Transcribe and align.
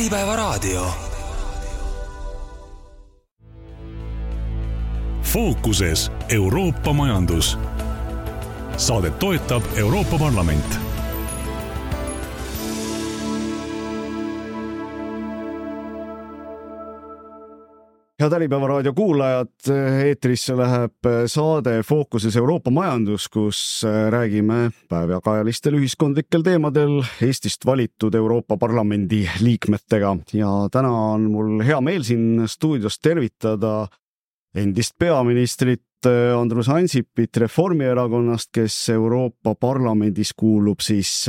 Äripäevaraadio. 0.00 0.86
fookuses 5.22 6.12
Euroopa 6.28 6.92
majandus. 6.92 7.58
saadet 8.76 9.18
toetab 9.18 9.62
Euroopa 9.76 10.18
Parlament 10.18 10.89
head 18.20 18.34
Äripäeva 18.36 18.66
raadio 18.68 18.92
kuulajad, 18.92 19.52
eetrisse 20.04 20.52
läheb 20.56 21.08
saade 21.30 21.78
Fookuses 21.86 22.36
Euroopa 22.36 22.70
majandus, 22.70 23.28
kus 23.32 23.60
räägime 24.12 24.70
päevakajalistel 24.92 25.78
ühiskondlikel 25.78 26.44
teemadel 26.44 26.98
Eestist 27.24 27.64
valitud 27.66 28.14
Euroopa 28.14 28.58
Parlamendi 28.60 29.22
liikmetega 29.40 30.12
ja 30.36 30.52
täna 30.72 30.92
on 31.14 31.30
mul 31.32 31.64
hea 31.64 31.80
meel 31.80 32.04
siin 32.04 32.44
stuudios 32.44 33.00
tervitada 33.00 33.88
endist 34.54 34.98
peaministrit 34.98 36.08
Andrus 36.36 36.68
Ansipit 36.68 37.36
Reformierakonnast, 37.36 38.52
kes 38.52 38.88
Euroopa 38.92 39.54
Parlamendis 39.54 40.34
kuulub 40.36 40.84
siis 40.84 41.24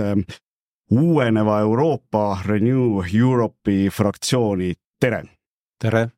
uueneva 0.91 1.59
Euroopa 1.59 2.39
Renew 2.45 3.05
Europe'i 3.07 3.87
fraktsiooni, 3.89 4.73
tere! 4.99 5.23
tere! 5.79 6.09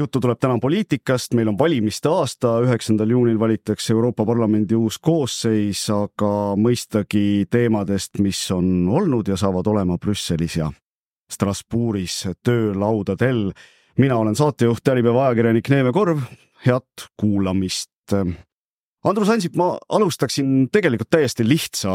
Juttu 0.00 0.20
tuleb 0.20 0.38
täna 0.40 0.58
poliitikast, 0.60 1.34
meil 1.36 1.48
on 1.52 1.58
valimiste 1.58 2.08
aasta, 2.08 2.56
üheksandal 2.64 3.10
juunil 3.12 3.38
valitakse 3.40 3.92
Euroopa 3.92 4.24
Parlamendi 4.26 4.76
uus 4.78 4.98
koosseis, 4.98 5.82
aga 5.92 6.30
mõistagi 6.56 7.44
teemadest, 7.50 8.20
mis 8.24 8.40
on 8.54 8.88
olnud 8.88 9.28
ja 9.28 9.36
saavad 9.40 9.68
olema 9.68 9.98
Brüsselis 10.00 10.56
ja 10.60 10.70
Strasbourgis 11.30 12.24
töölaudadel. 12.44 13.52
mina 13.98 14.16
olen 14.16 14.36
saatejuht, 14.36 14.88
Äripäeva 14.88 15.26
ajakirjanik 15.26 15.68
Neeme 15.68 15.92
Korv, 15.92 16.22
head 16.66 17.06
kuulamist. 17.16 17.90
Andrus 19.04 19.28
Ansip, 19.28 19.56
ma 19.56 19.78
alustaksin 19.88 20.68
tegelikult 20.72 21.10
täiesti 21.10 21.48
lihtsa 21.48 21.90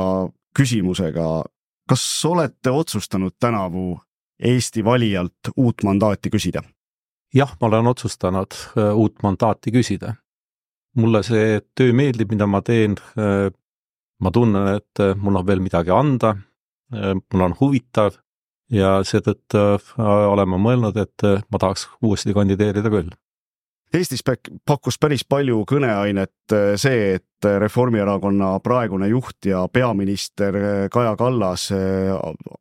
küsimusega. 0.58 1.44
kas 1.90 2.26
olete 2.26 2.70
otsustanud 2.70 3.34
tänavu 3.40 4.00
Eesti 4.40 4.84
valijalt 4.84 5.54
uut 5.58 5.84
mandaati 5.84 6.30
küsida? 6.30 6.62
Jah, 7.36 7.52
ma 7.60 7.68
olen 7.68 7.92
otsustanud 7.92 8.56
äh, 8.78 8.94
uut 8.96 9.24
mandaati 9.24 9.74
küsida. 9.76 10.16
mulle 10.96 11.20
see 11.28 11.60
töö 11.76 11.92
meeldib, 11.92 12.30
mida 12.32 12.48
ma 12.48 12.62
teen. 12.64 12.96
Äh, 13.20 13.52
ma 14.24 14.32
tunnen, 14.32 14.78
et 14.78 15.02
äh, 15.04 15.16
mul 15.20 15.42
on 15.42 15.48
veel 15.48 15.60
midagi 15.60 15.92
anda. 15.92 16.36
mul 17.34 17.42
on 17.42 17.56
huvitav 17.60 18.20
ja 18.70 19.00
seetõttu 19.04 19.58
olen 19.98 20.50
ma 20.50 20.58
mõelnud, 20.62 20.98
et 21.02 21.24
ma 21.50 21.60
tahaks 21.60 21.88
uuesti 22.06 22.34
kandideerida 22.34 22.92
küll 22.94 23.10
Eestis 23.94 24.24
pakkus 24.66 24.98
päris 25.00 25.22
palju 25.28 25.62
kõneainet 25.70 26.54
äh, 26.54 26.74
see, 26.80 27.16
et 27.20 27.46
Reformierakonna 27.46 28.56
praegune 28.66 29.08
juht 29.12 29.46
ja 29.46 29.62
peaminister 29.72 30.58
äh, 30.58 30.88
Kaja 30.92 31.14
Kallas 31.20 31.68
äh, 31.76 32.12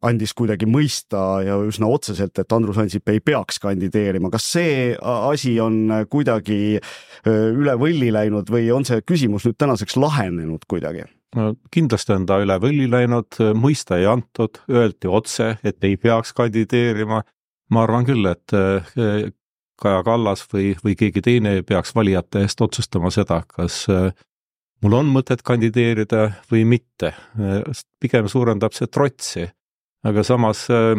andis 0.05 0.34
kuidagi 0.36 0.69
mõista 0.70 1.41
ja 1.42 1.56
üsna 1.64 1.89
otseselt, 1.91 2.39
et 2.39 2.55
Andrus 2.55 2.78
Ansip 2.83 3.08
ei 3.11 3.22
peaks 3.25 3.58
kandideerima. 3.62 4.31
kas 4.31 4.47
see 4.53 4.94
asi 5.00 5.56
on 5.61 6.06
kuidagi 6.12 6.78
üle 7.27 7.77
võlli 7.81 8.12
läinud 8.14 8.50
või 8.53 8.69
on 8.75 8.84
see 8.86 9.00
küsimus 9.03 9.48
nüüd 9.48 9.59
tänaseks 9.59 9.97
lahenenud 9.97 10.69
kuidagi? 10.69 11.09
kindlasti 11.75 12.14
on 12.14 12.27
ta 12.28 12.36
üle 12.44 12.61
võlli 12.62 12.84
läinud, 12.86 13.41
mõista 13.59 13.97
ei 13.98 14.05
antud, 14.06 14.61
öeldi 14.70 15.11
otse, 15.11 15.56
et 15.64 15.83
ei 15.83 15.97
peaks 15.97 16.31
kandideerima. 16.36 17.25
ma 17.70 17.83
arvan 17.83 18.06
küll, 18.06 18.28
et 18.31 18.55
Kaja 19.85 20.03
Kallas 20.05 20.47
või, 20.53 20.73
või 20.85 20.95
keegi 20.97 21.23
teine 21.25 21.59
peaks 21.67 21.93
valijate 21.97 22.45
eest 22.45 22.61
otsustama 22.65 23.11
seda, 23.13 23.43
kas 23.45 23.83
äh, 23.93 24.15
mul 24.84 24.97
on 25.00 25.11
mõtet 25.12 25.45
kandideerida 25.45 26.31
või 26.53 26.65
mitte. 26.69 27.12
pigem 28.00 28.28
suurendab 28.28 28.73
see 28.73 28.89
trotsi, 28.89 29.44
aga 30.05 30.25
samas 30.25 30.65
äh, 30.73 30.97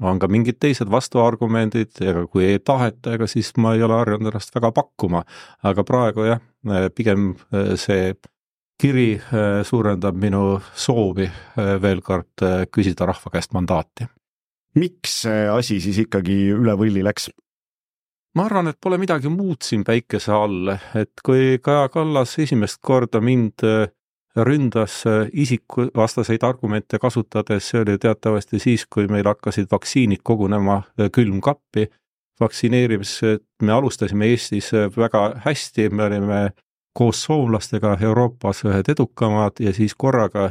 on 0.00 0.18
ka 0.18 0.28
mingid 0.28 0.58
teised 0.60 0.88
vastuargumendid, 0.90 1.92
ega 2.00 2.24
kui 2.26 2.46
ei 2.48 2.58
taheta, 2.64 3.14
ega 3.18 3.28
siis 3.30 3.52
ma 3.60 3.74
ei 3.76 3.84
ole 3.84 4.00
harjunud 4.00 4.32
ennast 4.32 4.54
väga 4.56 4.72
pakkuma. 4.72 5.24
aga 5.62 5.84
praegu 5.84 6.24
jah, 6.30 6.40
äh, 6.68 6.88
pigem 6.94 7.34
see 7.76 8.14
kiri 8.80 9.20
suurendab 9.62 10.16
minu 10.18 10.58
soovi 10.74 11.28
veel 11.54 12.00
kord 12.02 12.42
küsida 12.74 13.06
rahva 13.06 13.30
käest 13.30 13.52
mandaati. 13.54 14.08
miks 14.74 15.20
see 15.22 15.48
asi 15.48 15.80
siis 15.80 16.00
ikkagi 16.08 16.48
üle 16.56 16.74
võlli 16.74 17.04
läks? 17.04 17.30
Ma 18.34 18.46
arvan, 18.48 18.68
et 18.70 18.78
pole 18.80 18.98
midagi 18.98 19.30
muud 19.30 19.62
siin 19.62 19.84
päikese 19.86 20.32
all, 20.34 20.72
et 20.98 21.22
kui 21.24 21.58
Kaja 21.62 21.88
Kallas 21.92 22.34
esimest 22.42 22.80
korda 22.82 23.20
mind 23.22 23.62
äh, 23.66 23.86
ründas 24.36 25.04
äh, 25.06 25.28
isikuvastaseid 25.32 26.42
argumente 26.42 26.98
kasutades, 26.98 27.68
see 27.70 27.82
oli 27.84 27.98
teatavasti 27.98 28.58
siis, 28.58 28.86
kui 28.90 29.06
meil 29.10 29.28
hakkasid 29.30 29.70
vaktsiinid 29.70 30.24
kogunema 30.24 30.82
äh, 30.82 31.10
külmkappi. 31.12 31.90
vaktsineerimised 32.40 33.44
me 33.62 33.72
alustasime 33.72 34.26
Eestis 34.26 34.72
väga 34.96 35.20
hästi, 35.44 35.90
me 35.90 36.04
olime 36.04 36.50
koos 36.92 37.20
soomlastega 37.22 37.96
Euroopas 38.00 38.64
ühed 38.64 38.90
edukamad 38.90 39.60
ja 39.60 39.72
siis 39.72 39.94
korraga 39.94 40.50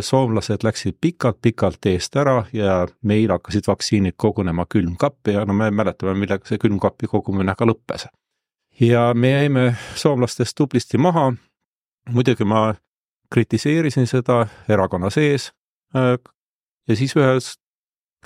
soomlased 0.00 0.64
läksid 0.66 0.96
pikalt-pikalt 1.00 1.86
eest 1.86 2.16
ära 2.18 2.44
ja 2.52 2.88
meil 3.06 3.30
hakkasid 3.30 3.68
vaktsiinid 3.70 4.16
kogunema 4.16 4.64
külmkappi 4.66 5.36
ja 5.36 5.44
no 5.46 5.54
me 5.54 5.70
mäletame, 5.70 6.16
millega 6.18 6.48
see 6.48 6.58
külmkapi 6.58 7.06
kogumine 7.06 7.54
ka 7.54 7.68
lõppes. 7.70 8.08
ja 8.80 9.12
me 9.14 9.30
jäime 9.30 9.76
soomlastest 9.94 10.56
tublisti 10.58 10.98
maha. 10.98 11.32
muidugi 12.10 12.44
ma 12.44 12.74
kritiseerisin 13.30 14.06
seda 14.06 14.46
erakonna 14.68 15.10
sees. 15.10 15.52
Äh, 15.96 16.18
ja 16.88 16.96
siis 16.96 17.14
ühes 17.16 17.54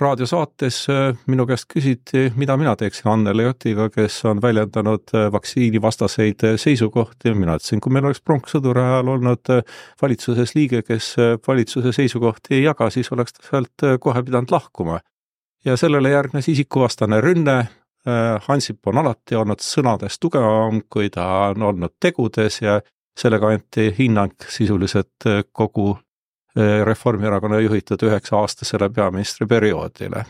raadiosaates 0.01 0.77
äh, 0.89 1.17
minu 1.27 1.45
käest 1.47 1.67
küsiti, 1.71 2.27
mida 2.35 2.57
mina 2.57 2.75
teeksin 2.75 3.11
Annele 3.11 3.45
Jotiga, 3.45 3.87
kes 3.89 4.17
on 4.27 4.41
väljendanud 4.43 5.13
äh, 5.15 5.29
vaktsiinivastaseid 5.31 6.43
äh, 6.43 6.57
seisukohti, 6.59 7.33
mina 7.33 7.55
ütlesin, 7.55 7.79
kui 7.83 7.93
meil 7.95 8.07
oleks 8.09 8.21
pronkssõduri 8.25 8.83
ajal 8.83 9.13
olnud 9.15 9.53
valitsuses 10.01 10.55
liige, 10.55 10.81
kes 10.83 11.13
valitsuse 11.47 11.93
seisukohti 11.95 12.57
ei 12.59 12.65
jaga, 12.65 12.89
siis 12.91 13.11
oleks 13.15 13.37
ta 13.37 13.47
sealt 13.49 13.87
kohe 14.03 14.23
pidanud 14.23 14.51
lahkuma. 14.51 14.99
ja 15.65 15.77
sellele 15.77 16.09
järgnes 16.09 16.49
isikuvastane 16.49 17.21
rünne, 17.21 17.65
Ansip 18.47 18.85
on 18.87 18.99
alati 19.01 19.33
olnud 19.35 19.63
sõnades 19.65 20.19
tugevam, 20.21 20.83
kui 20.89 21.09
ta 21.09 21.23
on 21.49 21.63
olnud 21.71 21.95
tegudes 21.99 22.59
ja 22.61 22.75
sellega 23.17 23.49
anti 23.49 23.87
hinnang 23.97 24.35
sisuliselt 24.45 25.25
kogu 25.51 25.95
Reformierakonna 26.85 27.59
juhitud 27.59 28.03
üheksa-aastasele 28.07 28.89
peaministriperioodile. 28.95 30.25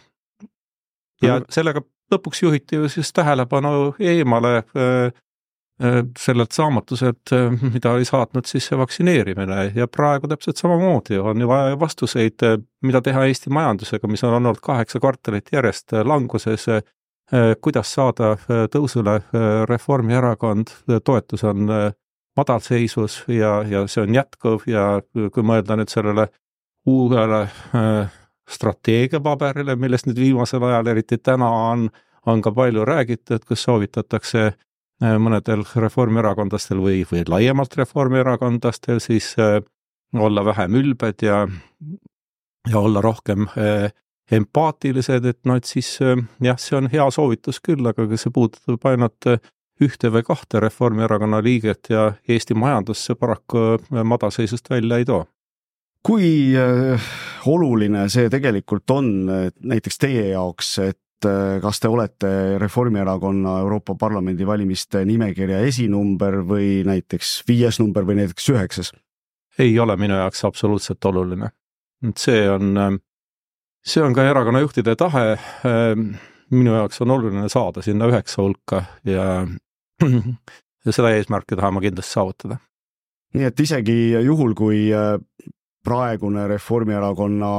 ja 1.21 1.41
sellega 1.49 1.81
lõpuks 2.13 2.41
juhiti 2.41 2.75
ju 2.75 2.89
siis 2.89 3.13
tähelepanu 3.13 3.95
eemale 3.99 4.63
sellelt 6.19 6.51
saamatuselt, 6.55 7.31
mida 7.73 7.91
oli 7.91 8.05
saatnud 8.07 8.47
siis 8.47 8.69
see 8.69 8.77
vaktsineerimine 8.79 9.71
ja 9.75 9.87
praegu 9.91 10.29
täpselt 10.31 10.57
samamoodi 10.57 11.17
on 11.19 11.41
ju 11.41 11.47
vaja 11.47 11.79
vastuseid, 11.79 12.45
mida 12.81 13.01
teha 13.03 13.25
Eesti 13.27 13.51
majandusega, 13.51 14.07
mis 14.07 14.23
on 14.23 14.37
olnud 14.37 14.61
kaheksa 14.63 14.99
kvartalit 15.03 15.51
järjest 15.51 15.97
languses. 16.03 16.65
kuidas 17.61 17.93
saada 17.93 18.35
tõusule 18.71 19.19
Reformierakond, 19.69 20.67
toetus 21.03 21.43
on 21.43 21.67
madalseisus 22.38 23.23
ja, 23.31 23.59
ja 23.69 23.85
see 23.88 24.03
on 24.03 24.16
jätkuv 24.16 24.68
ja 24.68 25.01
kui 25.13 25.44
mõelda 25.44 25.78
nüüd 25.79 25.91
sellele 25.91 26.28
uuele 26.85 27.41
äh, 27.47 28.16
strateegiapaberile, 28.50 29.75
millest 29.79 30.09
nüüd 30.09 30.20
viimasel 30.22 30.64
ajal, 30.67 30.91
eriti 30.93 31.17
täna 31.17 31.49
on, 31.72 31.87
on 32.26 32.41
ka 32.46 32.53
palju 32.53 32.85
räägitud, 32.85 33.46
kus 33.47 33.66
soovitatakse 33.66 34.43
äh, 34.46 35.16
mõnedel 35.22 35.66
reformierakondlastel 35.76 36.82
või, 36.84 37.03
või 37.09 37.26
laiemalt 37.29 37.78
reformierakondlastel 37.79 39.02
siis 39.03 39.34
äh, 39.40 39.61
olla 40.14 40.46
vähem 40.46 40.76
ülbed 40.76 41.26
ja, 41.26 41.47
ja 42.70 42.79
olla 42.79 43.02
rohkem 43.02 43.47
äh, 43.58 43.90
empaatilised, 44.31 45.26
et 45.26 45.40
noh, 45.46 45.58
et 45.58 45.70
siis 45.70 45.97
äh, 46.02 46.17
jah, 46.43 46.59
see 46.61 46.78
on 46.78 46.90
hea 46.91 47.09
soovitus 47.11 47.61
küll, 47.66 47.85
aga 47.90 48.08
see 48.17 48.34
puudutab 48.34 48.85
ainult 48.91 49.29
äh, 49.29 49.41
ühte 49.81 50.11
või 50.11 50.23
kahte 50.23 50.59
Reformierakonna 50.63 51.41
liiget 51.43 51.89
ja 51.89 52.11
Eesti 52.27 52.55
majandusse 52.55 53.16
paraku 53.19 53.75
äh, 53.75 54.03
madalseisust 54.03 54.69
välja 54.69 54.97
ei 54.97 55.05
too. 55.05 55.25
kui 56.05 56.53
äh, 56.55 57.01
oluline 57.45 58.09
see 58.09 58.29
tegelikult 58.29 58.91
on 58.93 59.07
näiteks 59.59 59.97
teie 59.97 60.27
jaoks, 60.29 60.77
et 60.79 61.27
äh, 61.27 61.57
kas 61.61 61.79
te 61.79 61.89
olete 61.89 62.59
Reformierakonna 62.61 63.59
Euroopa 63.59 63.95
Parlamendi 63.95 64.47
valimiste 64.47 65.05
nimekirja 65.05 65.59
esinumber 65.67 66.43
või 66.47 66.83
näiteks 66.85 67.41
viies 67.47 67.79
number 67.79 68.05
või 68.05 68.21
näiteks 68.21 68.49
üheksas? 68.53 68.93
ei 69.59 69.79
ole 69.79 69.95
minu 69.95 70.16
jaoks 70.16 70.45
absoluutselt 70.45 71.05
oluline. 71.05 71.49
see 72.17 72.49
on 72.49 72.99
see 73.85 74.03
on 74.03 74.13
ka 74.13 74.23
erakonna 74.23 74.59
juhtide 74.59 74.95
tahe. 74.95 75.37
minu 76.51 76.73
jaoks 76.75 77.01
on 77.01 77.11
oluline 77.11 77.49
saada 77.49 77.81
sinna 77.81 78.05
üheksa 78.05 78.41
hulka 78.41 78.83
ja, 79.03 79.47
ja 80.85 80.95
seda 80.95 81.11
eesmärki 81.15 81.57
tahan 81.57 81.75
ma 81.75 81.83
kindlasti 81.83 82.17
saavutada. 82.17 82.59
nii 83.35 83.47
et 83.49 83.59
isegi 83.59 83.97
juhul, 84.25 84.55
kui 84.57 84.87
praegune 85.85 86.47
Reformierakonna 86.49 87.51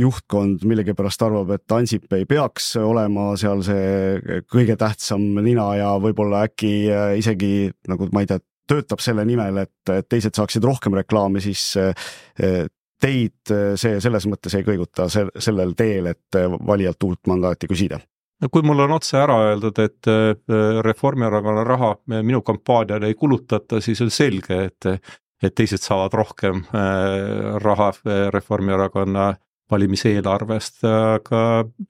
juhtkond 0.00 0.64
millegipärast 0.68 1.22
arvab, 1.26 1.52
et 1.56 1.72
Ansip 1.76 2.12
ei 2.16 2.24
peaks 2.28 2.72
olema 2.80 3.34
seal 3.40 3.62
see 3.66 4.40
kõige 4.48 4.78
tähtsam 4.80 5.26
nina 5.44 5.68
ja 5.76 5.90
võib-olla 6.00 6.46
äkki 6.48 6.72
isegi 7.20 7.68
nagu 7.90 8.08
ma 8.16 8.24
ei 8.24 8.30
tea, 8.30 8.40
töötab 8.66 9.02
selle 9.04 9.26
nimel, 9.28 9.60
et 9.62 10.08
teised 10.08 10.34
saaksid 10.34 10.64
rohkem 10.66 10.96
reklaami, 10.98 11.42
siis 11.44 11.68
teid 12.36 13.54
see 13.78 14.00
selles 14.02 14.26
mõttes 14.26 14.56
ei 14.56 14.64
kõiguta 14.66 15.06
sellel 15.12 15.76
teel, 15.78 16.10
et 16.14 16.40
valijalt 16.66 17.10
uut 17.10 17.30
mandaati 17.30 17.68
küsida? 17.70 18.00
No 18.40 18.48
kui 18.52 18.64
mul 18.66 18.84
on 18.84 18.96
otse 18.98 19.16
ära 19.18 19.36
öeldud, 19.50 19.78
et 19.80 20.10
Reformierakonna 20.84 21.64
raha 21.64 21.94
minu 22.22 22.42
kampaaniale 22.44 23.08
ei 23.08 23.14
kulutata, 23.14 23.80
siis 23.80 24.02
on 24.04 24.10
selge, 24.12 24.58
et 24.68 24.90
et 25.42 25.54
teised 25.56 25.84
saavad 25.84 26.14
rohkem 26.16 26.62
äh, 26.72 27.56
raha 27.62 27.90
äh, 27.92 28.28
Reformierakonna 28.32 29.34
valimiseelarvest, 29.70 30.84
aga 30.86 31.42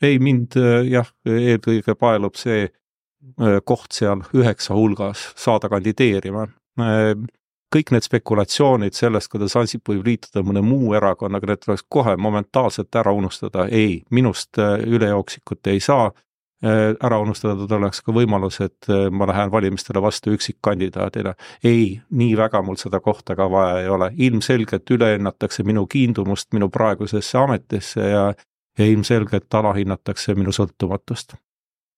ei, 0.02 0.18
mind 0.18 0.56
äh, 0.58 0.82
jah, 0.90 1.08
eelkõige 1.28 1.96
paelub 1.98 2.38
see 2.40 2.68
koht 3.66 3.90
seal 3.90 4.20
üheksa 4.38 4.76
hulgas 4.76 5.18
saada 5.34 5.66
kandideerima. 5.66 6.44
kõik 7.74 7.90
need 7.90 8.04
spekulatsioonid 8.06 8.94
sellest, 8.94 9.26
kuidas 9.32 9.56
Ansip 9.58 9.88
võib 9.90 10.06
liituda 10.06 10.44
mõne 10.46 10.62
muu 10.62 10.94
erakonnaga, 10.94 11.48
need 11.50 11.64
tuleks 11.64 11.82
kohe 11.90 12.14
momentaalselt 12.16 12.94
ära 12.94 13.10
unustada, 13.10 13.66
ei, 13.66 14.04
minust 14.14 14.60
ülejooksikut 14.62 15.72
ei 15.74 15.80
saa 15.80 16.12
Äh, 16.14 16.25
ära 16.64 17.18
unustada 17.20 17.66
tuleks 17.68 18.00
ka 18.00 18.12
võimalus, 18.16 18.60
et 18.64 18.88
äh, 18.88 19.10
ma 19.12 19.26
lähen 19.28 19.50
valimistele 19.52 20.00
vastu 20.02 20.32
üksikkandidaadina. 20.32 21.34
ei, 21.64 22.00
nii 22.10 22.36
väga 22.36 22.62
mul 22.62 22.78
seda 22.80 23.00
kohta 23.00 23.36
ka 23.36 23.50
vaja 23.50 23.80
ei 23.82 23.88
ole, 23.88 24.10
ilmselgelt 24.16 24.90
ülehinnatakse 24.90 25.64
minu 25.64 25.86
kiindumust 25.86 26.52
minu 26.52 26.68
praegusesse 26.68 27.38
ametisse 27.38 28.00
ja 28.00 28.34
ja 28.78 28.84
ilmselgelt 28.84 29.54
alahinnatakse 29.54 30.34
minu 30.34 30.52
sõltumatust 30.52 31.36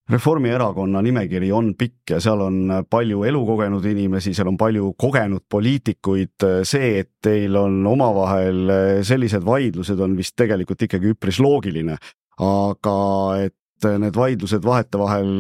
Reformierakonna 0.09 1.03
nimekiri 1.05 1.51
on 1.53 1.75
pikk 1.77 2.15
ja 2.15 2.21
seal 2.21 2.41
on 2.41 2.71
palju 2.89 3.27
elukogenud 3.29 3.85
inimesi, 3.91 4.33
seal 4.33 4.49
on 4.49 4.57
palju 4.57 4.95
kogenud 4.97 5.45
poliitikuid. 5.51 6.47
see, 6.65 6.99
et 7.01 7.11
teil 7.23 7.57
on 7.57 7.87
omavahel 7.87 9.03
sellised 9.05 9.45
vaidlused, 9.45 10.01
on 10.01 10.17
vist 10.17 10.33
tegelikult 10.37 10.83
ikkagi 10.83 11.13
üpris 11.13 11.41
loogiline. 11.45 11.99
aga 12.39 12.97
et 13.45 13.55
need 14.01 14.17
vaidlused 14.17 14.65
vahetevahel 14.65 15.33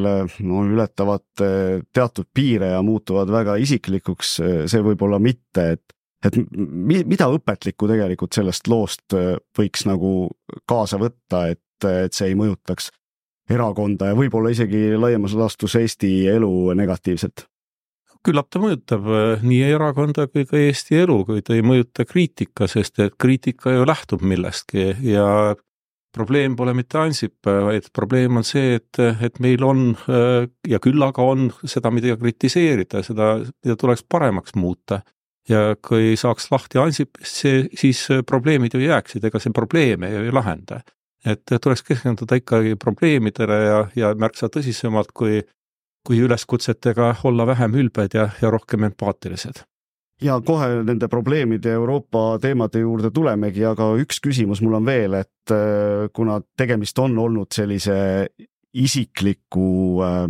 no 0.46 0.64
ületavad 0.68 1.44
eh, 1.44 1.78
teatud 1.92 2.28
piire 2.34 2.72
ja 2.74 2.82
muutuvad 2.86 3.30
väga 3.32 3.58
isiklikuks, 3.62 4.34
see 4.70 4.84
võib-olla 4.84 5.20
mitte, 5.22 5.70
et 5.76 5.96
et 6.26 6.34
mi-, 6.34 7.04
mida 7.06 7.28
õpetlikku 7.30 7.86
tegelikult 7.86 8.34
sellest 8.34 8.66
loost 8.66 9.14
võiks 9.54 9.84
nagu 9.86 10.30
kaasa 10.66 10.98
võtta, 10.98 11.44
et, 11.52 11.86
et 11.86 12.14
see 12.14 12.32
ei 12.32 12.38
mõjutaks 12.38 12.88
erakonda 13.54 14.10
ja 14.10 14.16
võib-olla 14.18 14.50
isegi 14.50 14.96
laiemas 14.98 15.36
laastus 15.38 15.78
Eesti 15.78 16.10
elu 16.32 16.50
negatiivselt? 16.78 17.46
küllap 18.26 18.48
ta 18.50 18.60
mõjutab 18.60 19.06
nii 19.46 19.60
erakonda 19.70 20.26
kui 20.26 20.42
ka 20.48 20.58
Eesti 20.58 20.98
elu, 21.04 21.20
kui 21.24 21.42
ta 21.46 21.54
ei 21.54 21.62
mõjuta 21.64 22.04
kriitika, 22.04 22.66
sest 22.68 22.98
et 23.04 23.14
kriitika 23.14 23.72
ju 23.76 23.86
lähtub 23.88 24.24
millestki 24.26 24.90
ja 25.06 25.54
probleem 26.18 26.56
pole 26.58 26.74
mitte 26.76 26.98
Ansip, 27.00 27.46
vaid 27.46 27.88
probleem 27.94 28.40
on 28.40 28.46
see, 28.46 28.76
et, 28.78 29.00
et 29.24 29.38
meil 29.44 29.64
on 29.66 29.86
ja 30.68 30.80
küll 30.82 31.04
aga 31.04 31.24
on 31.24 31.48
seda, 31.62 31.92
mida 31.94 32.16
kritiseerida, 32.18 33.02
seda, 33.06 33.36
mida 33.64 33.78
tuleks 33.80 34.04
paremaks 34.08 34.56
muuta. 34.58 35.02
ja 35.48 35.76
kui 35.80 36.12
saaks 36.20 36.50
lahti 36.52 36.78
Ansipist, 36.78 37.38
see, 37.40 37.62
siis 37.72 38.02
probleemid 38.28 38.74
ju 38.76 38.82
jääksid, 38.82 39.24
ega 39.24 39.40
see 39.40 39.54
probleeme 39.56 40.10
ju 40.12 40.26
ei 40.26 40.34
lahenda. 40.34 40.82
et 41.26 41.42
tuleks 41.62 41.82
keskenduda 41.82 42.36
ikkagi 42.38 42.76
probleemidele 42.76 43.56
ja, 43.64 43.78
ja 43.96 44.12
märksa 44.14 44.48
tõsisemalt, 44.52 45.10
kui, 45.14 45.42
kui 46.06 46.20
üleskutsetega 46.22 47.16
olla 47.24 47.46
vähem 47.46 47.74
ülbed 47.74 48.14
ja, 48.14 48.28
ja 48.42 48.50
rohkem 48.50 48.84
empaatilised 48.84 49.64
ja 50.22 50.38
kohe 50.44 50.68
nende 50.86 51.08
probleemide 51.08 51.72
Euroopa 51.78 52.38
teemade 52.42 52.82
juurde 52.82 53.10
tulemegi, 53.14 53.64
aga 53.66 53.90
üks 54.02 54.20
küsimus 54.24 54.62
mul 54.64 54.78
on 54.80 54.86
veel, 54.88 55.14
et 55.20 55.54
äh, 55.54 56.08
kuna 56.14 56.40
tegemist 56.58 56.98
on 57.02 57.16
olnud 57.18 57.54
sellise 57.54 57.98
isikliku 58.78 59.68
äh, 60.04 60.24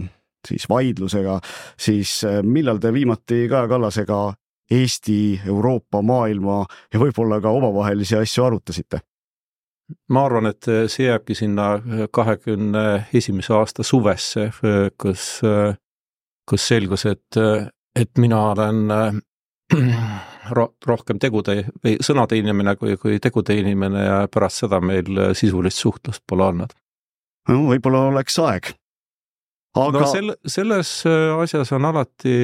siis 0.47 0.69
vaidlusega, 0.71 1.39
siis 1.81 2.21
äh, 2.29 2.43
millal 2.45 2.81
te 2.83 2.93
viimati 2.93 3.47
Kaja 3.51 3.69
Kallasega 3.69 4.23
Eesti, 4.71 5.41
Euroopa, 5.49 6.03
maailma 6.05 6.61
ja 6.93 7.01
võib-olla 7.01 7.39
ka 7.41 7.53
omavahelisi 7.57 8.19
asju 8.19 8.49
arutasite? 8.51 9.01
ma 10.13 10.27
arvan, 10.29 10.51
et 10.51 10.67
see 10.93 11.07
jääbki 11.07 11.33
sinna 11.33 11.79
kahekümne 12.13 13.07
esimese 13.17 13.55
aasta 13.57 13.81
suvesse, 13.81 14.51
kus, 15.01 15.23
kus 16.45 16.67
selgus, 16.69 17.07
et, 17.09 17.39
et 17.97 18.21
mina 18.21 18.43
olen 18.51 19.23
ro-, 20.57 20.73
rohkem 20.87 21.21
tegude 21.23 21.63
või 21.85 21.97
sõnade 22.05 22.39
inimene 22.41 22.77
kui, 22.81 22.97
kui 23.01 23.19
tegude 23.23 23.57
inimene 23.59 24.05
ja 24.05 24.19
pärast 24.33 24.65
seda 24.65 24.81
meil 24.81 25.35
sisulist 25.39 25.83
suhtlust 25.83 26.25
pole 26.27 26.47
olnud. 26.51 26.73
no 27.49 27.65
võib-olla 27.73 28.07
oleks 28.13 28.39
aeg. 28.45 28.73
aga 29.77 30.05
no 30.05 30.13
sel-, 30.13 30.37
selles 30.47 30.95
äh, 31.07 31.35
asjas 31.43 31.73
on 31.77 31.91
alati, 31.91 32.39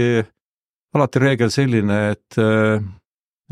alati 0.95 1.25
reegel 1.25 1.55
selline, 1.55 2.05
et 2.17 2.43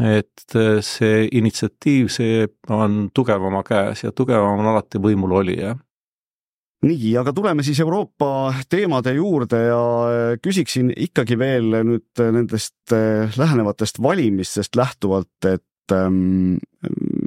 et 0.03 0.55
see 0.83 1.27
initsiatiiv, 1.37 2.09
see 2.11 2.47
on 2.73 3.11
tugevama 3.15 3.61
käes 3.63 4.01
ja 4.07 4.13
tugevam 4.17 4.63
on 4.63 4.71
alati 4.71 4.99
võimul 4.99 5.35
olija 5.43 5.75
nii, 6.87 7.12
aga 7.20 7.32
tuleme 7.32 7.62
siis 7.62 7.81
Euroopa 7.81 8.52
teemade 8.70 9.14
juurde 9.17 9.61
ja 9.69 9.82
äh, 10.06 10.38
küsiksin 10.43 10.93
ikkagi 10.96 11.38
veel 11.38 11.76
nüüd 11.87 12.23
nendest 12.34 12.94
äh, 12.94 13.31
lähenevatest 13.38 14.02
valimistest 14.02 14.76
lähtuvalt, 14.76 15.46
et 15.46 15.94
ähm, 15.94 16.58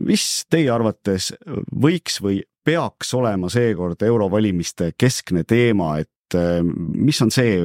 mis 0.06 0.44
teie 0.52 0.72
arvates 0.74 1.32
võiks 1.72 2.20
või 2.24 2.42
peaks 2.66 3.14
olema 3.14 3.50
seekord 3.54 4.02
eurovalimiste 4.04 4.92
keskne 4.98 5.46
teema, 5.48 5.96
et 6.04 6.38
äh, 6.38 6.60
mis 6.66 7.22
on 7.24 7.32
see, 7.32 7.64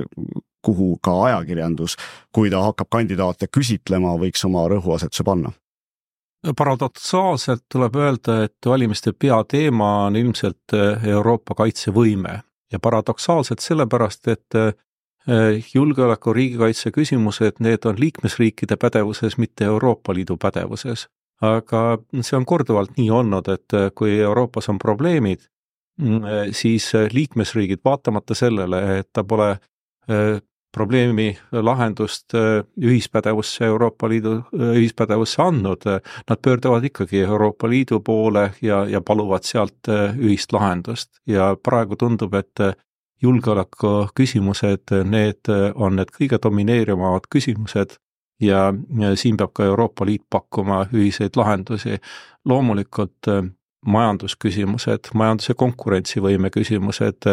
kuhu 0.60 0.92
ka 1.02 1.14
ajakirjandus, 1.30 1.96
kui 2.32 2.50
ta 2.52 2.60
hakkab 2.66 2.90
kandidaate 2.92 3.48
küsitlema, 3.48 4.12
võiks 4.20 4.44
oma 4.46 4.66
rõhuasetuse 4.70 5.24
panna? 5.26 5.54
Paradoksaalselt 6.56 7.64
tuleb 7.72 7.96
öelda, 7.96 8.44
et 8.44 8.66
valimiste 8.66 9.12
peateema 9.12 9.90
on 10.06 10.16
ilmselt 10.16 10.74
eh, 10.74 11.04
Euroopa 11.12 11.54
kaitsevõime 11.54 12.40
ja 12.72 12.80
paradoksaalselt 12.80 13.60
sellepärast, 13.60 14.28
et 14.28 14.58
eh, 14.58 14.72
julgeoleku 15.74 16.32
riigikaitse 16.32 16.90
küsimused, 16.96 17.60
need 17.60 17.84
on 17.84 18.00
liikmesriikide 18.00 18.76
pädevuses, 18.80 19.36
mitte 19.38 19.64
Euroopa 19.64 20.14
Liidu 20.14 20.36
pädevuses. 20.36 21.08
aga 21.40 21.96
see 22.20 22.36
on 22.36 22.44
korduvalt 22.44 22.98
nii 22.98 23.10
olnud, 23.10 23.48
et 23.48 23.76
eh, 23.76 23.90
kui 23.94 24.18
Euroopas 24.20 24.68
on 24.68 24.78
probleemid, 24.78 25.46
mm, 26.00 26.52
siis 26.52 26.92
liikmesriigid, 27.12 27.80
vaatamata 27.84 28.34
sellele, 28.34 28.98
et 28.98 29.08
ta 29.12 29.24
pole 29.24 29.56
probleemi 30.72 31.38
lahendust 31.52 32.34
äh, 32.34 32.64
ühispädevusse, 32.80 33.64
Euroopa 33.64 34.08
Liidu 34.08 34.32
äh, 34.32 34.76
ühispädevusse 34.76 35.42
andnud, 35.42 35.86
nad 36.30 36.38
pöörduvad 36.42 36.84
ikkagi 36.84 37.20
Euroopa 37.20 37.68
Liidu 37.68 38.00
poole 38.00 38.52
ja, 38.62 38.84
ja 38.86 39.00
paluvad 39.00 39.42
sealt 39.42 39.88
äh, 39.88 40.16
ühist 40.18 40.52
lahendust 40.52 41.10
ja 41.26 41.56
praegu 41.62 41.96
tundub, 41.96 42.34
et 42.34 42.62
julgeoleku 43.22 44.08
küsimused, 44.16 44.94
need 45.04 45.50
on 45.74 45.98
need 46.00 46.08
kõige 46.14 46.38
domineerivamad 46.42 47.26
küsimused 47.30 47.98
ja 48.40 48.70
siin 49.14 49.36
peab 49.36 49.52
ka 49.52 49.66
Euroopa 49.68 50.06
Liit 50.08 50.22
pakkuma 50.30 50.86
ühiseid 50.92 51.36
lahendusi. 51.36 51.98
loomulikult 52.44 53.28
majandusküsimused, 53.86 55.12
majanduse 55.14 55.54
konkurentsivõime 55.54 56.50
küsimused, 56.50 57.28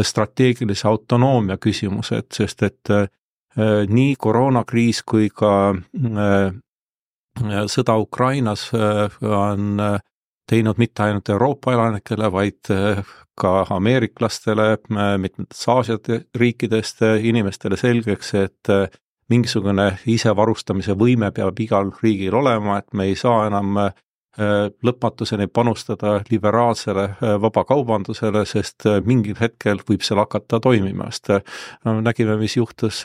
strateegilise 0.00 0.88
autonoomia 0.88 1.58
küsimused, 1.60 2.30
sest 2.32 2.62
et 2.62 2.90
äh, 2.90 3.08
nii 3.88 4.14
koroonakriis 4.18 5.02
kui 5.08 5.28
ka 5.28 5.72
äh, 5.72 6.54
sõda 7.72 7.98
Ukrainas 8.00 8.70
äh, 8.74 9.18
on 9.28 9.80
teinud 10.48 10.80
mitte 10.80 11.04
ainult 11.04 11.28
Euroopa 11.28 11.72
elanikele, 11.72 12.28
vaid 12.32 12.68
ka 13.40 13.52
ameeriklastele, 13.72 14.66
mitmetest 15.22 15.68
Aasia 15.68 16.18
riikidest 16.36 17.00
inimestele 17.24 17.78
selgeks, 17.80 18.34
et 18.36 18.70
mingisugune 19.32 19.86
isevarustamise 20.12 20.92
võime 20.98 21.30
peab 21.32 21.62
igal 21.62 21.92
riigil 22.02 22.34
olema, 22.36 22.82
et 22.82 22.92
me 22.92 23.06
ei 23.08 23.16
saa 23.16 23.46
enam 23.46 23.78
lõpmatuseni 24.82 25.46
panustada 25.52 26.14
liberaalsele 26.30 27.08
vabakaubandusele, 27.42 28.46
sest 28.48 28.86
mingil 29.04 29.36
hetkel 29.40 29.82
võib 29.88 30.00
seal 30.06 30.22
hakata 30.22 30.60
toimima, 30.60 31.10
sest 31.12 31.28
nägime, 31.84 32.38
mis 32.40 32.56
juhtus 32.56 33.02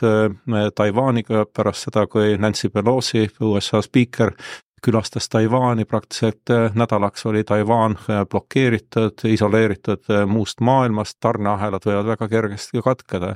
Taiwaniga 0.74 1.44
pärast 1.52 1.88
seda, 1.88 2.06
kui 2.08 2.38
Nancy 2.40 2.70
Pelosi, 2.72 3.26
USA 3.44 3.82
spiiker, 3.84 4.32
külastas 4.78 5.28
Taiwan'i, 5.28 5.84
praktiliselt 5.84 6.48
nädalaks 6.78 7.26
oli 7.26 7.44
Taiwan 7.44 7.98
blokeeritud, 8.30 9.24
isoleeritud 9.26 10.08
muust 10.30 10.60
maailmast, 10.60 11.18
tarneahelad 11.20 11.84
võivad 11.84 12.12
väga 12.14 12.28
kergesti 12.28 12.80
katkeda. 12.84 13.34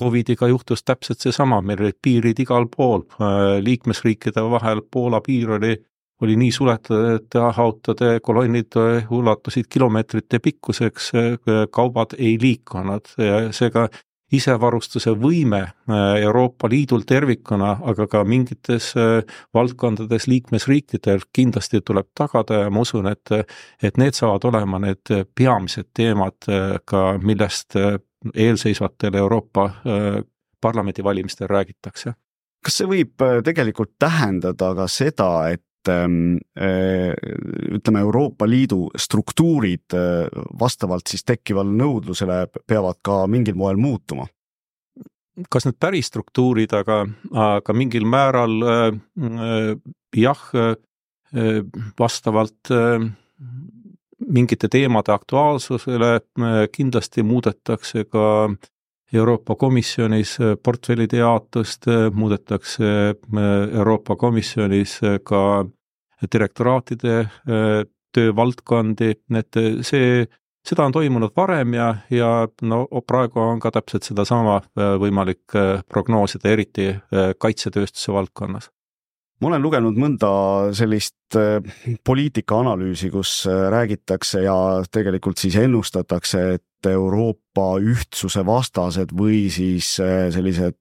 Covidiga 0.00 0.48
juhtus 0.48 0.84
täpselt 0.86 1.20
seesama, 1.20 1.60
meil 1.62 1.80
olid 1.82 1.96
piirid 2.02 2.38
igal 2.40 2.66
pool, 2.72 3.02
liikmesriikide 3.60 4.42
vahel 4.50 4.80
Poola 4.90 5.20
piir 5.20 5.50
oli, 5.58 5.74
oli 6.20 6.36
nii 6.36 6.52
suletud, 6.52 7.06
et 7.16 7.36
autode 7.40 8.18
kolonnid 8.22 8.76
ulatusid 9.10 9.68
kilomeetrite 9.72 10.38
pikkuseks, 10.38 11.12
kaubad 11.72 12.16
ei 12.18 12.36
liikunud 12.40 13.14
ja 13.18 13.46
seega 13.56 13.88
isevarustuse 14.30 15.10
võime 15.18 15.62
Euroopa 16.20 16.68
Liidul 16.70 17.02
tervikuna, 17.08 17.72
aga 17.82 18.06
ka 18.06 18.20
mingites 18.24 18.92
valdkondades 19.54 20.28
liikmesriikidel 20.30 21.24
kindlasti 21.32 21.80
tuleb 21.82 22.12
tagada 22.14 22.60
ja 22.66 22.70
ma 22.70 22.84
usun, 22.84 23.08
et 23.10 23.32
et 23.82 23.98
need 23.98 24.14
saavad 24.14 24.44
olema 24.52 24.78
need 24.78 25.10
peamised 25.34 25.90
teemad 25.96 26.46
ka, 26.84 27.02
millest 27.18 27.74
eelseisvatel 28.34 29.14
Euroopa 29.14 29.64
äh, 29.64 30.24
parlamendivalimistel 30.60 31.48
räägitakse. 31.48 32.12
kas 32.64 32.76
see 32.76 32.88
võib 32.88 33.22
äh, 33.24 33.38
tegelikult 33.44 33.94
tähendada 33.98 34.74
ka 34.76 34.86
seda, 34.88 35.30
et 35.48 35.62
äh, 35.62 35.69
ütleme, 35.88 38.00
Euroopa 38.00 38.48
Liidu 38.48 38.90
struktuurid 38.98 39.96
vastavalt 40.60 41.08
siis 41.08 41.24
tekkivale 41.24 41.72
nõudlusele 41.72 42.42
peavad 42.68 43.00
ka 43.02 43.26
mingil 43.26 43.56
moel 43.56 43.80
muutuma? 43.80 44.26
kas 45.48 45.66
need 45.66 45.78
päris 45.80 46.10
struktuurid, 46.10 46.72
aga, 46.76 47.04
aga 47.32 47.76
mingil 47.76 48.06
määral 48.08 48.56
äh, 48.66 49.78
jah 50.16 50.42
äh,, 50.54 50.74
vastavalt 51.98 52.72
äh, 52.74 53.06
mingite 54.28 54.68
teemade 54.68 55.14
aktuaalsusele 55.14 56.12
äh, 56.16 56.66
kindlasti 56.72 57.22
muudetakse 57.22 58.04
ka 58.04 58.50
Euroopa 59.12 59.56
Komisjonis 59.58 60.36
äh, 60.40 60.56
portfellide 60.62 61.20
jaotust, 61.22 61.88
äh, 61.88 62.08
muudetakse 62.14 63.14
Euroopa 63.72 64.16
Komisjonis 64.16 65.00
ka 65.24 65.42
direktoraatide 66.32 67.14
töövaldkondi, 68.12 69.14
et 69.38 69.58
see, 69.86 70.26
seda 70.66 70.84
on 70.84 70.92
toimunud 70.92 71.32
varem 71.36 71.72
ja, 71.78 71.86
ja 72.12 72.32
no 72.60 72.82
praegu 73.06 73.40
on 73.40 73.62
ka 73.62 73.70
täpselt 73.72 74.04
sedasama 74.04 74.58
võimalik 75.00 75.56
prognoosida, 75.88 76.52
eriti 76.52 76.90
kaitsetööstuse 77.40 78.12
valdkonnas. 78.12 78.68
Ma 79.40 79.48
olen 79.48 79.62
lugenud 79.64 79.96
mõnda 79.96 80.30
sellist 80.76 81.36
äh, 81.40 81.62
poliitikaanalüüsi, 82.04 83.08
kus 83.12 83.46
äh, 83.48 83.68
räägitakse 83.72 84.42
ja 84.44 84.56
tegelikult 84.92 85.40
siis 85.40 85.56
ennustatakse, 85.62 86.42
et 86.58 86.64
Euroopa 86.88 87.74
ühtsuse 87.82 88.44
vastased 88.46 89.12
või 89.16 89.48
siis 89.52 89.96
äh, 90.00 90.28
sellised 90.32 90.76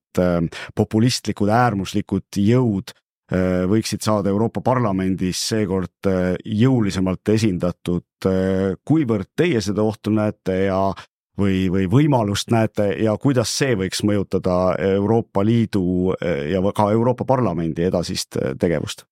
populistlikud 0.76 1.52
äärmuslikud 1.54 2.40
jõud 2.42 2.96
võiksid 3.70 4.02
saada 4.02 4.32
Euroopa 4.32 4.64
Parlamendis 4.66 5.38
seekord 5.52 6.08
jõulisemalt 6.50 7.30
esindatud. 7.30 8.26
kuivõrd 8.82 9.30
teie 9.38 9.62
seda 9.62 9.86
ohtu 9.86 10.10
näete 10.10 10.56
ja 10.64 10.80
või, 11.38 11.70
või 11.70 11.86
võimalust 11.86 12.50
näete 12.50 12.90
ja 13.04 13.14
kuidas 13.22 13.54
see 13.54 13.78
võiks 13.78 14.02
mõjutada 14.02 14.74
Euroopa 14.82 15.46
Liidu 15.46 16.16
ja 16.50 16.64
ka 16.74 16.90
Euroopa 16.92 17.30
Parlamendi 17.30 17.86
edasist 17.86 18.42
tegevust? 18.60 19.06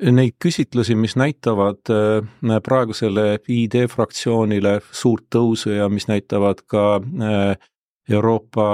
Neid 0.00 0.38
küsitlusi, 0.40 0.94
mis 0.96 1.16
näitavad 1.20 1.90
eh, 1.92 2.60
praegusele 2.64 3.38
ID 3.48 3.82
fraktsioonile 3.92 4.78
suurt 4.92 5.26
tõusu 5.34 5.74
ja 5.76 5.88
mis 5.92 6.08
näitavad 6.08 6.62
ka 6.66 7.00
Euroopa 8.10 8.66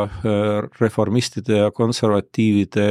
reformistide 0.80 1.59
ja 1.59 1.71
konservatiivide 1.75 2.87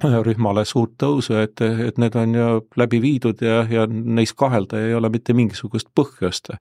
rühmale 0.00 0.64
suurt 0.64 0.94
tõusu, 1.00 1.34
et, 1.42 1.60
et 1.60 1.98
need 1.98 2.16
on 2.16 2.34
ju 2.34 2.48
läbi 2.76 3.00
viidud 3.02 3.42
ja, 3.44 3.64
ja 3.70 3.86
neis 3.90 4.32
kahelda 4.32 4.80
ei 4.80 4.94
ole 4.94 5.10
mitte 5.12 5.34
mingisugust 5.36 5.90
põhjust. 5.94 6.54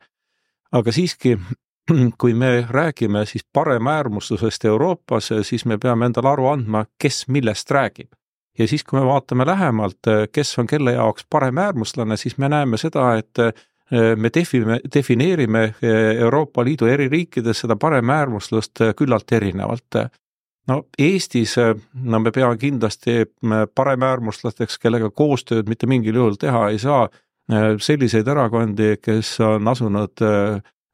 aga 0.71 0.91
siiski 0.91 1.37
kui 2.21 2.33
me 2.33 2.65
räägime 2.69 3.25
siis 3.25 3.45
paremäärmuslusest 3.53 4.65
Euroopas, 4.65 5.29
siis 5.41 5.65
me 5.65 5.77
peame 5.77 6.05
endale 6.05 6.29
aru 6.29 6.47
andma, 6.47 6.85
kes 6.97 7.27
millest 7.27 7.71
räägib. 7.71 8.11
Ja 8.59 8.67
siis, 8.67 8.83
kui 8.83 8.99
me 8.99 9.05
vaatame 9.05 9.45
lähemalt, 9.45 10.09
kes 10.31 10.59
on 10.59 10.67
kelle 10.67 10.91
jaoks 10.91 11.25
paremäärmuslane, 11.29 12.17
siis 12.17 12.37
me 12.37 12.49
näeme 12.49 12.77
seda, 12.77 13.13
et 13.17 13.39
eh, 13.39 14.15
me 14.15 14.29
defime, 14.33 14.79
defineerime 14.95 15.63
eh, 15.63 16.17
Euroopa 16.19 16.65
Liidu 16.65 16.85
eri 16.85 17.07
riikides 17.09 17.65
seda 17.65 17.75
paremäärmuslust 17.75 18.83
küllalt 18.97 19.31
erinevalt. 19.31 20.01
no 20.67 20.83
Eestis, 20.99 21.55
no 21.93 22.19
me 22.19 22.31
peame 22.31 22.57
kindlasti 22.57 23.25
paremäärmuslasteks, 23.75 24.77
kellega 24.77 25.09
koostööd 25.09 25.69
mitte 25.69 25.87
mingil 25.87 26.15
juhul 26.15 26.35
teha 26.35 26.67
ei 26.69 26.79
saa, 26.79 27.07
selliseid 27.81 28.27
erakondi, 28.27 28.97
kes 29.01 29.39
on 29.39 29.67
asunud 29.67 30.21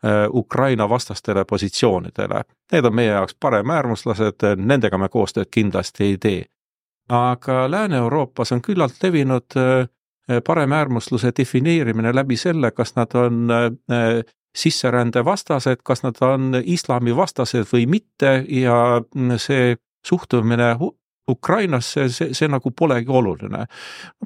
Äh, 0.06 0.30
Ukraina 0.34 0.90
vastastele 0.90 1.46
positsioonidele. 1.46 2.42
Need 2.72 2.86
on 2.86 2.96
meie 2.96 3.10
jaoks 3.10 3.36
paremäärmuslased, 3.40 4.44
nendega 4.56 4.98
me 4.98 5.10
koostööd 5.10 5.50
kindlasti 5.52 6.04
ei 6.04 6.18
tee. 6.22 6.44
Aga 7.10 7.72
Lääne-Euroopas 7.72 8.52
on 8.52 8.62
küllalt 8.62 9.04
levinud 9.04 9.58
äh, 9.58 9.88
paremäärmusluse 10.48 11.32
defineerimine 11.38 12.16
läbi 12.16 12.38
selle, 12.38 12.72
kas 12.72 12.96
nad 12.96 13.14
on 13.14 13.52
äh, 13.52 14.24
sisserände 14.56 15.26
vastased, 15.26 15.84
kas 15.84 16.04
nad 16.04 16.16
on 16.22 16.56
islami 16.64 17.16
vastased 17.16 17.68
või 17.74 17.86
mitte 17.88 18.44
ja 18.50 19.02
see 19.38 19.76
suhtumine 20.08 20.76
Ukrainasse, 21.30 22.10
see, 22.10 22.34
see 22.38 22.48
nagu 22.48 22.72
polegi 22.72 23.10
oluline. 23.10 23.66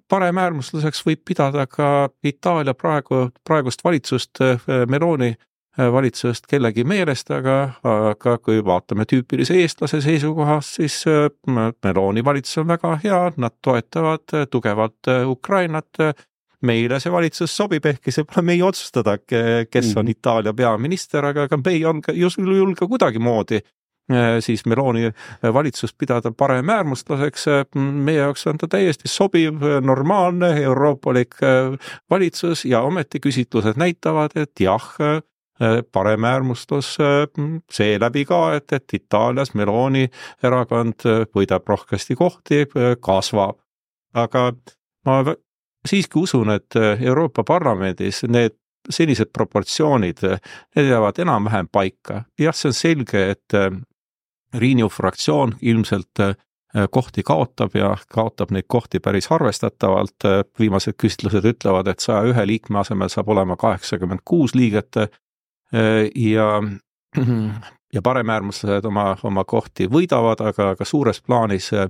paremäärmuslaseks 0.07 1.05
võib 1.05 1.21
pidada 1.25 1.65
ka 1.67 2.09
Itaalia 2.23 2.73
praegu, 2.73 3.29
praegust 3.47 3.83
valitsust 3.83 4.39
Meloni 4.87 5.33
Äh, 5.77 5.91
valitsust 5.93 6.47
kellegi 6.49 6.81
meelest, 6.83 7.29
aga, 7.29 7.55
aga 7.85 8.31
kui 8.41 8.57
vaatame 8.65 9.05
tüüpilise 9.05 9.53
eestlase 9.61 9.99
seisukohast, 10.01 10.79
siis 10.79 10.95
äh, 11.07 11.27
Meloni 11.85 12.23
valitsus 12.25 12.63
on 12.63 12.71
väga 12.71 12.95
hea, 13.03 13.19
nad 13.37 13.53
toetavad 13.61 14.33
äh, 14.33 14.47
tugevalt 14.49 15.11
Ukrainat. 15.25 16.09
meile 16.59 16.97
see 16.99 17.11
valitsus 17.11 17.53
sobib, 17.55 17.85
ehkki 17.87 18.11
see 18.11 18.25
pole 18.27 18.41
meie 18.43 18.63
otsustada, 18.67 19.13
kes 19.23 19.93
on 19.93 20.03
mm. 20.03 20.09
Itaalia 20.11 20.51
peaminister, 20.53 21.23
aga 21.29 21.45
ega 21.47 21.55
me 21.55 21.71
ei 21.71 21.79
julge 21.79 22.83
kuidagimoodi 22.83 23.61
siis 24.43 24.65
Meloni 24.65 25.13
valitsust 25.53 25.95
pidada 25.97 26.33
paremäärmuslaseks, 26.35 27.45
meie 27.77 28.17
jaoks 28.17 28.43
on 28.51 28.59
ta 28.59 28.67
täiesti 28.67 29.07
sobiv, 29.07 29.63
normaalne, 29.85 30.49
euroopalik 30.65 31.39
valitsus 32.09 32.65
ja 32.65 32.81
ometi 32.81 33.23
küsitlused 33.23 33.79
näitavad, 33.79 34.35
et 34.35 34.59
jah, 34.59 34.91
Äh, 35.61 35.83
paremäärmustus 35.91 36.97
äh, 36.99 37.27
seeläbi 37.71 38.25
ka, 38.25 38.53
et, 38.55 38.71
et 38.71 38.93
Itaalias 38.93 39.53
Meloni 39.53 40.05
erakond 40.43 41.03
äh, 41.03 41.25
võidab 41.35 41.67
rohkesti 41.67 42.15
kohti, 42.15 42.61
kasvab. 43.03 43.59
aga 44.13 44.53
ma 45.05 45.17
siiski 45.87 46.19
usun, 46.19 46.53
et 46.55 46.79
Euroopa 46.79 47.43
Parlamendis 47.43 48.23
need 48.23 48.55
sellised 48.89 49.33
proportsioonid, 49.35 50.23
need 50.75 50.91
jäävad 50.93 51.19
enam-vähem 51.19 51.67
paika. 51.67 52.23
jah, 52.39 52.55
see 52.55 52.71
on 52.71 52.79
selge, 52.79 53.29
et 53.35 53.59
Renew 54.55 54.87
fraktsioon 54.87 55.57
ilmselt 55.61 56.23
kohti 56.89 57.23
kaotab 57.23 57.75
ja 57.75 57.97
kaotab 58.09 58.51
neid 58.55 58.65
kohti 58.67 58.99
päris 58.99 59.27
arvestatavalt, 59.31 60.23
viimased 60.59 60.95
küsitlused 60.95 61.45
ütlevad, 61.45 61.87
et 61.91 61.99
saja 61.99 62.23
ühe 62.31 62.47
liikme 62.47 62.79
asemel 62.79 63.11
saab 63.11 63.29
olema 63.29 63.59
kaheksakümmend 63.59 64.23
kuus 64.25 64.55
liiget 64.55 64.95
Äh, 64.97 65.19
ja 66.15 66.47
ja 67.93 68.01
paremäärmuslased 68.01 68.85
oma, 68.85 69.15
oma 69.23 69.43
kohti 69.43 69.87
võidavad, 69.89 70.41
aga 70.51 70.73
ka 70.77 70.85
suures 70.85 71.21
plaanis 71.25 71.71
äh, 71.73 71.89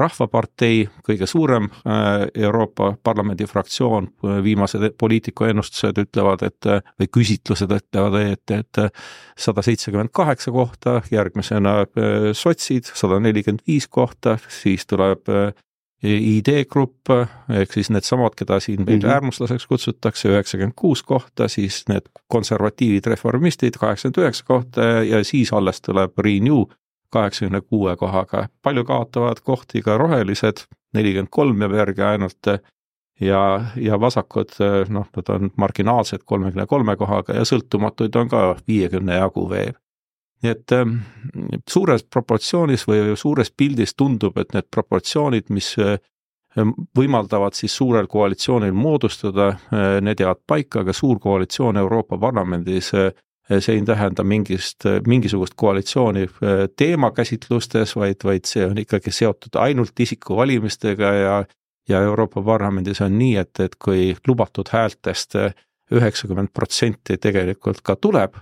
rahvapartei, 0.00 0.86
kõige 1.04 1.26
suurem 1.28 1.66
äh, 1.68 2.26
Euroopa 2.46 2.94
Parlamendi 3.04 3.46
fraktsioon, 3.46 4.08
viimased 4.44 4.94
poliitiku 4.98 5.50
ennustused 5.50 5.98
ütlevad, 6.04 6.46
et 6.46 6.70
või 7.00 7.10
küsitlused 7.18 7.74
ütlevad, 7.76 8.18
et, 8.22 8.54
et 8.56 8.82
sada 9.38 9.64
seitsekümmend 9.66 10.14
kaheksa 10.14 10.54
kohta, 10.54 11.00
järgmisena 11.10 11.82
sotsid 12.32 12.88
sada 12.94 13.20
nelikümmend 13.20 13.66
viis 13.66 13.88
kohta, 13.90 14.38
siis 14.48 14.86
tuleb 14.86 15.28
ID-grupp 16.02 17.10
ehk 17.50 17.72
siis 17.74 17.90
needsamad, 17.90 18.36
keda 18.38 18.60
siin 18.60 18.84
meil 18.84 18.98
mm 18.98 19.02
-hmm. 19.02 19.14
äärmuslaseks 19.14 19.66
kutsutakse, 19.66 20.28
üheksakümmend 20.28 20.76
kuus 20.76 21.02
kohta, 21.02 21.48
siis 21.48 21.84
need 21.88 22.06
konservatiivid, 22.28 23.06
reformistid 23.06 23.74
kaheksakümmend 23.80 24.22
üheksa 24.22 24.44
kohta 24.44 24.82
ja 24.82 25.24
siis 25.24 25.52
alles 25.52 25.80
tuleb 25.80 26.18
Renew 26.18 26.64
kaheksakümne 27.10 27.60
kuue 27.60 27.96
kohaga. 27.96 28.48
palju 28.62 28.84
kaotavad 28.84 29.40
kohti 29.42 29.82
ka 29.82 29.98
rohelised, 29.98 30.66
nelikümmend 30.94 31.28
kolm 31.30 31.62
jääb 31.62 31.72
järgi 31.72 32.02
ainult 32.02 32.46
ja, 33.20 33.64
ja 33.76 34.00
vasakud, 34.00 34.54
noh, 34.88 35.06
nad 35.16 35.28
on 35.28 35.50
marginaalsed 35.56 36.22
kolmekümne 36.24 36.66
kolme 36.66 36.96
kohaga 36.96 37.34
ja 37.34 37.42
sõltumatuid 37.42 38.16
on 38.16 38.28
ka 38.28 38.56
viiekümne 38.68 39.14
jagu 39.14 39.50
veel 39.50 39.74
nii 40.42 40.50
et 40.50 40.72
ähm, 40.72 40.98
suures 41.68 42.04
proportsioonis 42.04 42.86
või 42.88 43.16
suures 43.18 43.50
pildis 43.50 43.94
tundub, 43.98 44.38
et 44.38 44.54
need 44.54 44.68
proportsioonid, 44.70 45.50
mis 45.54 45.72
äh, 45.82 45.98
võimaldavad 46.96 47.56
siis 47.58 47.74
suurel 47.76 48.06
koalitsioonil 48.10 48.74
moodustada, 48.74 49.48
äh, 49.48 49.88
need 50.04 50.22
jäävad 50.22 50.44
paika, 50.46 50.84
aga 50.84 50.94
suur 50.94 51.18
koalitsioon 51.22 51.80
Euroopa 51.82 52.18
Parlamendis 52.18 52.92
äh, 52.94 53.10
see 53.48 53.78
ei 53.78 53.82
tähenda 53.82 54.22
mingist, 54.28 54.84
mingisugust 55.06 55.54
koalitsiooni 55.56 56.26
teemakäsitlustes, 56.76 57.94
vaid, 57.96 58.20
vaid 58.24 58.44
see 58.44 58.66
on 58.66 58.76
ikkagi 58.78 59.08
seotud 59.08 59.56
ainult 59.56 60.00
isikuvalimistega 60.00 61.12
ja 61.14 61.38
ja 61.88 62.02
Euroopa 62.04 62.42
Parlamendis 62.44 63.00
on 63.00 63.14
nii, 63.18 63.36
et, 63.40 63.60
et 63.64 63.76
kui 63.80 64.10
lubatud 64.28 64.68
häältest 64.68 65.38
üheksakümmend 65.88 66.52
protsenti 66.52 67.16
tegelikult 67.16 67.80
ka 67.80 67.96
tuleb 67.96 68.36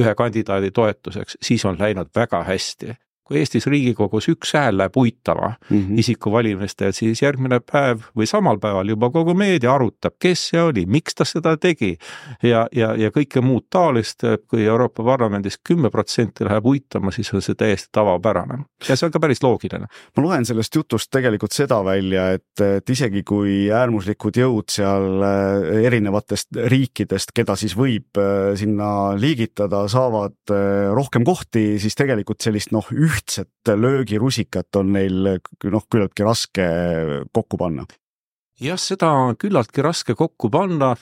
ühe 0.00 0.14
kandidaadi 0.14 0.70
toetuseks, 0.70 1.38
siis 1.42 1.64
on 1.64 1.76
läinud 1.78 2.08
väga 2.16 2.42
hästi 2.44 2.94
kui 3.26 3.40
Eestis 3.40 3.66
Riigikogus 3.66 4.28
üks 4.30 4.54
hääl 4.54 4.78
läheb 4.78 4.96
uitama 4.96 5.54
mm 5.70 5.76
-hmm. 5.76 5.98
isikuvalimistel, 5.98 6.92
siis 6.92 7.22
järgmine 7.22 7.60
päev 7.60 8.06
või 8.16 8.26
samal 8.26 8.58
päeval 8.62 8.88
juba 8.88 9.10
kogu 9.10 9.34
meedia 9.34 9.74
arutab, 9.74 10.14
kes 10.18 10.48
see 10.48 10.62
oli, 10.62 10.86
miks 10.86 11.14
ta 11.14 11.24
seda 11.24 11.56
tegi 11.56 11.96
ja, 12.42 12.66
ja, 12.72 12.94
ja 12.94 13.10
kõike 13.10 13.42
muud 13.42 13.66
taolist, 13.70 14.22
kui 14.48 14.64
Euroopa 14.64 15.04
Parlamendis 15.04 15.58
kümme 15.58 15.90
protsenti 15.90 16.44
läheb 16.44 16.66
uitama, 16.66 17.10
siis 17.10 17.34
on 17.34 17.42
see 17.42 17.54
täiesti 17.54 17.88
tavapärane 17.92 18.64
ja 18.88 18.96
see 18.96 19.06
on 19.06 19.12
ka 19.12 19.20
päris 19.20 19.42
loogiline. 19.42 19.86
ma 20.16 20.22
loen 20.22 20.44
sellest 20.44 20.74
jutust 20.74 21.10
tegelikult 21.10 21.52
seda 21.52 21.84
välja, 21.84 22.30
et, 22.36 22.60
et 22.60 22.90
isegi 22.90 23.22
kui 23.26 23.66
äärmuslikud 23.72 24.36
jõud 24.36 24.70
seal 24.70 25.24
eh, 25.26 25.86
erinevatest 25.88 26.60
riikidest, 26.72 27.32
keda 27.36 27.56
siis 27.56 27.76
võib 27.78 28.20
eh, 28.20 28.54
sinna 28.58 28.90
liigitada, 29.18 29.86
saavad 29.90 30.36
eh, 30.54 30.92
rohkem 30.94 31.24
kohti, 31.26 31.66
siis 31.82 31.96
tegelikult 31.98 32.44
sellist 32.44 32.72
noh, 32.76 32.86
üht 32.92 33.15
ühtset 33.16 33.72
löögirusikat 33.72 34.76
on 34.76 34.92
neil 34.98 35.22
noh, 35.26 35.86
küllaltki 35.90 36.26
raske 36.26 36.66
kokku 37.32 37.58
panna 37.58 37.86
jah, 38.60 38.78
seda 38.80 39.10
on 39.12 39.36
küllaltki 39.40 39.84
raske 39.84 40.16
kokku 40.16 40.50
panna 40.52 40.94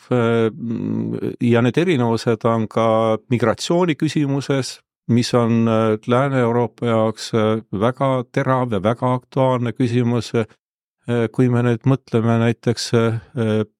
ja 1.42 1.62
need 1.62 1.78
erinevused 1.78 2.46
on 2.50 2.66
ka 2.70 2.86
migratsiooni 3.30 3.96
küsimuses, 3.98 4.78
mis 5.12 5.34
on 5.36 5.68
Lääne-Euroopa 6.06 6.88
jaoks 6.88 7.32
väga 7.80 8.10
terav 8.32 8.72
ja 8.72 8.82
väga 8.82 9.14
aktuaalne 9.20 9.72
küsimus. 9.72 10.32
kui 11.32 11.50
me 11.52 11.60
nüüd 11.60 11.82
mõtleme 11.84 12.38
näiteks 12.40 12.86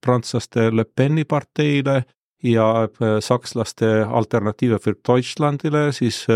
prantslaste 0.05 0.69
Le 0.77 0.85
Peni 0.85 1.25
parteile 1.25 2.05
ja 2.43 2.89
sakslaste 3.21 4.05
Alternative 4.05 4.79
für 4.79 4.95
Deutschlandile, 5.09 5.93
siis 5.93 6.27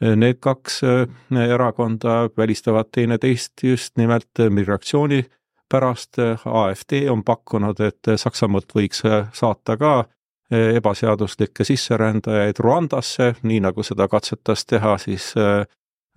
Need 0.00 0.40
kaks 0.42 0.82
äh, 0.84 1.06
erakonda 1.48 2.30
välistavad 2.36 2.90
teineteist 2.92 3.62
just 3.62 3.96
nimelt 3.96 4.42
migratsiooni 4.50 5.24
pärast. 5.68 6.18
AfD 6.44 7.08
on 7.10 7.22
pakkunud, 7.24 7.80
et 7.80 8.10
Saksamaalt 8.16 8.74
võiks 8.74 9.04
saata 9.32 9.76
ka 9.78 9.92
äh, 10.00 10.74
ebaseaduslikke 10.80 11.64
sisserändajaid 11.64 12.58
Rwandasse, 12.58 13.34
nii 13.42 13.60
nagu 13.62 13.86
seda 13.86 14.08
katsetas 14.10 14.66
teha 14.66 14.98
siis 14.98 15.32
äh, 15.38 15.62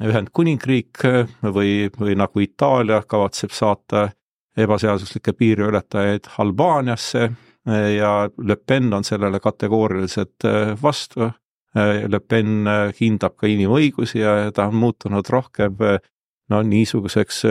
Ühendkuningriik 0.03 1.01
või, 1.41 1.87
või 1.99 2.13
nagu 2.17 2.39
Itaalia 2.39 3.01
kavatseb 3.07 3.53
saata 3.53 4.09
ebaseaduslikke 4.57 5.33
piiriületajaid 5.33 6.29
Albaaniasse 6.37 7.23
ja 7.95 8.11
Le 8.37 8.55
Pen 8.55 8.93
on 8.93 9.03
sellele 9.03 9.39
kategooriliselt 9.41 10.45
vastu 10.81 11.25
Äh, 11.25 11.46
Le 11.75 12.19
Pen 12.19 12.67
äh, 12.67 12.93
hindab 12.99 13.35
ka 13.37 13.49
inimõigusi 13.49 14.21
ja 14.21 14.51
ta 14.55 14.69
on 14.71 14.79
muutunud 14.81 15.27
rohkem 15.29 15.75
äh, 15.83 15.99
no 16.47 16.61
niisuguseks 16.63 17.41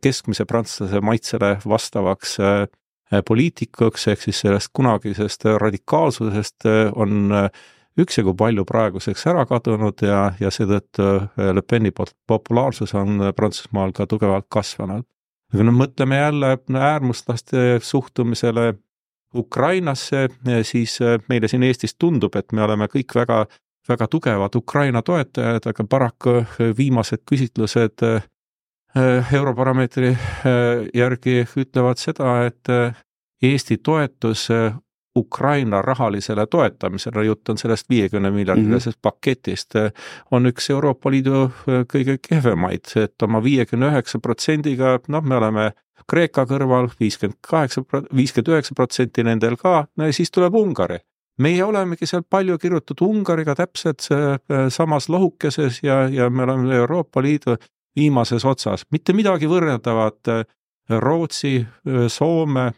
keskmise 0.00 0.46
prantslase 0.48 1.02
maitsele 1.04 1.58
vastavaks 1.68 2.38
poliitikuks, 3.28 4.06
ehk 4.08 4.22
siis 4.22 4.38
sellest 4.40 4.70
kunagisest 4.72 5.44
radikaalsusest 5.60 6.64
on 6.96 7.34
üksjagu 8.00 8.32
palju 8.32 8.64
praeguseks 8.64 9.26
ära 9.28 9.44
kadunud 9.46 10.00
ja, 10.02 10.22
ja 10.40 10.48
seetõttu 10.48 11.10
Le 11.36 11.62
Peni 11.68 11.92
populaarsus 11.92 12.96
on 12.96 13.28
Prantsusmaal 13.36 13.92
ka 13.92 14.08
tugevalt 14.08 14.48
kasvanud. 14.48 15.04
kui 15.52 15.62
me 15.68 15.76
mõtleme 15.84 16.16
jälle 16.16 16.56
äärmuslaste 16.80 17.78
suhtumisele 17.84 18.72
Ukrainasse, 19.34 20.28
siis 20.62 21.00
äh, 21.02 21.18
meile 21.28 21.48
siin 21.48 21.62
Eestis 21.62 21.96
tundub, 21.98 22.36
et 22.36 22.52
me 22.52 22.62
oleme 22.62 22.88
kõik 22.90 23.14
väga, 23.14 23.44
väga 23.88 24.08
tugevad 24.10 24.54
Ukraina 24.56 25.02
toetajad, 25.02 25.66
aga 25.66 25.86
paraku 25.90 26.36
äh, 26.42 26.70
viimased 26.76 27.24
küsitlused 27.30 28.06
Europarameetri 29.34 30.12
järgi 30.94 31.40
ütlevad 31.58 31.98
seda, 31.98 32.44
et 32.46 32.68
Eesti 33.42 33.80
toetus 33.82 34.44
Ukraina 35.18 35.82
rahalisele 35.82 36.46
toetamisele, 36.50 37.24
jutt 37.24 37.48
on 37.48 37.58
sellest 37.58 37.86
viiekümne 37.90 38.30
miljardilisest 38.30 38.96
mm 38.96 38.98
-hmm. 38.98 39.02
paketist, 39.02 39.74
on 40.30 40.46
üks 40.46 40.70
Euroopa 40.70 41.10
Liidu 41.10 41.50
kõige 41.92 42.18
kehvemaid, 42.28 42.90
et 42.96 43.22
oma 43.22 43.42
viiekümne 43.42 43.92
üheksa 43.92 44.18
protsendiga, 44.18 44.98
noh, 45.08 45.22
me 45.22 45.36
oleme 45.36 45.72
Kreeka 46.10 46.44
kõrval 46.48 46.90
viiskümmend 47.00 47.38
kaheksa, 47.48 47.82
viiskümmend 48.16 48.50
üheksa 48.52 48.74
protsenti 48.76 49.24
nendel 49.24 49.56
ka, 49.60 49.86
no 49.96 50.08
ja 50.08 50.12
siis 50.12 50.30
tuleb 50.30 50.54
Ungari. 50.54 50.98
meie 51.38 51.64
olemegi 51.64 52.06
seal 52.06 52.22
palju 52.30 52.58
kirjutatud 52.62 53.08
Ungariga 53.08 53.54
täpselt 53.58 54.06
äh, 54.12 54.68
samas 54.70 55.08
lohukeses 55.08 55.80
ja, 55.82 56.08
ja 56.08 56.30
me 56.30 56.42
oleme 56.42 56.74
Euroopa 56.74 57.22
Liidu 57.22 57.56
viimases 57.96 58.44
otsas, 58.44 58.86
mitte 58.90 59.12
midagi 59.12 59.48
võrreldavat 59.50 60.28
äh, 60.28 60.44
Rootsi, 60.90 61.56
äh, 61.64 62.06
Soome, 62.08 62.72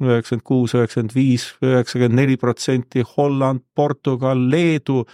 üheksakümmend 0.00 0.46
kuus, 0.46 0.74
üheksakümmend 0.74 1.16
viis, 1.16 1.50
üheksakümmend 1.64 2.16
neli 2.22 2.36
protsenti, 2.40 3.04
Holland, 3.16 3.64
Portugal, 3.76 4.46
Leedu 4.50 5.04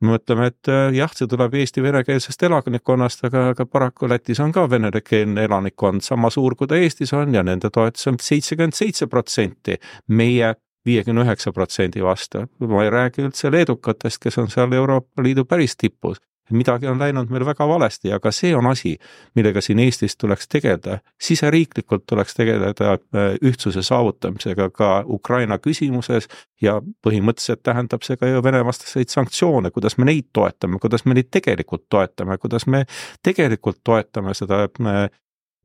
me 0.00 0.14
mõtleme, 0.14 0.46
et 0.52 0.70
äh, 0.70 0.92
jah, 0.94 1.10
see 1.14 1.26
tuleb 1.30 1.56
Eesti 1.58 1.82
venekeelsest 1.82 2.44
elanikkonnast, 2.46 3.24
aga, 3.26 3.48
aga 3.54 3.66
paraku 3.66 4.08
Lätis 4.10 4.40
on 4.44 4.54
ka 4.54 4.68
venekeelne 4.70 5.48
elanikkond 5.48 6.06
sama 6.06 6.30
suur, 6.30 6.54
kui 6.58 6.70
ta 6.70 6.78
Eestis 6.78 7.12
on 7.18 7.34
ja 7.34 7.42
nende 7.46 7.70
toetus 7.74 8.06
on 8.10 8.20
seitsekümmend 8.22 8.78
seitse 8.78 9.10
protsenti. 9.10 9.78
meie 10.08 10.54
viiekümne 10.86 11.24
üheksa 11.26 11.52
protsendi 11.52 12.02
vastu, 12.04 12.46
ma 12.60 12.84
ei 12.84 12.90
räägi 12.90 13.26
üldse 13.26 13.50
leedukatest, 13.52 14.22
kes 14.22 14.38
on 14.38 14.48
seal 14.48 14.72
Euroopa 14.72 15.22
Liidu 15.22 15.44
päris 15.44 15.76
tipus 15.76 16.22
midagi 16.50 16.86
on 16.86 16.98
läinud 16.98 17.30
meil 17.30 17.44
väga 17.46 17.66
valesti, 17.68 18.12
aga 18.12 18.32
see 18.34 18.54
on 18.56 18.66
asi, 18.70 18.94
millega 19.36 19.60
siin 19.64 19.78
Eestis 19.82 20.16
tuleks 20.16 20.48
tegeleda. 20.48 20.98
siseriiklikult 21.22 22.06
tuleks 22.06 22.34
tegeleda 22.34 22.92
äh, 22.92 23.34
ühtsuse 23.42 23.82
saavutamisega 23.82 24.70
ka 24.70 25.04
Ukraina 25.06 25.58
küsimuses 25.58 26.28
ja 26.62 26.80
põhimõtteliselt 27.06 27.62
tähendab 27.62 28.02
see 28.02 28.16
ka 28.16 28.26
ju 28.26 28.42
Vene-vastaseid 28.42 29.08
sanktsioone, 29.08 29.70
kuidas 29.70 29.98
me 29.98 30.04
neid 30.04 30.30
toetame, 30.32 30.78
kuidas 30.78 31.04
me 31.04 31.14
neid 31.14 31.30
tegelikult 31.30 31.88
toetame, 31.88 32.38
kuidas 32.38 32.66
me 32.66 32.84
tegelikult 33.22 33.80
toetame 33.84 34.34
seda 34.34 34.64
äh, 34.64 35.04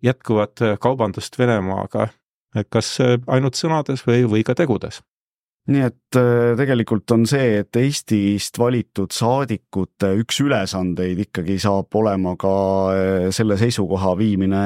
jätkuvat 0.03 0.59
kaubandust 0.79 1.39
Venemaaga, 1.39 2.07
kas 2.69 2.99
äh, 3.01 3.17
ainult 3.27 3.55
sõnades 3.59 4.07
või, 4.07 4.23
või 4.29 4.43
ka 4.43 4.55
tegudes 4.55 5.01
nii 5.71 5.83
et 5.85 6.17
äh, 6.19 6.53
tegelikult 6.59 7.11
on 7.15 7.23
see, 7.29 7.61
et 7.61 7.79
Eestist 7.79 8.59
valitud 8.59 9.13
saadikute 9.15 10.11
üks 10.19 10.41
ülesandeid 10.43 11.21
ikkagi 11.23 11.55
saab 11.63 11.95
olema 11.95 12.35
ka 12.39 12.53
äh, 12.91 13.27
selle 13.35 13.57
seisukoha 13.61 14.17
viimine 14.19 14.63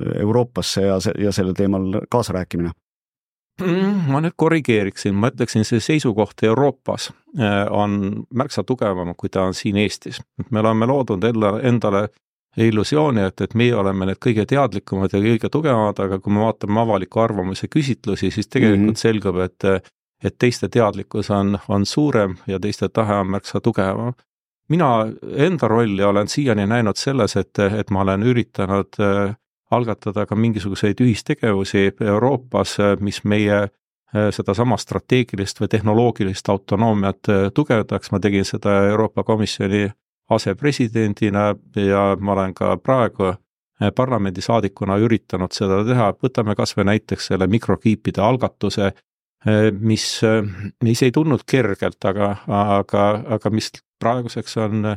Euroopasse 0.00 0.86
ja, 0.86 0.96
ja 1.20 1.32
sellel 1.32 1.54
teemal 1.54 2.00
kaasarääkimine 2.10 2.72
mm, 3.62 4.08
ma 4.10 4.22
nüüd 4.24 4.34
korrigeeriksin, 4.40 5.14
ma 5.14 5.30
ütleksin, 5.30 5.66
see 5.68 5.82
seisukoht 5.84 6.42
Euroopas 6.48 7.12
äh, 7.38 7.68
on 7.70 8.24
märksa 8.34 8.66
tugevam, 8.66 9.14
kui 9.16 9.30
ta 9.30 9.46
on 9.46 9.54
siin 9.54 9.78
Eestis. 9.78 10.18
me 10.50 10.64
oleme 10.64 10.90
loodud 10.90 11.24
endale, 11.30 11.62
endale 11.68 12.08
illusiooni, 12.58 13.22
et, 13.28 13.40
et 13.46 13.54
meie 13.54 13.74
oleme 13.78 14.10
need 14.10 14.18
kõige 14.18 14.42
teadlikumad 14.50 15.14
ja 15.14 15.22
kõige 15.22 15.52
tugevamad, 15.52 16.02
aga 16.02 16.18
kui 16.18 16.34
me 16.34 16.42
vaatame 16.42 16.82
avaliku 16.82 17.22
arvamuse 17.22 17.70
küsitlusi, 17.70 18.32
siis 18.34 18.50
tegelikult 18.50 18.80
mm 18.80 18.92
-hmm. 18.96 19.02
selgub, 19.06 19.38
et 19.46 19.90
et 20.24 20.38
teiste 20.38 20.68
teadlikkus 20.68 21.30
on, 21.30 21.58
on 21.68 21.86
suurem 21.86 22.36
ja 22.46 22.60
teiste 22.60 22.88
tahe 22.88 23.14
on 23.14 23.26
märksa 23.26 23.60
tugevam. 23.60 24.12
mina 24.68 25.06
enda 25.36 25.68
rolli 25.68 26.02
olen 26.02 26.28
siiani 26.28 26.66
näinud 26.66 26.96
selles, 26.96 27.36
et, 27.36 27.58
et 27.58 27.90
ma 27.90 28.00
olen 28.00 28.22
üritanud 28.22 29.00
äh, 29.00 29.34
algatada 29.70 30.26
ka 30.26 30.34
mingisuguseid 30.34 31.00
ühistegevusi 31.00 31.92
Euroopas, 32.00 32.76
mis 33.00 33.24
meie 33.24 33.68
sedasama 34.34 34.76
strateegilist 34.76 35.60
või 35.60 35.68
tehnoloogilist 35.70 36.48
autonoomiat 36.48 37.30
tugevdaks, 37.54 38.10
ma 38.10 38.18
tegin 38.18 38.44
seda 38.44 38.72
Euroopa 38.88 39.22
Komisjoni 39.24 39.84
asepresidendina 40.30 41.54
ja 41.76 42.16
ma 42.18 42.32
olen 42.32 42.54
ka 42.54 42.76
praegu 42.76 43.34
parlamendisaadikuna 43.96 44.98
üritanud 45.00 45.54
seda 45.56 45.80
teha, 45.86 46.10
võtame 46.22 46.56
kas 46.58 46.74
või 46.76 46.90
näiteks 46.90 47.30
selle 47.30 47.46
mikrokiipide 47.46 48.20
algatuse, 48.20 48.90
mis, 49.80 50.20
mis 50.84 51.02
ei 51.02 51.12
tulnud 51.12 51.44
kergelt, 51.48 52.04
aga, 52.04 52.34
aga, 52.46 53.04
aga 53.36 53.50
mis 53.50 53.70
praeguseks 54.00 54.56
on, 54.60 54.90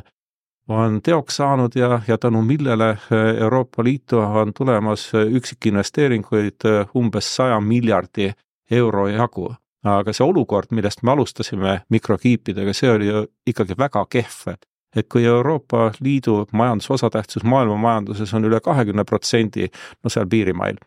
on 0.68 1.00
teoks 1.02 1.40
saanud 1.40 1.76
ja, 1.76 2.00
ja 2.08 2.18
tänu 2.18 2.42
millele 2.42 2.98
Euroopa 3.40 3.84
Liitu 3.84 4.18
on 4.18 4.52
tulemas 4.56 5.10
üksikinvesteeringuid 5.14 6.68
umbes 6.96 7.30
saja 7.36 7.60
miljardi 7.60 8.32
euro 8.70 9.08
jagu. 9.08 9.54
aga 9.84 10.12
see 10.16 10.24
olukord, 10.24 10.70
millest 10.72 11.02
me 11.02 11.12
alustasime 11.12 11.80
mikrokiipidega, 11.92 12.72
see 12.72 12.90
oli 12.90 13.06
ju 13.06 13.26
ikkagi 13.46 13.74
väga 13.78 14.06
kehv 14.08 14.54
et 14.96 15.08
kui 15.08 15.24
Euroopa 15.24 15.90
Liidu 16.00 16.46
majanduse 16.52 16.92
osatähtsus 16.92 17.44
maailma 17.44 17.76
majanduses 17.76 18.34
on 18.34 18.44
üle 18.48 18.60
kahekümne 18.60 19.04
protsendi, 19.04 19.68
no 20.04 20.10
seal 20.10 20.28
piirimail, 20.30 20.78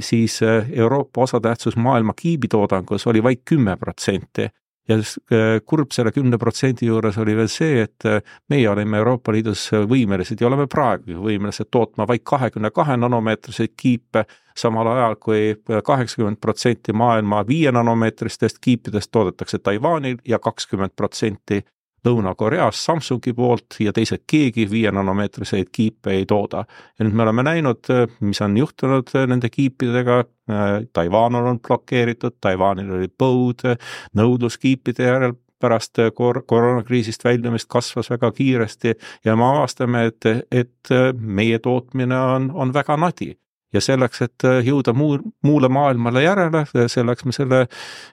siis 0.00 0.42
äh, 0.42 0.66
Euroopa 0.72 1.22
osatähtsus 1.22 1.76
maailma 1.76 2.12
kiibitoodangus 2.16 3.06
oli 3.06 3.22
vaid 3.22 3.42
kümme 3.44 3.76
protsenti. 3.76 4.48
Ja 4.88 4.96
äh, 4.96 5.60
kurb 5.66 5.92
selle 5.92 6.10
kümne 6.12 6.38
protsendi 6.38 6.86
juures 6.86 7.18
oli 7.18 7.36
veel 7.36 7.48
see, 7.48 7.82
et 7.82 8.06
äh, 8.06 8.22
meie 8.48 8.68
olime 8.70 8.98
Euroopa 8.98 9.32
Liidus 9.32 9.68
võimelised 9.72 10.40
ja 10.40 10.48
oleme 10.48 10.66
praegugi 10.66 11.14
võimelised 11.14 11.68
tootma 11.70 12.08
vaid 12.08 12.24
kahekümne 12.24 12.70
kahe 12.74 12.96
nanomeetriseid 12.96 13.76
kiipe, 13.76 14.24
samal 14.56 14.88
ajal 14.90 15.14
kui 15.20 15.54
kaheksakümmend 15.84 16.40
protsenti 16.40 16.92
maailma 16.92 17.44
viie 17.46 17.72
nanomeetristest 17.72 18.58
kiipidest 18.60 19.12
toodetakse 19.12 19.58
Taiwanil 19.58 20.16
ja 20.28 20.38
kakskümmend 20.38 20.96
protsenti 20.96 21.62
Lõuna-Koreas 22.06 22.84
Samsungi 22.84 23.32
poolt 23.36 23.76
ja 23.84 23.92
teised 23.92 24.24
keegi 24.30 24.66
viie 24.70 24.92
nanomeetriseid 24.94 25.68
kiipe 25.72 26.14
ei 26.14 26.26
tooda. 26.26 26.64
ja 26.98 27.04
nüüd 27.04 27.16
me 27.16 27.22
oleme 27.26 27.42
näinud, 27.42 27.90
mis 28.20 28.40
on 28.40 28.56
juhtunud 28.56 29.12
nende 29.26 29.50
kiipidega, 29.50 30.24
Taiwan 30.92 31.34
on 31.34 31.60
blokeeritud, 31.60 32.38
Taiwanil 32.40 32.90
oli 32.98 33.08
põud, 33.08 33.66
nõudlus 34.16 34.58
kiipide 34.58 35.06
järel 35.06 35.36
pärast 35.60 36.00
kor-, 36.16 36.42
koroonakriisist 36.48 37.24
väljumist 37.24 37.68
kasvas 37.68 38.10
väga 38.10 38.32
kiiresti. 38.32 38.94
Ja 39.24 39.36
me 39.36 39.44
avastame, 39.44 40.06
et, 40.08 40.26
et 40.50 40.94
meie 41.20 41.58
tootmine 41.58 42.16
on, 42.16 42.50
on 42.54 42.74
väga 42.74 42.96
nadi 42.96 43.34
ja 43.72 43.80
selleks, 43.80 44.22
et 44.22 44.44
äh, 44.44 44.60
jõuda 44.66 44.94
muu, 44.96 45.18
muule 45.46 45.68
maailmale 45.72 46.22
järele, 46.24 46.64
selleks 46.90 47.24
me 47.24 47.34
selle 47.34 47.64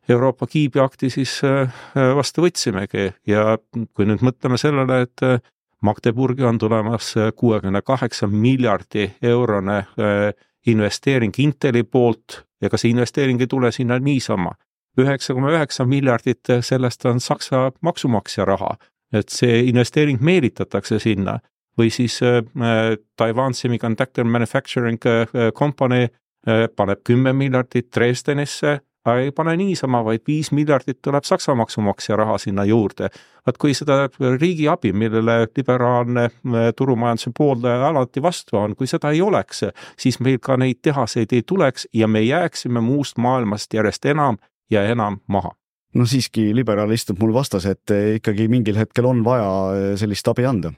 Euroopa 0.09 0.47
kiibiakti 0.47 1.09
siis 1.09 1.39
äh, 1.47 1.71
vastu 2.15 2.45
võtsimegi. 2.45 3.11
Ja 3.27 3.57
kui 3.93 4.07
nüüd 4.09 4.23
mõtleme 4.25 4.59
sellele, 4.61 5.01
et 5.07 5.25
äh, 5.25 5.39
Magdeburgi 5.81 6.45
on 6.45 6.57
tulemas 6.57 7.11
kuuekümne 7.37 7.83
kaheksa 7.85 8.25
miljardi 8.27 9.11
eurone 9.21 9.83
investeering 10.65 11.35
Inteli 11.37 11.83
poolt 11.83 12.39
ka 12.65 12.79
see 12.81 12.89
investeering 12.89 13.41
ei 13.41 13.47
tule 13.47 13.71
sinna 13.71 13.99
niisama. 13.99 14.55
üheksa 14.97 15.35
koma 15.37 15.51
üheksa 15.53 15.85
miljardit 15.85 16.49
sellest 16.61 17.05
on 17.05 17.19
Saksa 17.19 17.71
maksumaksja 17.81 18.45
raha, 18.45 18.71
et 19.13 19.29
see 19.29 19.59
investeering 19.69 20.17
meelitatakse 20.21 20.97
sinna 20.99 21.37
või 21.77 21.89
siis 21.89 22.19
äh, 22.23 22.37
äh, 22.37 22.97
Taiwan 23.15 23.53
Semiconductor 23.53 24.25
Manufacturing 24.25 24.99
äh, 25.05 25.27
Company 25.53 26.07
paneb 26.75 27.01
kümme 27.03 27.33
miljardit 27.35 27.89
Dresdenisse, 27.95 28.77
aga 29.03 29.17
ei 29.19 29.31
pane 29.35 29.57
niisama, 29.59 29.99
vaid 30.05 30.21
viis 30.27 30.53
miljardit 30.55 31.01
tuleb 31.03 31.25
Saksa 31.27 31.55
maksumaksja 31.59 32.15
raha 32.15 32.37
sinna 32.39 32.63
juurde. 32.63 33.09
vaat 33.45 33.57
kui 33.57 33.73
seda 33.73 34.07
riigiabi, 34.39 34.93
millele 34.93 35.47
liberaalne 35.57 36.29
turumajanduse 36.75 37.33
pooldaja 37.37 37.89
alati 37.89 38.23
vastu 38.23 38.57
on, 38.57 38.75
kui 38.75 38.87
seda 38.87 39.11
ei 39.11 39.21
oleks, 39.21 39.65
siis 39.99 40.19
meil 40.19 40.39
ka 40.39 40.55
neid 40.57 40.79
tehaseid 40.81 41.35
ei 41.35 41.43
tuleks 41.43 41.87
ja 41.93 42.07
me 42.07 42.21
jääksime 42.21 42.79
muust 42.81 43.17
maailmast 43.17 43.73
järjest 43.73 44.05
enam 44.05 44.37
ja 44.71 44.87
enam 44.87 45.19
maha 45.27 45.51
no 45.95 46.05
siiski 46.05 46.55
liberaal 46.55 46.91
istub 46.91 47.19
mul 47.19 47.33
vastas, 47.33 47.65
et 47.65 47.91
ikkagi 48.15 48.47
mingil 48.47 48.77
hetkel 48.77 49.05
on 49.05 49.23
vaja 49.25 49.95
sellist 49.99 50.27
abi 50.27 50.45
anda 50.45 50.71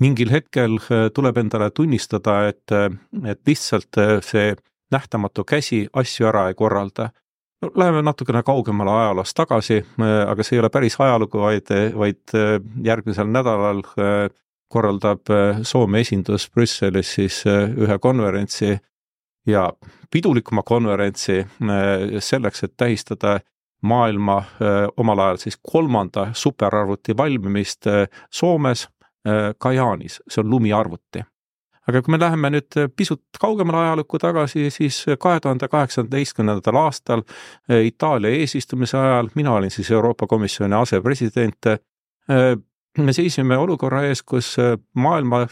mingil 0.00 0.30
hetkel 0.32 0.78
äh, 0.78 1.08
tuleb 1.14 1.38
endale 1.38 1.70
tunnistada, 1.70 2.48
et, 2.50 2.72
äh, 2.72 2.90
et 3.30 3.40
lihtsalt 3.46 3.98
äh, 3.98 4.16
see 4.24 4.54
nähtamatu 4.92 5.44
käsi 5.44 5.84
asju 5.92 6.28
ära 6.30 6.48
ei 6.50 6.54
korralda. 6.58 7.10
no 7.62 7.70
läheme 7.74 8.02
natukene 8.02 8.42
kaugemale 8.42 8.90
ajaloos 8.90 9.34
tagasi, 9.34 9.78
aga 10.28 10.44
see 10.44 10.56
ei 10.56 10.60
ole 10.60 10.68
päris 10.70 10.98
ajalugu, 11.00 11.38
vaid, 11.40 11.70
vaid 11.96 12.34
järgmisel 12.84 13.30
nädalal 13.32 13.80
korraldab 14.68 15.32
Soome 15.62 16.02
esindus 16.04 16.50
Brüsselis 16.50 17.14
siis 17.14 17.38
ühe 17.46 17.98
konverentsi 17.98 18.76
ja 19.46 19.64
pidulikuma 20.12 20.62
konverentsi 20.62 21.40
selleks, 22.20 22.64
et 22.64 22.76
tähistada 22.76 23.38
maailma 23.82 24.42
omal 24.96 25.24
ajal 25.24 25.40
siis 25.46 25.56
kolmanda 25.62 26.28
superarvuti 26.36 27.16
valmimist 27.16 27.88
Soomes 28.30 28.88
Kajanis, 29.58 30.18
see 30.28 30.42
on 30.42 30.50
lumiarvuti. 30.50 31.22
aga 31.88 32.00
kui 32.02 32.12
me 32.12 32.18
läheme 32.20 32.48
nüüd 32.48 32.76
pisut 32.96 33.38
kaugemale 33.40 33.82
ajalukku 33.82 34.18
tagasi, 34.18 34.70
siis 34.72 35.02
kahe 35.20 35.40
tuhande 35.40 35.68
kaheksateistkümnendal 35.68 36.76
aastal 36.80 37.22
äh, 37.24 37.82
Itaalia 37.84 38.30
eesistumise 38.40 38.98
ajal, 38.98 39.28
mina 39.34 39.52
olin 39.52 39.70
siis 39.70 39.90
Euroopa 39.90 40.26
Komisjoni 40.26 40.76
asepresident, 40.76 41.66
äh, 41.66 42.56
me 42.98 43.12
seisime 43.12 43.56
olukorra 43.58 44.04
ees, 44.08 44.22
kus 44.22 44.56
maailma 44.94 45.46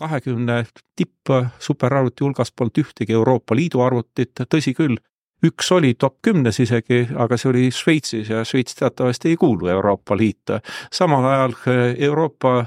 kahekümne 0.00 0.64
tipp 0.96 1.30
superarvuti 1.58 2.24
hulgas 2.24 2.52
polnud 2.56 2.80
ühtegi 2.80 3.12
Euroopa 3.12 3.56
Liidu 3.56 3.82
arvutit, 3.84 4.32
tõsi 4.54 4.72
küll, 4.74 4.96
üks 5.46 5.72
oli 5.72 5.94
top 5.98 6.18
kümnes 6.22 6.60
isegi, 6.60 7.02
aga 7.18 7.36
see 7.40 7.50
oli 7.50 7.64
Šveitsis 7.74 8.30
ja 8.32 8.42
Šveits 8.44 8.76
teatavasti 8.78 9.32
ei 9.32 9.36
kuulu 9.40 9.68
Euroopa 9.72 10.16
Liitu. 10.16 10.58
samal 10.92 11.24
ajal 11.24 11.54
äh, 11.68 11.80
Euroopa 11.98 12.58
äh, 12.58 12.66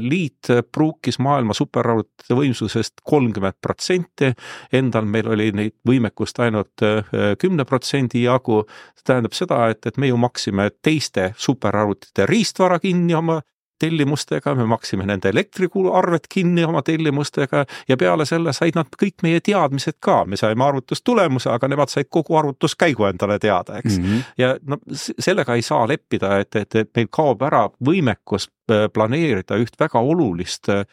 Liit 0.00 0.48
pruukis 0.72 1.18
maailma 1.18 1.54
superarvutite 1.54 2.34
võimsusest 2.34 3.02
kolmkümmend 3.04 3.58
protsenti, 3.62 4.32
endal 4.72 5.04
meil 5.04 5.28
oli 5.28 5.50
neid 5.52 5.76
võimekust 5.88 6.40
ainult 6.40 6.82
äh, 6.82 7.04
kümne 7.38 7.64
protsendi 7.64 8.24
jagu, 8.24 8.62
see 8.96 9.08
tähendab 9.12 9.36
seda, 9.36 9.66
et, 9.70 9.86
et 9.86 9.98
me 9.98 10.08
ju 10.08 10.16
maksime 10.20 10.70
teiste 10.82 11.32
superarvutite 11.36 12.26
riistvara 12.30 12.78
kinni 12.82 13.14
oma 13.14 13.40
tellimustega, 13.84 14.54
me 14.58 14.66
maksime 14.70 15.06
nende 15.08 15.30
elektrikuluarved 15.34 16.28
kinni 16.32 16.64
oma 16.64 16.82
tellimustega 16.86 17.64
ja 17.88 17.98
peale 18.00 18.26
selle 18.28 18.54
said 18.56 18.78
nad 18.78 18.90
kõik 19.00 19.24
meie 19.26 19.42
teadmised 19.44 19.98
ka, 20.04 20.22
me 20.28 20.38
saime 20.40 20.66
arvutustulemuse, 20.66 21.50
aga 21.52 21.70
nemad 21.70 21.92
said 21.92 22.10
kogu 22.12 22.38
arvutuskäigu 22.40 23.08
endale 23.10 23.38
teada, 23.42 23.78
eks 23.82 23.98
mm. 23.98 24.04
-hmm. 24.04 24.34
ja 24.38 24.56
no 24.66 24.78
sellega 24.96 25.54
ei 25.54 25.62
saa 25.62 25.86
leppida, 25.88 26.38
et, 26.40 26.56
et, 26.56 26.74
et 26.74 26.90
meil 26.96 27.08
kaob 27.10 27.42
ära 27.42 27.68
võimekus 27.84 28.48
äh, 28.70 28.86
planeerida 28.92 29.58
üht 29.60 29.80
väga 29.80 30.00
olulist 30.00 30.68
äh, 30.68 30.84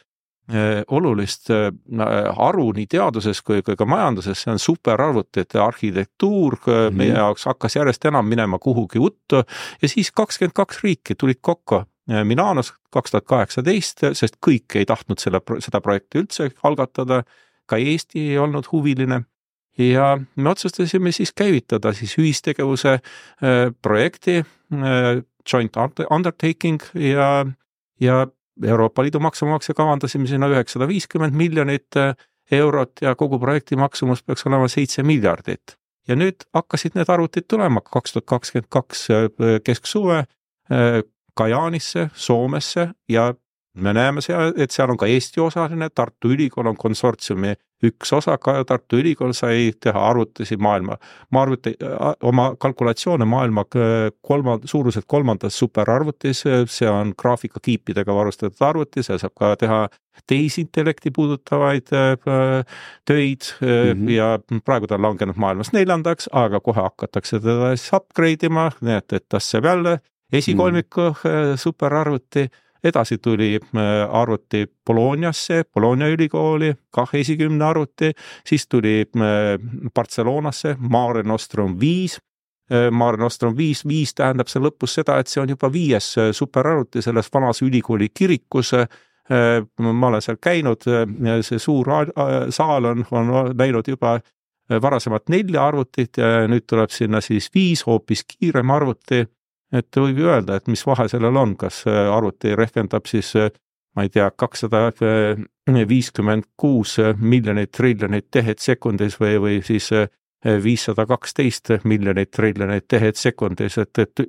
olulist 0.88 1.50
äh, 1.50 1.70
haru 2.36 2.72
nii 2.76 2.86
teaduses 2.90 3.42
kui, 3.42 3.62
kui 3.62 3.76
ka 3.78 3.86
majanduses, 3.88 4.42
see 4.42 4.52
on 4.52 4.58
superarvutite 4.58 5.60
arhitektuur 5.62 6.58
mm, 6.58 6.72
-hmm. 6.72 6.98
meie 6.98 7.14
jaoks 7.14 7.46
hakkas 7.46 7.76
järjest 7.76 8.04
enam 8.04 8.26
minema 8.26 8.58
kuhugi 8.58 8.98
uttu 8.98 9.44
ja 9.82 9.88
siis 9.88 10.12
kakskümmend 10.12 10.52
kaks 10.54 10.82
riiki 10.82 11.14
tulid 11.14 11.40
kokku 11.40 11.84
Milanos 12.06 12.72
kaks 12.90 13.12
tuhat 13.12 13.26
kaheksateist, 13.30 14.00
sest 14.18 14.40
kõik 14.42 14.74
ei 14.74 14.86
tahtnud 14.88 15.20
selle, 15.22 15.38
seda 15.62 15.80
projekti 15.80 16.18
üldse 16.18 16.48
algatada, 16.66 17.20
ka 17.70 17.78
Eesti 17.78 18.32
ei 18.32 18.40
olnud 18.42 18.66
huviline 18.72 19.20
ja 19.78 20.18
me 20.36 20.50
otsustasime 20.50 21.12
siis 21.12 21.32
käivitada 21.32 21.92
siis 21.92 22.18
ühistegevuse 22.18 22.92
äh, 22.92 23.00
projekti 23.82 24.36
äh, 24.38 25.22
joint 25.52 25.76
undertaking 26.10 26.80
ja, 26.94 27.46
ja 28.00 28.26
Euroopa 28.64 29.02
Liidu 29.02 29.20
maksumaksja 29.20 29.74
kavandasime 29.74 30.26
sinna 30.26 30.48
üheksasada 30.48 30.88
viiskümmend 30.88 31.36
miljonit 31.36 31.96
äh, 31.96 32.14
eurot 32.52 33.00
ja 33.00 33.14
kogu 33.14 33.38
projekti 33.38 33.76
maksumus 33.76 34.22
peaks 34.22 34.46
olema 34.46 34.68
seitse 34.68 35.02
miljardit. 35.02 35.78
ja 36.08 36.16
nüüd 36.18 36.42
hakkasid 36.54 36.96
need 36.98 37.08
arvutid 37.08 37.46
tulema 37.48 37.80
kaks 37.80 38.12
tuhat 38.12 38.26
kakskümmend 38.26 38.68
kaks 38.68 39.06
kesksuve, 39.64 40.24
Kajaanisse, 41.34 42.10
Soomesse 42.14 42.88
ja 43.08 43.32
me 43.74 43.92
näeme 43.92 44.20
seal, 44.20 44.52
et 44.56 44.70
seal 44.70 44.90
on 44.92 44.98
ka 45.00 45.08
Eesti 45.08 45.40
osaline, 45.40 45.88
Tartu 45.94 46.32
Ülikool 46.32 46.68
on 46.68 46.76
konsortsiumi 46.76 47.54
üks 47.82 48.12
osaka, 48.14 48.54
Tartu 48.68 49.00
Ülikool 49.00 49.32
sai 49.34 49.72
teha 49.80 50.04
arvutusi 50.10 50.56
maailma, 50.60 50.98
ma 51.34 51.42
arvuti, 51.42 51.72
oma 52.22 52.52
kalkulatsioone 52.60 53.26
maailma 53.26 53.64
kolma, 54.20 54.58
suuruselt 54.64 55.08
kolmandas 55.08 55.58
superarvutis, 55.58 56.44
see 56.70 56.90
on 56.90 57.14
graafikakiipidega 57.18 58.14
varustatud 58.14 58.68
arvuti, 58.68 59.02
seal 59.02 59.18
saab 59.22 59.34
ka 59.38 59.54
teha 59.64 59.82
tehisintellekti 60.28 61.10
puudutavaid 61.10 61.88
töid 61.88 63.48
mm 63.60 63.66
-hmm. 63.66 64.10
ja 64.10 64.38
praegu 64.64 64.86
ta 64.86 64.94
on 64.94 65.02
langenud 65.02 65.36
maailmas 65.36 65.72
neljandaks, 65.72 66.28
aga 66.32 66.60
kohe 66.60 66.82
hakatakse 66.82 67.40
teda 67.40 67.76
siis 67.76 67.92
upgrade 67.92 68.46
ima, 68.46 68.70
nii 68.80 69.00
et, 69.00 69.12
et 69.12 69.24
tas 69.28 69.50
saab 69.50 69.64
jälle 69.64 69.98
esikolmiku 70.32 71.10
mm. 71.10 71.56
superarvuti 71.56 72.48
edasi 72.84 73.18
tuli 73.18 73.60
äh, 73.62 73.80
arvuti 74.10 74.66
Bolognasse, 74.86 75.64
Bologna 75.74 76.08
ülikooli, 76.08 76.74
kah 76.90 77.14
esikümne 77.14 77.64
arvuti, 77.64 78.12
siis 78.46 78.66
tuli 78.68 79.00
äh, 79.16 79.58
Barcelonasse 79.94 80.76
Mare 80.78 81.22
Nostrum 81.22 81.80
viis. 81.80 82.20
Mare 82.90 83.18
Nostrum 83.20 83.56
viis, 83.56 83.82
viis 83.84 84.14
tähendab 84.16 84.48
see 84.48 84.60
lõpus 84.62 84.94
seda, 84.96 85.18
et 85.20 85.28
see 85.28 85.42
on 85.42 85.50
juba 85.50 85.68
viies 85.68 86.06
superarvuti 86.32 87.02
selles 87.04 87.26
vanas 87.34 87.60
ülikooli 87.66 88.06
kirikus 88.14 88.70
ma 89.28 90.06
olen 90.08 90.22
seal 90.24 90.38
käinud, 90.40 90.86
see 91.44 91.58
suur 91.60 91.90
saal 92.54 92.88
on, 92.88 93.04
on 93.10 93.32
näinud 93.58 93.90
juba 93.92 94.14
varasemalt 94.82 95.28
nelja 95.28 95.66
arvutit 95.66 96.22
ja 96.22 96.46
nüüd 96.48 96.64
tuleb 96.70 96.94
sinna 96.94 97.20
siis 97.20 97.50
viis 97.54 97.84
hoopis 97.86 98.24
kiirem 98.30 98.70
arvuti 98.72 99.26
et 99.72 99.96
võib 99.96 100.18
ju 100.18 100.28
öelda, 100.28 100.56
et 100.56 100.68
mis 100.68 100.84
vahe 100.86 101.08
sellel 101.08 101.36
on, 101.36 101.56
kas 101.56 101.82
arvuti 101.88 102.56
rehkendab 102.58 103.08
siis 103.08 103.34
ma 103.96 104.06
ei 104.06 104.12
tea, 104.12 104.30
kakssada 104.36 104.90
viiskümmend 105.88 106.48
kuus 106.56 106.96
miljonit 107.20 107.72
triljonit 107.76 108.30
tehet 108.30 108.58
sekundis 108.58 109.18
või, 109.20 109.36
või 109.40 109.60
siis 109.64 109.90
viissada 110.64 111.06
kaksteist 111.06 111.70
miljonit 111.84 112.32
triljonit 112.34 112.88
tehet 112.88 113.16
sekundis, 113.16 113.78
et, 113.78 113.98
et 113.98 114.24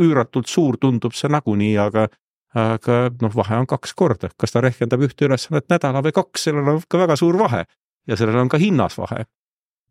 üüratult 0.00 0.48
suur 0.48 0.78
tundub 0.80 1.16
see 1.16 1.30
nagunii, 1.32 1.76
aga 1.78 2.08
aga 2.58 2.94
noh, 3.20 3.34
vahe 3.36 3.58
on 3.60 3.66
kaks 3.68 3.92
korda, 3.92 4.30
kas 4.40 4.54
ta 4.54 4.62
rehkendab 4.64 5.02
ühte 5.04 5.26
ülesannet 5.26 5.66
nädala 5.68 6.00
või 6.02 6.14
kaks, 6.16 6.46
sellel 6.46 6.70
on 6.72 6.78
ikka 6.80 7.02
väga 7.02 7.16
suur 7.20 7.36
vahe 7.36 7.66
ja 8.08 8.16
sellel 8.16 8.40
on 8.40 8.48
ka 8.48 8.56
hinnas 8.58 8.96
vahe. 8.98 9.26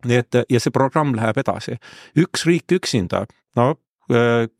nii 0.05 0.17
et 0.17 0.35
ja 0.49 0.59
see 0.59 0.73
programm 0.73 1.13
läheb 1.15 1.37
edasi. 1.37 1.77
üks 2.17 2.45
riik 2.49 2.73
üksinda, 2.73 3.25
no 3.55 3.75
Äh, 3.75 3.86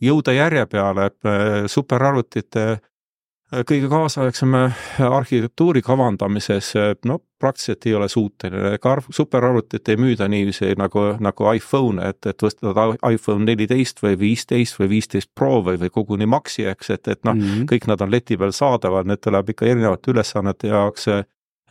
jõuda 0.02 0.34
järje 0.36 0.66
peale 0.72 1.10
äh, 1.10 1.66
superarvutite 1.72 2.66
äh, 2.72 3.64
kõige 3.68 3.88
kaasaegsema 3.92 4.66
arhitektuuri 5.08 5.82
kavandamises, 5.82 6.74
no 7.06 7.20
praktiliselt 7.40 7.86
ei 7.86 7.94
ole 7.96 8.10
suuteline, 8.10 8.74
ega 8.76 8.98
superarvutit 9.14 9.90
ei 9.90 10.00
müüda 10.02 10.28
niiviisi 10.28 10.74
nagu, 10.80 11.06
nagu 11.24 11.48
iPhone, 11.54 12.10
et, 12.10 12.26
et 12.28 12.44
võtad 12.44 12.98
iPhone 13.12 13.46
neliteist 13.46 14.04
või 14.04 14.18
viisteist 14.20 14.80
või 14.82 14.90
viisteist 14.98 15.32
Pro 15.36 15.62
või, 15.64 15.78
või 15.80 15.94
koguni 15.94 16.28
Maxi, 16.28 16.66
eks, 16.68 16.92
et, 16.98 17.08
et 17.08 17.24
noh 17.24 17.38
mm 17.38 17.48
-hmm., 17.48 17.72
kõik 17.72 17.88
nad 17.88 18.02
on 18.02 18.12
leti 18.12 18.38
peal 18.38 18.52
saadaval, 18.52 19.08
need 19.08 19.24
tuleb 19.24 19.54
ikka 19.54 19.66
erinevate 19.66 20.12
ülesannete 20.12 20.74
jaoks 20.74 21.08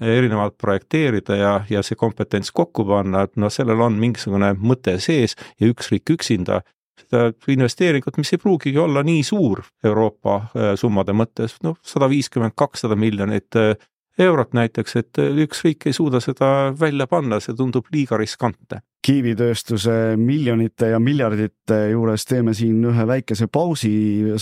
erinevalt 0.01 0.59
projekteerida 0.59 1.37
ja, 1.37 1.53
ja 1.71 1.83
see 1.83 1.97
kompetents 1.97 2.53
kokku 2.53 2.85
panna, 2.85 3.23
et 3.25 3.37
noh, 3.41 3.53
sellel 3.53 3.81
on 3.81 3.97
mingisugune 4.01 4.53
mõte 4.61 4.99
sees 5.01 5.37
ja 5.61 5.71
üks 5.71 5.89
riik 5.93 6.13
üksinda 6.13 6.61
seda 7.05 7.31
investeeringut, 7.53 8.17
mis 8.21 8.33
ei 8.35 8.43
pruugigi 8.43 8.79
olla 8.81 9.05
nii 9.07 9.23
suur 9.27 9.63
Euroopa 9.85 10.39
äh, 10.41 10.73
summade 10.79 11.15
mõttes, 11.17 11.59
noh, 11.67 11.79
sada 11.85 12.09
viiskümmend, 12.11 12.57
kakssada 12.57 12.97
miljonit 12.99 13.57
äh, 13.59 13.75
eurot 14.19 14.57
näiteks, 14.57 14.97
et 15.01 15.23
äh, 15.23 15.33
üks 15.45 15.63
riik 15.67 15.87
ei 15.87 15.97
suuda 15.97 16.21
seda 16.25 16.73
välja 16.79 17.09
panna, 17.11 17.41
see 17.41 17.57
tundub 17.57 17.89
liiga 17.93 18.19
riskantne. 18.21 18.83
kiivitööstuse 19.07 20.17
miljonite 20.19 20.89
ja 20.91 20.99
miljardite 20.99 21.77
juures 21.93 22.25
teeme 22.27 22.57
siin 22.59 22.81
ühe 22.91 23.05
väikese 23.07 23.47
pausi 23.47 23.93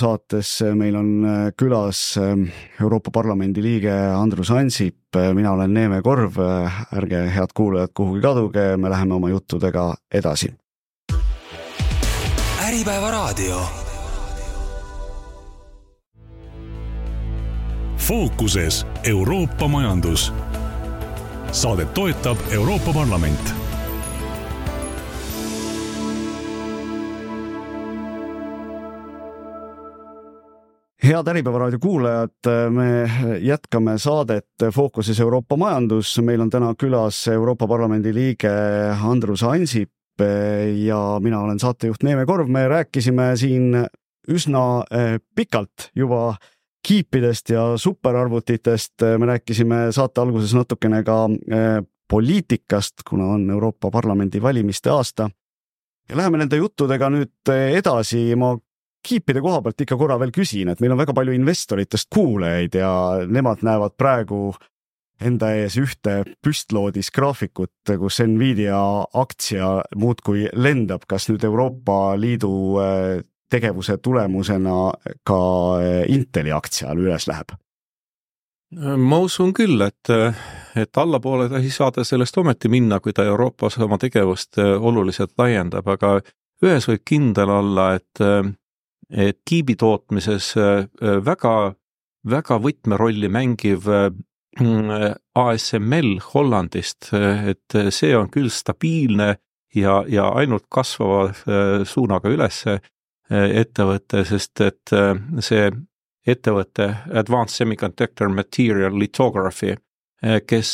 saates, 0.01 0.55
meil 0.73 0.97
on 0.97 1.11
külas 1.53 2.17
Euroopa 2.81 3.13
Parlamendi 3.13 3.61
liige 3.61 3.93
Andrus 3.93 4.55
Ansip, 4.57 5.21
mina 5.37 5.53
olen 5.53 5.75
Neeme 5.75 6.01
Korv, 6.01 6.41
ärge, 6.97 7.27
head 7.37 7.53
kuulajad, 7.55 7.93
kuhugi 7.93 8.25
kaduge, 8.25 8.69
me 8.81 8.89
läheme 8.89 9.21
oma 9.21 9.35
juttudega 9.37 9.91
edasi 10.09 10.55
Äripäevaraadio. 12.75 13.61
fookuses 17.97 18.87
Euroopa 19.05 19.69
majandus. 19.69 20.33
Saadet 21.53 21.95
toetab 21.95 22.39
Euroopa 22.51 22.93
Parlament 22.93 23.55
head 31.05 31.29
Äripäeva 31.29 31.59
raadio 31.59 31.79
kuulajad, 31.79 32.31
me 32.71 33.11
jätkame 33.41 33.99
saadet 33.99 34.47
Fookuses 34.75 35.21
Euroopa 35.21 35.57
majandus. 35.57 36.19
meil 36.23 36.41
on 36.41 36.51
täna 36.51 36.75
külas 36.79 37.29
Euroopa 37.29 37.67
Parlamendi 37.67 38.15
liige 38.15 38.51
Andrus 39.03 39.43
Ansip 39.43 39.91
ja 40.87 41.19
mina 41.23 41.41
olen 41.41 41.59
saatejuht 41.59 42.03
Neeme 42.03 42.27
Korv, 42.27 42.49
me 42.49 42.69
rääkisime 42.69 43.33
siin 43.37 43.75
üsna 44.29 44.85
eh, 44.91 45.19
pikalt 45.35 45.91
juba 45.97 46.37
kiipidest 46.85 47.51
ja 47.51 47.65
superarvutitest, 47.81 49.05
me 49.19 49.27
rääkisime 49.27 49.89
saate 49.93 50.21
alguses 50.21 50.55
natukene 50.55 51.03
ka 51.05 51.25
eh, 51.31 51.81
poliitikast, 52.11 53.05
kuna 53.09 53.33
on 53.37 53.49
Euroopa 53.51 53.91
Parlamendi 53.91 54.43
valimiste 54.43 54.91
aasta. 54.91 55.31
ja 56.09 56.17
läheme 56.17 56.39
nende 56.39 56.57
juttudega 56.57 57.09
nüüd 57.11 57.53
eh, 57.53 57.79
edasi, 57.79 58.35
ma 58.37 58.55
kiipide 59.05 59.41
koha 59.41 59.63
pealt 59.63 59.81
ikka 59.81 59.97
korra 59.97 60.19
veel 60.21 60.33
küsin, 60.33 60.69
et 60.69 60.81
meil 60.81 60.93
on 60.93 61.01
väga 61.01 61.15
palju 61.17 61.33
investoritest 61.33 62.09
kuulajaid 62.13 62.77
ja 62.81 62.93
nemad 63.27 63.65
näevad 63.65 63.97
praegu 63.97 64.55
enda 65.25 65.51
ees 65.57 65.77
ühte 65.81 66.23
püstloodis 66.45 67.11
graafikut, 67.15 67.73
kus 68.01 68.21
Nvidia 68.25 68.79
aktsia 69.17 69.77
muudkui 69.97 70.49
lendab, 70.53 71.07
kas 71.09 71.29
nüüd 71.31 71.45
Euroopa 71.47 72.15
Liidu 72.21 72.55
äh, 72.83 73.25
tegevuse 73.53 73.99
tulemusena 74.03 74.79
ka 75.27 75.43
äh, 75.81 76.01
Inteli 76.13 76.55
aktsia 76.55 76.95
üles 76.97 77.29
läheb? 77.31 77.57
ma 78.75 79.21
usun 79.23 79.53
küll, 79.55 79.79
et, 79.85 80.09
et 80.75 80.99
allapoole 80.99 81.45
ta 81.47 81.61
ei 81.63 81.69
saa 81.71 81.93
ta 81.95 82.03
sellest 82.03 82.35
ometi 82.41 82.67
minna, 82.73 82.97
kui 82.99 83.13
ta 83.15 83.23
Euroopas 83.23 83.77
oma 83.85 84.01
tegevust 84.03 84.59
äh, 84.59 84.73
oluliselt 84.75 85.37
laiendab, 85.39 85.87
aga 85.95 86.17
ühes 86.65 86.89
võib 86.89 87.05
kindel 87.07 87.53
olla, 87.55 87.93
et, 88.01 88.23
et 89.15 89.39
kiibi 89.47 89.77
tootmises 89.79 90.55
väga, 91.29 91.55
väga 92.27 92.59
võtmerolli 92.65 93.31
mängiv 93.31 93.87
ASML 94.55 96.21
Hollandist, 96.31 97.09
et 97.13 97.77
see 97.91 98.13
on 98.15 98.29
küll 98.31 98.53
stabiilne 98.55 99.33
ja, 99.75 100.05
ja 100.09 100.29
ainult 100.29 100.67
kasvava 100.73 101.29
äh, 101.29 101.85
suunaga 101.85 102.31
üles 102.33 102.63
äh, 102.71 102.81
ettevõte, 103.31 104.25
sest 104.29 104.63
et 104.65 104.93
äh, 104.95 105.15
see 105.45 105.71
ettevõte 106.27 106.89
Advanced 107.13 107.59
Semiconductor 107.59 108.31
Material 108.33 108.95
Lithography, 108.97 109.75
kes 110.49 110.69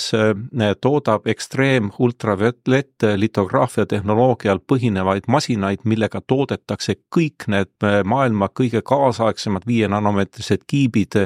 toodab 0.78 1.24
ekstreem 1.26 1.88
ultraviolet 1.98 3.02
litograafia 3.18 3.82
tehnoloogial 3.90 4.60
põhinevaid 4.62 5.26
masinaid, 5.26 5.82
millega 5.82 6.20
toodetakse 6.22 7.00
kõik 7.10 7.48
need 7.50 7.88
maailma 8.06 8.46
kõige 8.54 8.84
kaasaegsemad 8.86 9.66
viie 9.66 9.88
nanomeetrised 9.90 10.62
kiibid 10.70 11.18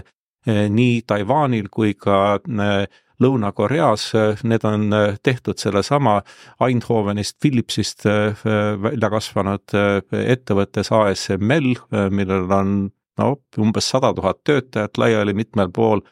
nii 0.46 1.02
Taiwanil 1.06 1.68
kui 1.72 1.94
ka 1.94 2.36
eh, 2.36 2.86
Lõuna-Koreas, 3.22 4.08
eh, 4.18 4.42
need 4.44 4.64
on 4.68 4.88
tehtud 5.22 5.60
sellesama 5.60 6.18
Eindhovenist, 6.66 7.38
Philipsist 7.40 8.04
välja 8.04 9.10
kasvanud 9.10 9.76
ettevõttes 10.10 10.90
ASML, 10.92 11.70
millel 12.10 12.50
on 12.52 12.74
no 13.18 13.28
umbes 13.62 13.88
sada 13.88 14.10
tuhat 14.14 14.42
töötajat 14.44 14.98
laiali 14.98 15.34
mitmel 15.34 15.70
pool, 15.70 16.02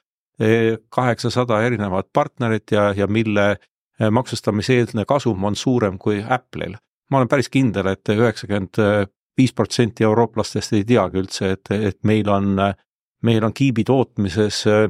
kaheksasada 0.90 1.60
erinevat 1.62 2.08
partnerit 2.12 2.72
ja, 2.72 2.92
ja 2.96 3.06
mille 3.06 3.56
maksustamiseelne 4.10 5.04
kasum 5.06 5.44
on 5.44 5.56
suurem 5.56 5.98
kui 5.98 6.22
Apple'il. 6.22 6.74
ma 7.10 7.18
olen 7.18 7.28
päris 7.28 7.50
kindel 7.52 7.86
et, 7.92 8.08
et 8.08 8.18
üheksakümmend 8.18 8.80
viis 9.36 9.52
protsenti 9.52 10.04
eurooplastest 10.04 10.72
ei 10.78 10.84
teagi 10.84 11.20
üldse, 11.20 11.52
et, 11.56 11.70
et 11.70 11.98
meil 12.04 12.30
on 12.30 12.56
meil 13.26 13.44
on 13.44 13.52
kiibi 13.54 13.84
tootmises 13.86 14.64
äh, 14.70 14.88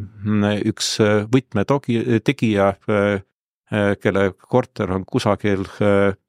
üks 0.69 0.95
äh, 1.03 1.25
võtmetegija, 1.33 2.73
äh, 2.89 3.23
kelle 4.03 4.25
korter 4.37 4.91
on 4.93 5.05
kusagil 5.09 5.63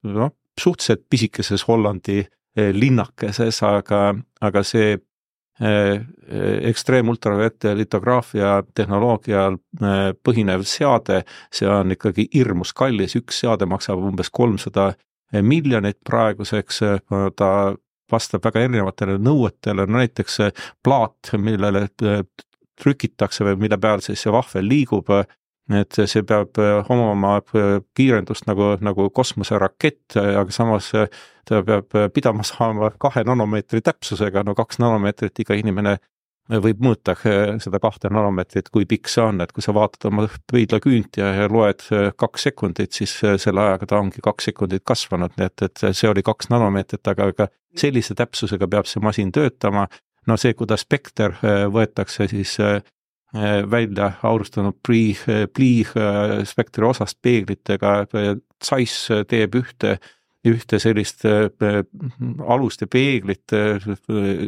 noh, 0.07 0.29
suhteliselt 0.55 1.01
pisikeses 1.11 1.65
Hollandi 1.67 2.21
linnakeses, 2.55 3.57
aga, 3.67 4.15
aga 4.39 4.61
see 4.63 4.93
ekstreemultravioletti 5.59 7.73
litograafia 7.75 8.63
tehnoloogial 8.71 9.59
põhinev 10.23 10.63
seade, 10.63 11.25
see 11.51 11.67
on 11.67 11.91
ikkagi 11.97 12.29
hirmus 12.31 12.71
kallis, 12.71 13.17
üks 13.19 13.43
seade 13.43 13.67
maksab 13.67 13.99
umbes 14.07 14.31
kolmsada 14.31 14.93
miljonit 15.43 15.99
praeguseks, 16.07 16.79
ta 17.35 17.75
vastab 18.11 18.43
väga 18.45 18.65
erinevatele 18.67 19.17
nõuetele, 19.21 19.87
no 19.87 20.01
näiteks 20.01 20.39
plaat, 20.83 21.33
millele 21.37 21.87
trükitakse 22.81 23.45
või 23.47 23.59
mille 23.65 23.77
peal 23.77 24.03
siis 24.03 24.23
see 24.23 24.33
vahvel 24.33 24.67
liigub, 24.67 25.09
et 25.73 25.99
see 26.09 26.23
peab 26.27 26.59
omama 26.91 27.37
kiirendust 27.95 28.47
nagu, 28.49 28.73
nagu 28.83 29.09
kosmoserakett, 29.15 30.17
aga 30.17 30.49
samas 30.51 30.91
ta 31.47 31.61
peab 31.63 31.95
pidama 32.13 32.43
saama 32.47 32.91
kahe 32.99 33.23
nanomeetri 33.27 33.81
täpsusega, 33.85 34.43
no 34.43 34.55
kaks 34.57 34.81
nanomeetrit 34.83 35.39
iga 35.45 35.57
inimene 35.59 35.97
võib 36.49 36.82
mõõta 36.84 37.15
seda 37.63 37.79
kahte 37.79 38.10
nanomeetrit, 38.12 38.69
kui 38.73 38.86
pikk 38.89 39.08
see 39.12 39.23
on, 39.23 39.41
et 39.43 39.51
kui 39.56 39.63
sa 39.63 39.73
vaatad 39.75 40.10
oma 40.10 40.25
peidlaküünt 40.51 41.19
ja, 41.21 41.29
ja 41.38 41.49
loed 41.51 41.86
kaks 42.19 42.49
sekundit, 42.49 42.91
siis 42.91 43.15
selle 43.21 43.63
ajaga 43.63 43.88
ta 43.89 43.99
ongi 44.01 44.23
kaks 44.23 44.49
sekundit 44.51 44.84
kasvanud, 44.86 45.36
nii 45.38 45.47
et, 45.47 45.67
et 45.69 45.86
see 45.91 46.10
oli 46.10 46.23
kaks 46.25 46.51
nanomeetrit, 46.51 47.08
aga 47.08 47.29
ka 47.38 47.47
sellise 47.79 48.15
täpsusega 48.19 48.67
peab 48.67 48.89
see 48.89 49.03
masin 49.03 49.32
töötama. 49.32 49.88
no 50.27 50.38
see, 50.38 50.53
kuidas 50.53 50.84
spekter 50.84 51.36
võetakse 51.71 52.27
siis 52.32 52.58
välja 53.71 54.12
aurustanud 54.23 54.77
plii, 54.88 55.15
plii 55.53 55.86
spektri 56.45 56.86
osast 56.86 57.17
peeglitega, 57.21 58.03
Zeiss 58.63 59.10
teeb 59.27 59.56
ühte 59.60 59.97
ühte 60.47 60.79
sellist 60.82 61.23
äh, 61.25 61.47
alust 62.47 62.84
ja 62.84 62.88
peeglit 62.91 63.53
äh, 63.56 63.84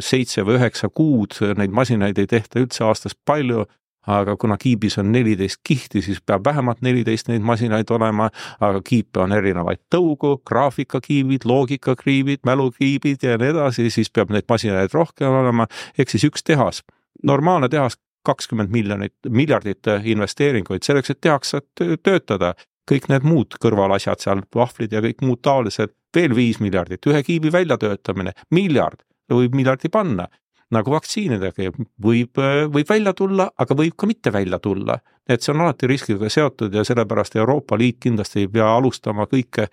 seitse 0.03 0.43
või 0.45 0.59
üheksa 0.59 0.89
kuud, 0.91 1.37
neid 1.57 1.73
masinaid 1.75 2.19
ei 2.19 2.27
tehta 2.29 2.61
üldse 2.63 2.83
aastas 2.87 3.15
palju, 3.15 3.65
aga 4.05 4.35
kuna 4.37 4.57
kiibis 4.61 4.99
on 5.01 5.11
neliteist 5.13 5.61
kihti, 5.65 6.01
siis 6.05 6.19
peab 6.21 6.45
vähemalt 6.45 6.83
neliteist 6.85 7.29
neid 7.31 7.45
masinaid 7.45 7.89
olema, 7.91 8.29
aga 8.59 8.81
kiipe 8.85 9.23
on 9.23 9.33
erinevaid 9.33 9.81
tõugu, 9.93 10.35
graafikakiibid, 10.45 11.47
loogikakiibid, 11.49 12.43
mälukiibid 12.45 13.25
ja 13.25 13.39
nii 13.41 13.53
edasi, 13.55 13.89
siis 13.93 14.11
peab 14.13 14.33
neid 14.35 14.45
masinaid 14.49 14.93
rohkem 14.93 15.33
olema, 15.41 15.67
ehk 15.97 16.13
siis 16.13 16.27
üks 16.29 16.45
tehas, 16.45 16.83
normaalne 17.23 17.69
tehas 17.71 17.97
kakskümmend 18.25 18.71
miljonit, 18.73 19.13
miljardit 19.29 19.85
investeeringuid 20.03 20.85
selleks, 20.85 21.13
et 21.13 21.21
tehas 21.21 21.53
saaks 21.53 22.01
töötada 22.03 22.55
kõik 22.89 23.09
need 23.09 23.25
muud 23.27 23.57
kõrvalasjad 23.61 24.23
seal, 24.23 24.41
vahvlid 24.55 24.93
ja 24.93 25.01
kõik 25.05 25.23
muud 25.25 25.41
taolised, 25.45 25.93
veel 26.15 26.35
viis 26.37 26.61
miljardit, 26.63 27.05
ühe 27.09 27.21
kiibi 27.25 27.51
väljatöötamine, 27.53 28.35
miljard, 28.55 29.03
võib 29.31 29.55
miljardi 29.55 29.89
panna. 29.89 30.27
nagu 30.73 30.91
vaktsiinidega, 30.91 31.69
võib, 32.01 32.39
võib 32.73 32.87
välja 32.89 33.11
tulla, 33.13 33.45
aga 33.55 33.75
võib 33.77 33.93
ka 33.95 34.07
mitte 34.09 34.31
välja 34.33 34.59
tulla. 34.59 34.97
et 35.29 35.41
see 35.41 35.53
on 35.53 35.61
alati 35.61 35.87
riskiga 35.87 36.29
seotud 36.29 36.73
ja 36.73 36.83
sellepärast 36.83 37.35
Euroopa 37.35 37.77
Liit 37.77 37.97
kindlasti 37.99 38.39
ei 38.39 38.47
pea 38.47 38.67
alustama 38.77 39.25
kõike 39.25 39.67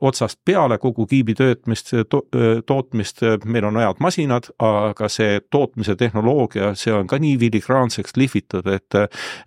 otsast 0.00 0.38
peale 0.44 0.78
kogu 0.78 1.06
kiibi 1.06 1.34
töötmist 1.34 1.90
to,, 2.10 2.22
tootmist, 2.66 3.22
meil 3.44 3.64
on 3.66 3.80
head 3.80 4.00
masinad, 4.02 4.50
aga 4.62 5.08
see 5.10 5.40
tootmise 5.50 5.96
tehnoloogia, 5.98 6.72
see 6.78 6.94
on 6.94 7.08
ka 7.10 7.18
nii 7.22 7.34
filigraanseks 7.40 8.16
lihvitud, 8.16 8.68
et 8.70 8.98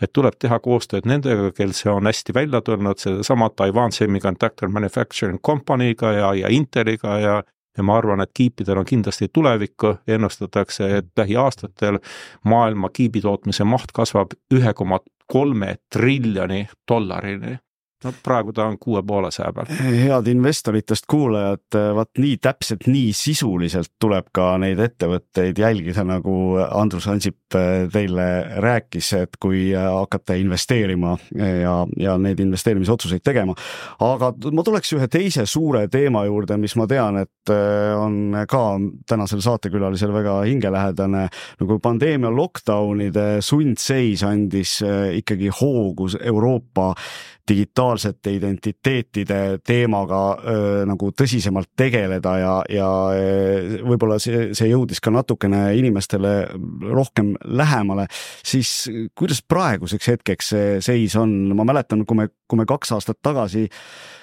et 0.01 0.11
tuleb 0.13 0.35
teha 0.39 0.59
koostööd 0.63 1.07
nendega, 1.07 1.53
kel 1.55 1.71
see 1.75 1.91
on 1.91 2.09
hästi 2.09 2.35
välja 2.35 2.61
tulnud, 2.61 2.99
sedasama 2.99 3.49
Taiwan 3.55 3.95
Semiconductor 3.95 4.69
Manufacturing 4.69 5.39
Company'ga 5.45 6.11
ja, 6.13 6.33
ja 6.33 6.51
Inteliga 6.51 7.19
ja 7.19 7.39
ja 7.77 7.83
ma 7.83 7.95
arvan, 7.95 8.19
et 8.19 8.31
kiipidel 8.35 8.81
on 8.81 8.85
kindlasti 8.85 9.29
tulevikku, 9.33 9.93
ennustatakse, 10.07 10.89
et 10.97 11.11
lähiaastatel 11.17 12.01
maailma 12.43 12.89
kiibitootmise 12.91 13.63
maht 13.63 13.93
kasvab 13.95 14.35
ühe 14.51 14.73
koma 14.75 14.99
kolme 15.31 15.75
triljoni 15.93 16.65
dollarini 16.89 17.55
no 18.03 18.13
praegu 18.23 18.53
ta 18.55 18.65
on 18.69 18.77
kuue 18.79 19.01
poole 19.03 19.31
saja 19.33 19.51
peal. 19.55 19.67
head 19.79 20.27
investoritest 20.31 21.07
kuulajad, 21.09 21.77
vaat 21.95 22.21
nii 22.21 22.37
täpselt, 22.41 22.87
nii 22.87 23.11
sisuliselt 23.15 23.91
tuleb 23.99 24.29
ka 24.35 24.53
neid 24.61 24.79
ettevõtteid 24.83 25.59
jälgida, 25.59 26.05
nagu 26.07 26.35
Andrus 26.69 27.09
Ansip 27.11 27.57
teile 27.91 28.27
rääkis, 28.63 29.11
et 29.17 29.39
kui 29.41 29.71
hakata 29.73 30.37
investeerima 30.39 31.15
ja, 31.35 31.75
ja 31.99 32.15
neid 32.21 32.39
investeerimisotsuseid 32.43 33.23
tegema. 33.25 33.55
aga 34.05 34.31
ma 34.53 34.65
tuleks 34.65 34.93
ühe 34.95 35.07
teise 35.11 35.45
suure 35.49 35.87
teema 35.91 36.23
juurde, 36.27 36.57
mis 36.61 36.75
ma 36.79 36.87
tean, 36.87 37.19
et 37.25 37.53
on 37.99 38.37
ka 38.49 38.63
tänasel 39.09 39.43
saatekülalisel 39.43 40.13
väga 40.13 40.39
hingelähedane, 40.47 41.25
nagu 41.59 41.79
pandeemia 41.83 42.31
lockdown'ide 42.31 43.27
sundseis 43.43 44.23
andis 44.23 44.79
ikkagi 45.19 45.51
hoogu 45.59 46.07
Euroopa 46.19 46.93
digitaalsete 47.49 48.33
identiteetide 48.37 49.39
teemaga 49.65 50.21
öö, 50.37 50.85
nagu 50.89 51.11
tõsisemalt 51.17 51.71
tegeleda 51.77 52.35
ja, 52.39 52.53
ja 52.69 52.89
võib-olla 53.85 54.19
see, 54.21 54.49
see 54.57 54.69
jõudis 54.71 55.01
ka 55.03 55.13
natukene 55.13 55.63
inimestele 55.79 56.33
rohkem 56.93 57.33
lähemale, 57.45 58.07
siis 58.45 58.89
kuidas 59.17 59.41
praeguseks 59.41 60.13
hetkeks 60.13 60.53
see 60.53 60.69
seis 60.83 61.15
on, 61.19 61.33
ma 61.57 61.65
mäletan, 61.67 62.05
kui 62.07 62.17
me, 62.21 62.29
kui 62.49 62.59
me 62.59 62.67
kaks 62.69 62.93
aastat 62.97 63.19
tagasi 63.25 63.67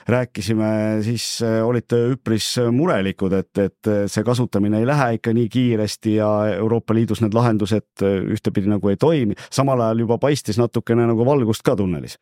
rääkisime, 0.07 1.03
siis 1.03 1.41
olite 1.43 1.99
üpris 2.13 2.53
murelikud, 2.73 3.35
et, 3.35 3.59
et 3.59 3.91
see 4.07 4.23
kasutamine 4.27 4.79
ei 4.81 4.87
lähe 4.87 5.17
ikka 5.19 5.35
nii 5.35 5.49
kiiresti 5.51 6.15
ja 6.21 6.31
Euroopa 6.61 6.95
Liidus 6.95 7.25
need 7.25 7.35
lahendused 7.35 8.07
ühtepidi 8.07 8.71
nagu 8.71 8.93
ei 8.93 9.01
toimi, 9.01 9.35
samal 9.51 9.83
ajal 9.83 10.07
juba 10.07 10.21
paistis 10.23 10.63
natukene 10.63 11.09
nagu 11.11 11.27
valgust 11.27 11.67
ka 11.67 11.75
tunnelis 11.79 12.21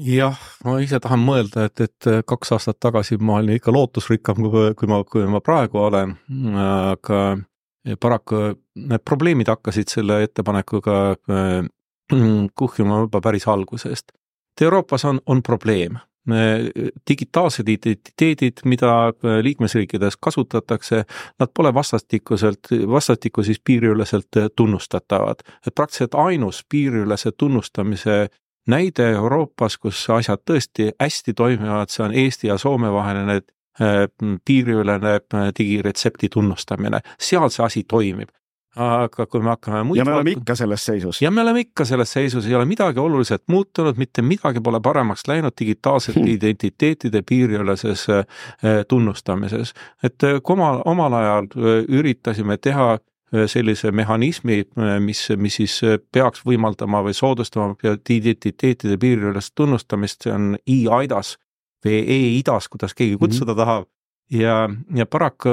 jah, 0.00 0.38
ma 0.64 0.78
ise 0.80 1.00
tahan 1.02 1.20
mõelda, 1.24 1.66
et, 1.68 1.80
et 1.84 2.10
kaks 2.26 2.54
aastat 2.56 2.80
tagasi 2.80 3.18
ma 3.20 3.38
olin 3.40 3.58
ikka 3.58 3.72
lootusrikkam, 3.74 4.42
kui, 4.50 4.88
ma, 4.90 5.02
kui 5.04 5.26
ma 5.28 5.42
praegu 5.44 5.80
olen, 5.84 6.16
aga 6.64 7.20
paraku 8.00 8.42
need 8.76 9.04
probleemid 9.04 9.48
hakkasid 9.48 9.88
selle 9.92 10.22
ettepanekuga 10.24 11.00
äh, 11.12 11.64
kuhjuma 12.60 13.04
juba 13.04 13.20
päris 13.20 13.48
algusest. 13.48 14.12
Euroopas 14.60 15.04
on, 15.04 15.20
on 15.26 15.42
probleem. 15.42 15.98
digitaalsed 17.08 17.68
identiteedid, 17.68 18.60
mida 18.68 19.08
liikmesriikides 19.42 20.18
kasutatakse, 20.20 21.04
nad 21.40 21.50
pole 21.56 21.72
vastastikuselt, 21.74 22.68
vastastikku 22.88 23.42
siis 23.42 23.60
piiriüleselt 23.64 24.36
tunnustatavad. 24.56 25.40
et 25.66 25.74
praktiliselt 25.74 26.14
ainus 26.14 26.60
piiriülese 26.68 27.32
tunnustamise 27.32 28.28
näide 28.70 29.10
Euroopas, 29.12 29.78
kus 29.78 30.02
asjad 30.14 30.42
tõesti 30.46 30.90
hästi 31.00 31.34
toimivad, 31.36 31.92
see 31.92 32.04
on 32.06 32.14
Eesti 32.14 32.50
ja 32.50 32.58
Soome 32.58 32.92
vaheline 32.92 33.40
äh, 33.40 34.04
piiriülene 34.44 35.16
äh, 35.20 35.48
digiretsepti 35.58 36.30
tunnustamine, 36.32 37.02
seal 37.18 37.50
see 37.50 37.66
asi 37.66 37.84
toimib 37.88 38.30
aga 38.80 39.24
kui 39.26 39.42
me 39.42 39.50
hakkame 39.50 39.80
muid 39.82 39.98
ja 39.98 40.04
me 40.06 40.12
oleme 40.14 40.36
ikka 40.36 40.54
selles 40.54 40.84
seisus. 40.86 41.18
ja 41.22 41.30
me 41.30 41.42
oleme 41.42 41.64
ikka 41.64 41.84
selles 41.84 42.12
seisus, 42.12 42.46
ei 42.46 42.54
ole 42.54 42.64
midagi 42.70 43.00
oluliselt 43.02 43.42
muutunud, 43.50 43.98
mitte 43.98 44.22
midagi 44.22 44.62
pole 44.62 44.78
paremaks 44.80 45.26
läinud 45.26 45.56
digitaalsete 45.58 46.20
hmm. 46.20 46.30
identiteetide 46.36 47.22
piiriüleses 47.26 48.06
äh, 48.14 48.24
tunnustamises. 48.88 49.74
et 50.06 50.22
kui 50.42 50.54
omal, 50.54 50.82
omal 50.84 51.18
ajal 51.18 51.50
üritasime 51.88 52.60
teha 52.62 52.98
sellise 53.46 53.92
mehhanismi, 53.92 54.64
äh, 54.78 55.00
mis, 55.00 55.28
mis 55.36 55.60
siis 55.60 55.76
äh, 55.84 55.98
peaks 56.12 56.42
võimaldama 56.46 57.02
või 57.06 57.14
soodustama 57.14 57.76
identiteetide 58.10 58.98
piiriülest 58.98 59.54
tunnustamist, 59.54 60.26
see 60.26 60.34
on 60.34 60.56
e-IDAS 60.66 61.36
või 61.84 62.00
e-IDAS, 62.00 62.68
kuidas 62.68 62.94
keegi 62.94 63.14
mhm. 63.14 63.20
kutsuda 63.22 63.52
mm 63.52 63.58
-hmm. 63.58 63.64
tahab. 63.64 63.88
ja, 64.30 64.70
ja 64.94 65.06
paraku 65.06 65.48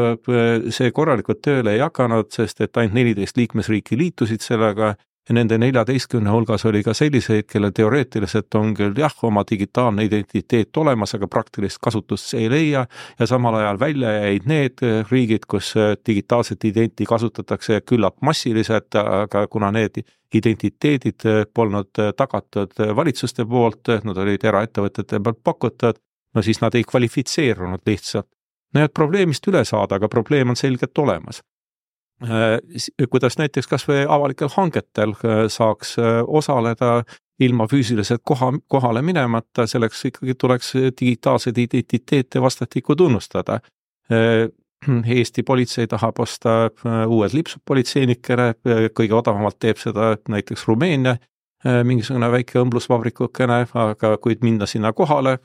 see 0.69 0.91
korralikult 0.91 1.41
tööle 1.41 1.73
ei 1.73 1.79
hakanud, 1.79 2.31
sest 2.31 2.61
et 2.61 2.77
ainult 2.77 2.93
neliteist 2.93 3.37
liikmesriiki 3.37 3.97
liitusid 3.97 4.41
sellega 4.41 4.95
nende 5.33 5.57
neljateistkümne 5.59 6.31
hulgas 6.31 6.65
oli 6.65 6.81
ka 6.83 6.93
selliseid, 6.95 7.47
kellel 7.51 7.73
teoreetiliselt 7.75 8.55
on 8.55 8.73
küll 8.77 8.95
jah, 8.97 9.13
oma 9.27 9.43
digitaalne 9.49 10.05
identiteet 10.07 10.77
olemas, 10.77 11.15
aga 11.17 11.27
praktilist 11.27 11.81
kasutust 11.83 12.31
see 12.31 12.45
ei 12.45 12.51
leia 12.51 12.85
ja 13.19 13.27
samal 13.27 13.57
ajal 13.59 13.79
välja 13.79 14.13
jäid 14.21 14.47
need 14.47 14.85
riigid, 15.11 15.47
kus 15.49 15.73
digitaalset 16.07 16.63
identi 16.69 17.05
kasutatakse 17.05 17.81
küllalt 17.81 18.21
massiliselt, 18.21 18.95
aga 18.95 19.47
kuna 19.51 19.71
need 19.75 20.01
identiteedid 20.33 21.27
polnud 21.53 21.91
tagatud 22.17 22.79
valitsuste 22.95 23.45
poolt, 23.45 23.93
nad 24.03 24.17
olid 24.23 24.43
eraettevõtete 24.43 25.19
poolt 25.23 25.43
pakutud, 25.43 25.99
no 26.35 26.43
siis 26.43 26.61
nad 26.61 26.75
ei 26.75 26.87
kvalifitseerunud 26.87 27.83
lihtsalt. 27.85 28.27
nii 28.75 28.83
et 28.83 28.93
probleemist 28.93 29.47
üle 29.47 29.63
saada, 29.65 29.95
aga 29.95 30.09
probleem 30.11 30.49
on 30.51 30.55
selgelt 30.59 30.97
olemas 30.99 31.39
kuidas 33.09 33.37
näiteks 33.37 33.67
kas 33.69 33.87
või 33.87 34.05
avalikel 34.09 34.49
hangetel 34.55 35.13
äh, 35.21 35.45
saaks 35.53 35.97
äh, 35.99 36.21
osaleda 36.27 37.03
ilma 37.39 37.67
füüsiliselt 37.69 38.23
koha, 38.25 38.51
kohale 38.67 39.01
minemata, 39.05 39.67
selleks 39.69 40.05
ikkagi 40.09 40.33
tuleks 40.33 40.73
digitaalseid 40.99 41.57
identiteete 41.57 42.41
vastastikku 42.41 42.95
tunnustada. 42.95 43.59
Eesti 45.05 45.43
politsei 45.43 45.85
tahab 45.87 46.19
osta 46.19 46.71
uued 47.05 47.35
lipsud 47.37 47.61
politseinikele, 47.65 48.55
kõige 48.97 49.13
odavamalt 49.13 49.59
teeb 49.59 49.77
seda 49.77 50.15
näiteks 50.29 50.65
Rumeenia, 50.65 51.13
mingisugune 51.85 52.31
väike 52.31 52.57
õmblusvabrikukene, 52.63 53.59
aga 53.85 54.15
kui 54.17 54.39
minna 54.41 54.65
sinna 54.65 54.93
kohale, 54.97 55.37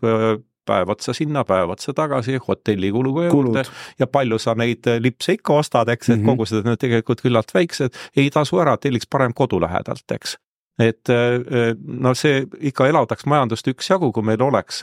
päev 0.67 0.93
otsa 0.95 1.15
sinna, 1.17 1.45
päev 1.45 1.73
otsa 1.75 1.95
tagasi, 1.97 2.39
hotellikulu 2.49 3.15
juurde 3.27 3.65
ja 3.99 4.07
palju 4.07 4.39
sa 4.43 4.55
neid 4.59 4.87
äh, 4.91 5.01
lipse 5.03 5.37
ikka 5.39 5.59
ostad, 5.63 5.89
eks, 5.89 6.09
et 6.09 6.17
mm 6.17 6.23
-hmm. 6.23 6.27
kogused 6.31 6.67
on 6.67 6.79
tegelikult 6.79 7.23
küllalt 7.23 7.55
väiksed, 7.55 7.99
ei 8.17 8.31
tasu 8.31 8.59
ära, 8.59 8.77
telliks 8.77 9.07
parem 9.11 9.35
kodu 9.35 9.61
lähedalt, 9.61 10.05
eks. 10.13 10.37
et 10.79 11.09
äh, 11.09 11.17
äh, 11.17 11.75
no 11.87 12.15
see 12.15 12.47
ikka 12.61 12.87
elavdaks 12.87 13.27
majandust 13.27 13.69
üksjagu, 13.69 14.13
kui 14.13 14.23
meil 14.23 14.43
oleks 14.43 14.83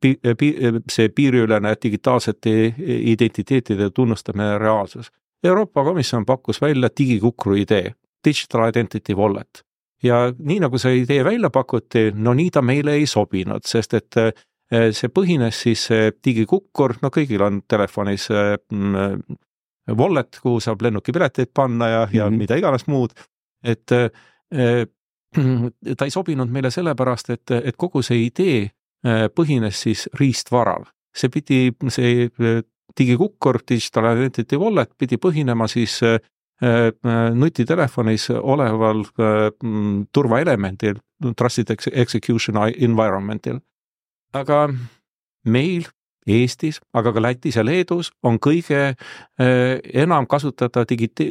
pi-, 0.00 0.18
pi-, 0.38 0.56
see 0.92 1.08
piiriülene 1.08 1.74
digitaalsete 1.82 2.74
identiteetide 2.78 3.90
tunnustamine 3.90 4.58
reaalsus. 4.58 5.10
Euroopa 5.44 5.84
Komisjon 5.84 6.24
pakkus 6.26 6.60
välja 6.62 6.88
digikukru 6.98 7.54
idee, 7.54 7.94
digital 8.24 8.68
identity 8.68 9.14
wallet 9.14 9.64
ja 10.04 10.32
nii 10.38 10.60
nagu 10.64 10.78
see 10.80 11.02
idee 11.02 11.24
välja 11.24 11.50
pakuti, 11.50 12.10
no 12.14 12.34
nii 12.36 12.50
ta 12.52 12.62
meile 12.62 12.92
ei 12.98 13.06
sobinud, 13.10 13.64
sest 13.66 13.94
et 13.98 14.16
eh, 14.20 14.32
see 14.92 15.08
põhines 15.12 15.62
siis 15.66 15.88
digikukkur, 16.24 16.96
no 17.02 17.08
kõigil 17.14 17.42
on 17.46 17.62
telefonis 17.68 18.28
mm, 18.30 18.94
wallet, 19.98 20.40
kuhu 20.42 20.60
saab 20.64 20.82
lennukipileteid 20.84 21.50
panna 21.54 21.86
ja 21.88 22.04
mm, 22.04 22.10
-hmm. 22.10 22.18
ja 22.18 22.30
mida 22.30 22.56
iganes 22.56 22.86
muud, 22.86 23.10
et 23.64 23.86
ta 25.98 26.04
ei 26.04 26.10
sobinud 26.10 26.50
meile 26.50 26.70
sellepärast, 26.70 27.30
et, 27.30 27.50
et 27.50 27.76
kogu 27.76 28.02
see 28.02 28.26
idee 28.26 28.70
põhines 29.36 29.82
siis 29.82 30.08
riistvaral. 30.20 30.84
see 31.16 31.28
pidi, 31.28 31.72
see 31.88 32.30
digikukkur, 32.98 33.58
digital 33.68 34.16
identity 34.16 34.58
wallet 34.58 34.90
pidi 34.98 35.16
põhinema 35.16 35.68
siis 35.68 36.02
Äh, 36.02 36.14
äh, 36.14 36.20
nutitelefonis 37.34 38.30
oleval 38.30 39.00
äh, 39.00 39.50
mm, 39.62 40.06
turvaelemendil, 40.12 41.00
trusted 41.36 41.74
execution 41.92 42.56
environment'il. 42.78 43.60
aga 44.32 44.68
meil 45.44 45.84
Eestis, 46.26 46.78
aga 46.96 47.12
ka 47.12 47.20
Lätis 47.20 47.58
ja 47.58 47.64
Leedus 47.64 48.08
on 48.24 48.38
kõige 48.40 48.94
enam 49.92 50.24
kasutada 50.26 50.86
digiti-, 50.88 51.28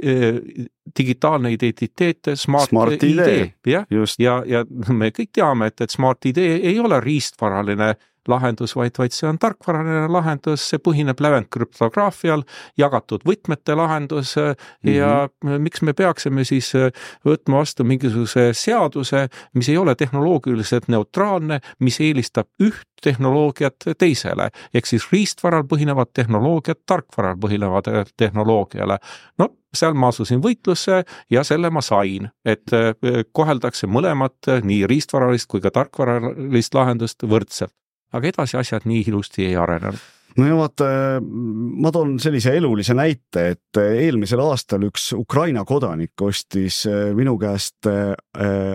digitaalne 1.00 1.50
identiteet 1.56 2.30
Smart, 2.38 2.70
smart 2.70 3.02
ID, 3.02 3.56
jah, 3.66 3.88
ja, 4.22 4.36
ja 4.46 4.62
me 4.94 5.10
kõik 5.10 5.32
teame, 5.34 5.72
et, 5.72 5.82
et 5.82 5.90
Smart 5.90 6.30
ID 6.30 6.38
ei 6.44 6.78
ole 6.80 7.00
riistvaraline 7.02 7.90
äh, 7.90 8.13
lahendus, 8.30 8.76
vaid, 8.76 8.96
vaid 9.00 9.16
see 9.16 9.28
on 9.30 9.40
tarkvaraline 9.42 10.08
lahendus, 10.12 10.66
see 10.70 10.82
põhineb 10.84 11.20
lävendkrüptograafial, 11.24 12.46
jagatud 12.80 13.26
võtmete 13.28 13.76
lahendus 13.78 14.36
mm 14.38 14.54
-hmm. 14.54 14.94
ja 14.94 15.60
miks 15.60 15.82
me 15.82 15.94
peaksime 15.94 16.44
siis 16.44 16.74
äh, 16.76 16.92
võtma 17.26 17.64
vastu 17.64 17.84
mingisuguse 17.84 18.52
seaduse, 18.54 19.28
mis 19.54 19.70
ei 19.70 19.78
ole 19.78 19.96
tehnoloogiliselt 19.96 20.88
neutraalne, 20.88 21.60
mis 21.80 22.00
eelistab 22.00 22.48
üht 22.62 22.88
tehnoloogiat 23.04 23.90
teisele, 23.98 24.50
ehk 24.74 24.88
siis 24.88 25.12
riistvaral 25.12 25.64
põhinevat 25.68 26.14
tehnoloogiat 26.14 26.86
tarkvaral 26.86 27.36
põhinevale 27.38 28.06
tehnoloogiale. 28.18 28.98
no 29.38 29.50
seal 29.74 29.94
ma 29.98 30.08
asusin 30.14 30.42
võitlusse 30.42 31.04
ja 31.34 31.44
selle 31.44 31.70
ma 31.70 31.82
sain, 31.82 32.30
et 32.46 32.74
äh, 32.74 32.94
koheldakse 33.32 33.88
mõlemat, 33.88 34.52
nii 34.64 34.88
riistvaralist 34.88 35.50
kui 35.52 35.62
ka 35.62 35.72
tarkvaralist 35.72 36.74
lahendust 36.74 37.24
võrdselt 37.24 37.74
aga 38.14 38.30
edasi 38.30 38.60
asjad 38.60 38.88
nii 38.90 39.08
ilusti 39.10 39.48
ei 39.50 39.56
arenenud. 39.60 40.02
No 40.34 40.48
ja 40.48 40.56
vaata, 40.58 40.86
ma 41.22 41.92
toon 41.94 42.16
sellise 42.22 42.56
elulise 42.58 42.96
näite, 42.98 43.44
et 43.54 43.78
eelmisel 43.78 44.42
aastal 44.42 44.88
üks 44.88 45.12
Ukraina 45.14 45.62
kodanik 45.66 46.18
ostis 46.26 46.84
minu 47.14 47.36
käest 47.42 47.86
äh, 47.86 48.74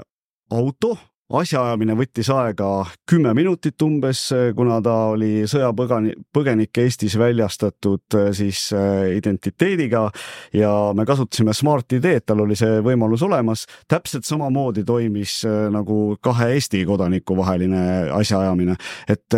auto 0.55 0.93
asjaajamine 1.29 1.93
võttis 1.99 2.29
aega 2.33 2.87
kümme 3.09 3.35
minutit 3.37 3.83
umbes, 3.85 4.23
kuna 4.57 4.79
ta 4.85 4.95
oli 5.13 5.45
sõjapõgani-, 5.49 6.15
põgenik 6.33 6.81
Eestis 6.81 7.19
väljastatud 7.21 8.17
äh, 8.17 8.31
siis 8.37 8.69
äh, 8.77 9.13
identiteediga 9.19 10.07
ja 10.57 10.71
me 10.97 11.05
kasutasime 11.09 11.53
Smart 11.57 11.93
ID-d, 11.93 12.25
tal 12.25 12.45
oli 12.47 12.57
see 12.57 12.81
võimalus 12.85 13.25
olemas. 13.27 13.67
täpselt 13.89 14.25
samamoodi 14.25 14.87
toimis 14.89 15.43
äh, 15.45 15.69
nagu 15.75 16.17
kahe 16.25 16.53
Eesti 16.55 16.85
kodaniku 16.89 17.37
vaheline 17.37 18.09
asjaajamine. 18.17 18.79
et 19.09 19.37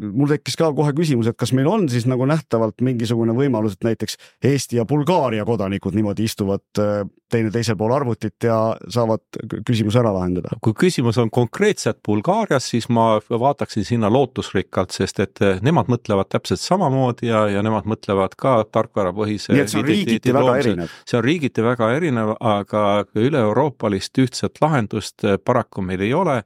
mul 0.00 0.28
tekkis 0.28 0.58
ka 0.58 0.72
kohe 0.74 0.92
küsimus, 0.96 1.30
et 1.30 1.38
kas 1.38 1.52
meil 1.54 1.68
on 1.70 1.88
siis 1.88 2.08
nagu 2.10 2.26
nähtavalt 2.26 2.82
mingisugune 2.82 3.34
võimalus, 3.36 3.78
et 3.78 3.86
näiteks 3.92 4.18
Eesti 4.42 4.80
ja 4.80 4.84
Bulgaaria 4.84 5.44
kodanikud 5.46 5.94
niimoodi 5.94 6.26
istuvad 6.26 6.82
teineteisel 7.30 7.76
pool 7.78 7.94
arvutit 7.94 8.44
ja 8.44 8.58
saavad 8.88 9.22
küsimuse 9.66 10.00
ära 10.02 10.12
lahendada. 10.14 10.56
kui 10.64 10.74
küsimus 10.76 11.18
on 11.22 11.30
konkreetselt 11.30 12.00
Bulgaarias, 12.06 12.68
siis 12.72 12.88
ma 12.88 13.20
vaataksin 13.30 13.86
sinna 13.86 14.10
lootusrikkalt, 14.12 14.94
sest 14.96 15.20
et 15.24 15.42
eh, 15.44 15.58
nemad 15.62 15.90
mõtlevad 15.92 16.30
täpselt 16.32 16.62
samamoodi 16.62 17.30
ja, 17.30 17.46
ja 17.52 17.64
nemad 17.66 17.88
mõtlevad 17.90 18.36
ka 18.40 18.60
tarkvarapõhise 18.72 19.54
nii 19.54 19.64
et 19.64 19.72
see 19.72 19.82
on 19.82 19.88
riigiti 19.88 20.36
väga 20.36 20.56
erinev? 20.62 20.94
see 21.08 21.18
on 21.18 21.26
riigiti 21.26 21.66
väga 21.66 21.90
erinev, 21.96 22.34
aga 22.40 22.86
üle-euroopalist 23.18 24.22
ühtset 24.22 24.62
lahendust 24.62 25.26
eh, 25.26 25.38
paraku 25.38 25.84
meil 25.86 26.06
ei 26.06 26.14
ole. 26.14 26.40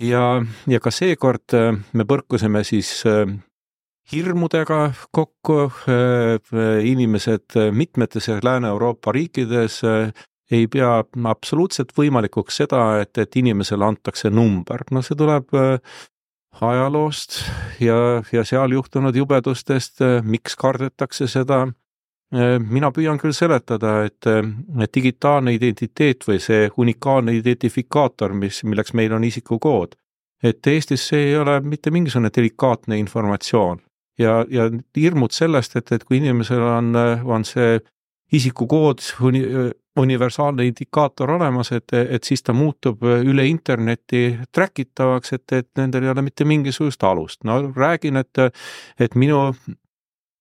ja, 0.00 0.24
ja 0.70 0.80
ka 0.80 0.92
seekord 0.94 1.56
eh, 1.56 1.72
me 1.92 2.08
põrkusime 2.08 2.64
siis 2.64 3.00
hirmudega 4.12 4.92
kokku, 5.12 5.70
inimesed 6.84 7.56
mitmetes 7.72 8.28
Lääne-Euroopa 8.28 9.12
riikides 9.12 9.80
ei 10.50 10.66
pea 10.66 11.04
absoluutselt 11.30 11.92
võimalikuks 11.98 12.62
seda, 12.62 13.00
et, 13.02 13.18
et 13.18 13.36
inimesele 13.36 13.86
antakse 13.86 14.30
number, 14.30 14.82
no 14.90 15.02
see 15.02 15.18
tuleb 15.18 15.54
ajaloost 16.60 17.38
ja, 17.80 18.22
ja 18.32 18.44
seal 18.44 18.74
juhtunud 18.74 19.16
jubedustest, 19.16 20.02
miks 20.26 20.58
kardetakse 20.58 21.28
seda. 21.30 21.66
Mina 22.70 22.92
püüan 22.94 23.18
küll 23.18 23.34
seletada, 23.34 24.04
et, 24.06 24.26
et 24.26 24.92
digitaalne 24.94 25.54
identiteet 25.56 26.26
või 26.28 26.38
see 26.42 26.68
unikaalne 26.78 27.34
identifikaator, 27.34 28.34
mis, 28.38 28.62
milleks 28.62 28.94
meil 28.94 29.14
on 29.16 29.26
isikukood, 29.26 29.96
et 30.42 30.66
Eestis 30.66 31.08
see 31.10 31.32
ei 31.32 31.38
ole 31.38 31.58
mitte 31.66 31.90
mingisugune 31.90 32.30
delikaatne 32.34 32.98
informatsioon 33.02 33.82
ja, 34.20 34.40
ja 34.50 34.68
hirmud 34.96 35.34
sellest, 35.34 35.76
et, 35.80 35.92
et 35.96 36.04
kui 36.04 36.20
inimesel 36.20 36.62
on, 36.62 36.92
on 37.24 37.46
see 37.48 37.78
isikukood 38.36 39.02
uni, 39.26 39.42
universaalne 39.98 40.66
indikaator 40.68 41.34
olemas, 41.34 41.72
et, 41.72 41.92
et 41.98 42.24
siis 42.24 42.42
ta 42.46 42.54
muutub 42.54 43.02
üle 43.02 43.46
interneti 43.48 44.36
track 44.54 44.84
itavaks, 44.84 45.34
et, 45.36 45.46
et 45.58 45.68
nendel 45.80 46.06
ei 46.06 46.12
ole 46.14 46.24
mitte 46.28 46.46
mingisugust 46.46 47.04
alust. 47.04 47.42
no 47.44 47.60
räägin, 47.76 48.20
et, 48.20 48.44
et 49.00 49.14
minu 49.18 49.50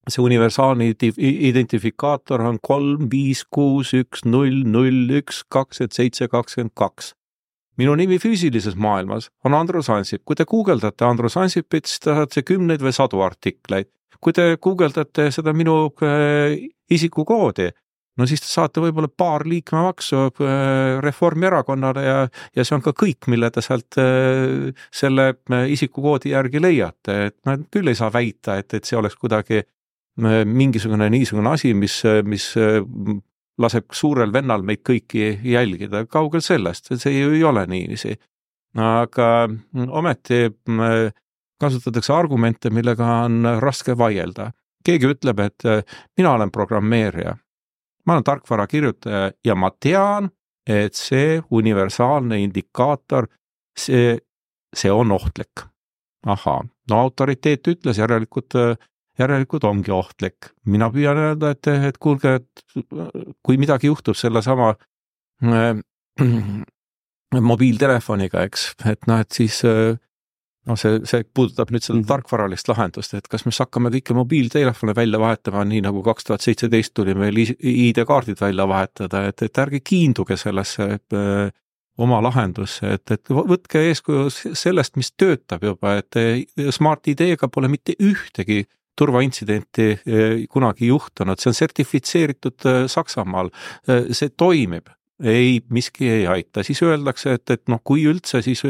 see 0.09 0.23
universaalne 0.25 0.89
identifikaator 0.89 2.41
on 2.41 2.57
kolm, 2.61 3.09
viis, 3.11 3.43
kuus, 3.45 3.93
üks, 3.93 4.25
null, 4.25 4.63
null, 4.65 5.09
üks, 5.19 5.43
kakskümmend 5.53 5.97
seitse, 5.97 6.29
kakskümmend 6.31 6.73
kaks 6.77 7.13
minu 7.79 7.95
nimi 7.99 8.19
füüsilises 8.21 8.75
maailmas 8.79 9.29
on 9.47 9.55
Andrus 9.57 9.89
Ansip, 9.93 10.25
kui 10.27 10.37
te 10.37 10.45
guugeldate 10.49 11.07
Andrus 11.07 11.37
Ansipit, 11.39 11.87
siis 11.87 12.03
te 12.03 12.15
saate 12.15 12.43
kümneid 12.47 12.83
või 12.83 12.95
sadu 12.95 13.23
artikleid. 13.25 13.91
kui 14.19 14.33
te 14.35 14.57
guugeldate 14.59 15.29
seda 15.31 15.53
minu 15.55 15.93
äh, 16.03 16.57
isikukoodi, 16.91 17.69
no 18.19 18.27
siis 18.27 18.43
te 18.43 18.49
saate 18.49 18.83
võib-olla 18.83 19.07
paar 19.07 19.45
liikmemaksu 19.47 20.21
äh, 20.27 20.99
Reformierakonnale 21.03 22.03
ja, 22.03 22.17
ja 22.55 22.65
see 22.67 22.75
on 22.75 22.83
ka 22.83 22.93
kõik, 22.97 23.29
mille 23.31 23.47
te 23.55 23.63
sealt 23.63 23.99
äh, 24.01 24.69
selle 24.91 25.29
äh, 25.31 25.69
isikukoodi 25.75 26.33
järgi 26.33 26.61
leiate, 26.63 27.19
et 27.29 27.37
ma 27.47 27.55
küll 27.71 27.91
ei 27.91 27.99
saa 27.99 28.11
väita, 28.13 28.59
et, 28.59 28.73
et 28.75 28.89
see 28.89 28.99
oleks 28.99 29.15
kuidagi 29.19 29.63
mingisugune 30.19 31.05
niisugune 31.13 31.47
asi, 31.53 31.69
mis, 31.71 31.93
mis 32.27 32.49
laseb 33.59 33.91
suurel 33.91 34.33
vennal 34.33 34.63
meid 34.63 34.81
kõiki 34.87 35.39
jälgida, 35.43 36.05
kaugel 36.07 36.41
sellest, 36.41 36.93
see 36.95 37.19
ju 37.19 37.33
ei 37.35 37.43
ole 37.43 37.65
niiviisi. 37.67 38.15
aga 38.77 39.49
ometi 39.87 40.45
kasutatakse 41.59 42.13
argumente, 42.13 42.69
millega 42.69 43.05
on 43.25 43.43
raske 43.59 43.97
vaielda. 43.97 44.51
keegi 44.85 45.07
ütleb, 45.07 45.39
et 45.39 45.63
mina 46.17 46.33
olen 46.33 46.51
programmeerija 46.51 47.35
ma 48.09 48.13
olen 48.13 48.23
tarkvarakirjutaja 48.23 49.31
ja 49.45 49.55
ma 49.55 49.69
tean, 49.79 50.31
et 50.67 50.97
see 50.97 51.37
universaalne 51.51 52.39
indikaator, 52.41 53.27
see, 53.77 54.17
see 54.75 54.91
on 54.91 55.11
ohtlik. 55.11 55.67
ahhaa, 56.25 56.63
no 56.89 56.97
autoriteet 56.99 57.67
ütles, 57.67 57.97
järelikult, 58.01 58.55
järelikult 59.19 59.65
ongi 59.67 59.91
ohtlik. 59.91 60.51
mina 60.65 60.89
püüan 60.93 61.17
öelda, 61.17 61.53
et, 61.55 61.67
et 61.67 61.97
kuulge, 61.97 62.39
et 62.39 62.85
kui 63.43 63.57
midagi 63.61 63.89
juhtub 63.89 64.17
sellesama 64.17 64.73
äh, 65.43 65.73
mobiiltelefoniga, 67.51 68.43
eks, 68.49 68.71
et 68.89 69.09
noh, 69.09 69.21
et 69.21 69.31
siis 69.35 69.61
äh, 69.67 69.97
no 70.69 70.75
see, 70.79 70.99
see 71.09 71.23
puudutab 71.33 71.71
nüüd 71.73 71.83
seda 71.83 71.97
mm 71.97 72.01
-hmm. 72.01 72.09
tarkvaralist 72.11 72.67
lahendust, 72.71 73.13
et 73.13 73.27
kas 73.27 73.45
me 73.45 73.51
siis 73.51 73.63
hakkame 73.65 73.91
kõiki 73.93 74.15
mobiiltelefone 74.17 74.95
välja 74.95 75.19
vahetama, 75.19 75.63
nii 75.65 75.81
nagu 75.85 76.03
kaks 76.03 76.27
tuhat 76.27 76.45
seitseteist 76.45 76.93
tuli 76.93 77.15
meil 77.15 77.37
ID-kaardid 77.37 78.41
välja 78.41 78.67
vahetada, 78.67 79.27
et, 79.27 79.41
et 79.41 79.57
ärge 79.57 79.79
kiinduge 79.79 80.37
sellesse 80.37 80.89
äh, 81.13 81.51
oma 81.99 82.21
lahendusse, 82.23 82.93
et, 82.95 83.11
et 83.11 83.29
võtke 83.29 83.81
eeskuju 83.89 84.29
sellest, 84.55 84.95
mis 84.95 85.11
töötab 85.11 85.63
juba, 85.63 85.97
et 85.99 86.15
Smart 86.71 87.07
ID-ga 87.07 87.49
pole 87.51 87.67
mitte 87.67 87.95
ühtegi 87.99 88.63
turvaintsidenti 88.99 89.89
äh, 89.95 90.45
kunagi 90.51 90.91
juhtunud, 90.91 91.39
see 91.39 91.51
on 91.53 91.59
sertifitseeritud 91.63 92.69
äh, 92.69 92.85
Saksamaal, 92.91 93.51
see 93.87 94.31
toimib 94.37 94.91
ei, 95.23 95.61
miski 95.69 96.09
ei 96.09 96.27
aita, 96.27 96.63
siis 96.63 96.81
öeldakse, 96.83 97.33
et, 97.35 97.49
et 97.49 97.63
noh, 97.71 97.81
kui 97.83 98.05
üldse, 98.07 98.41
siis 98.41 98.61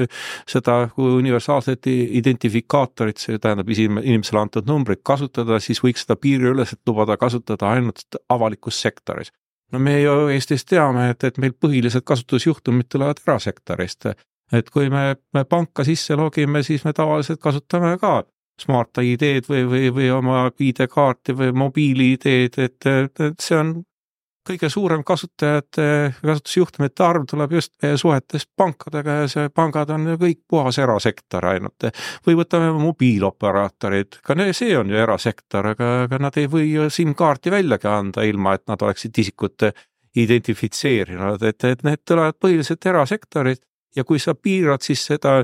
seda 0.49 0.77
universaalset 0.97 1.89
identifikaatorit, 1.89 3.21
see 3.21 3.41
tähendab 3.41 3.69
inimesele 3.69 4.41
antud 4.41 4.69
numbrit 4.69 5.03
kasutada, 5.05 5.59
siis 5.63 5.81
võiks 5.83 6.05
seda 6.05 6.17
piiriüleselt 6.19 6.81
lubada 6.89 7.17
kasutada 7.21 7.69
ainult 7.75 8.17
avalikus 8.29 8.81
sektoris. 8.81 9.31
no 9.71 9.79
me 9.79 9.99
ju 10.01 10.15
Eestis 10.33 10.65
teame, 10.65 11.11
et, 11.13 11.23
et 11.23 11.37
meil 11.37 11.53
põhilised 11.53 12.01
kasutusjuhtumid 12.01 12.89
tulevad 12.89 13.21
erasektorist. 13.27 14.09
et 14.51 14.69
kui 14.69 14.89
me, 14.89 15.15
me 15.33 15.45
panka 15.45 15.83
sisse 15.83 16.15
logime, 16.15 16.63
siis 16.63 16.85
me 16.85 16.93
tavaliselt 16.93 17.39
kasutame 17.39 17.97
ka 18.01 18.23
Smart 18.59 19.01
ID-d 19.01 19.47
või, 19.49 19.65
või, 19.69 19.91
või 19.95 20.09
oma 20.13 20.47
ID-kaarti 20.51 21.35
või 21.37 21.53
mobiil-ID-d, 21.63 22.65
et, 22.65 22.89
et 22.89 23.39
see 23.39 23.57
on 23.57 23.77
kõige 24.49 24.69
suurem 24.71 25.03
kasutajate, 25.05 25.85
kasutusjuhtumite 26.21 27.03
arv 27.05 27.25
tuleb 27.29 27.53
just 27.57 27.73
meie 27.83 27.97
suhetest 27.99 28.49
pankadega 28.57 29.17
ja 29.21 29.27
see 29.29 29.51
pangad 29.53 29.91
on 29.93 30.07
ju 30.13 30.17
kõik 30.21 30.39
puhas 30.49 30.79
erasektor 30.81 31.45
ainult. 31.51 31.89
või 32.25 32.37
võtame 32.39 32.71
mobiiloperaatorid, 32.79 34.19
ka 34.25 34.35
see 34.51 34.77
on 34.77 34.89
ju 34.89 34.97
erasektor, 34.97 35.73
aga, 35.75 35.91
aga 36.07 36.19
nad 36.19 36.37
ei 36.37 36.47
või 36.47 36.71
ju 36.71 36.89
SIM-kaarti 36.89 37.51
väljagi 37.53 37.87
anda, 37.87 38.25
ilma 38.25 38.55
et 38.57 38.65
nad 38.67 38.81
oleksid 38.81 39.17
isikut 39.17 39.69
identifitseerinud, 40.15 41.43
et, 41.43 41.63
et 41.63 41.83
need 41.83 42.01
tulevad 42.05 42.37
põhiliselt 42.41 42.85
erasektorid. 42.85 43.61
Ja 43.95 44.03
kui 44.05 44.19
sa 44.21 44.35
piirad 44.37 44.83
siis 44.85 45.01
seda 45.05 45.39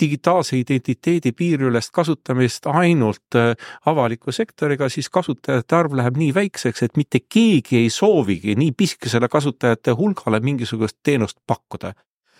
digitaalse 0.00 0.58
identiteedi 0.58 1.32
piiriülest 1.32 1.92
kasutamist 1.94 2.66
ainult 2.66 3.38
äh, 3.38 3.52
avaliku 3.86 4.32
sektoriga, 4.32 4.88
siis 4.88 5.10
kasutajate 5.10 5.76
arv 5.76 5.94
läheb 5.98 6.18
nii 6.20 6.32
väikseks, 6.34 6.82
et 6.82 6.96
mitte 6.96 7.20
keegi 7.28 7.84
ei 7.84 7.90
soovigi 7.90 8.56
nii 8.58 8.72
pisikesele 8.76 9.28
kasutajate 9.28 9.94
hulgale 9.98 10.40
mingisugust 10.40 10.98
teenust 11.02 11.38
pakkuda. 11.46 11.94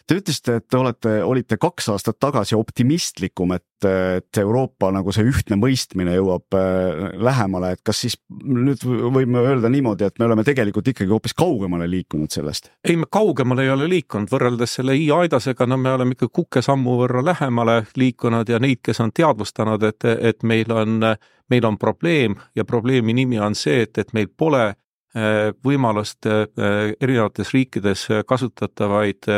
Te 0.04 0.18
ütlesite, 0.20 0.58
et 0.60 0.64
te 0.68 0.76
olete, 0.76 1.12
olite 1.24 1.56
kaks 1.56 1.86
aastat 1.94 2.18
tagasi 2.20 2.52
optimistlikum, 2.58 3.54
et, 3.56 3.86
et 3.88 4.40
Euroopa 4.42 4.90
nagu 4.92 5.12
see 5.16 5.24
ühtne 5.30 5.56
mõistmine 5.56 6.12
jõuab 6.18 6.56
äh, 6.58 7.14
lähemale, 7.24 7.70
et 7.72 7.80
kas 7.88 8.02
siis 8.04 8.18
nüüd 8.44 8.84
võime 8.84 9.40
öelda 9.40 9.70
niimoodi, 9.72 10.04
et 10.04 10.20
me 10.20 10.28
oleme 10.28 10.44
tegelikult 10.44 10.92
ikkagi 10.92 11.08
hoopis 11.08 11.32
kaugemale 11.38 11.88
liikunud 11.88 12.36
sellest? 12.36 12.68
ei, 12.84 12.98
me 13.00 13.08
kaugemale 13.08 13.64
ei 13.64 13.72
ole 13.72 13.88
liikunud, 13.94 14.28
võrreldes 14.28 14.76
selle 14.76 14.98
i-aidasega, 15.00 15.70
no 15.72 15.80
me 15.80 15.96
oleme 15.96 16.18
ikka 16.18 16.28
kukesammu 16.28 16.98
võrra 17.00 17.24
lähemale 17.24 17.80
liikunud 17.96 18.52
ja 18.52 18.60
neid, 18.60 18.84
kes 18.84 19.00
on 19.00 19.14
teadvustanud, 19.16 19.88
et, 19.88 20.04
et 20.20 20.44
meil 20.44 20.68
on, 20.76 21.00
meil 21.48 21.64
on 21.64 21.80
probleem 21.80 22.36
ja 22.52 22.68
probleemi 22.68 23.16
nimi 23.16 23.40
on 23.40 23.56
see, 23.56 23.86
et, 23.88 24.04
et 24.04 24.12
meil 24.12 24.28
pole 24.28 24.74
võimalust 25.64 26.26
äh, 26.26 26.44
erinevates 27.00 27.52
riikides 27.54 28.08
kasutatavaid 28.26 29.28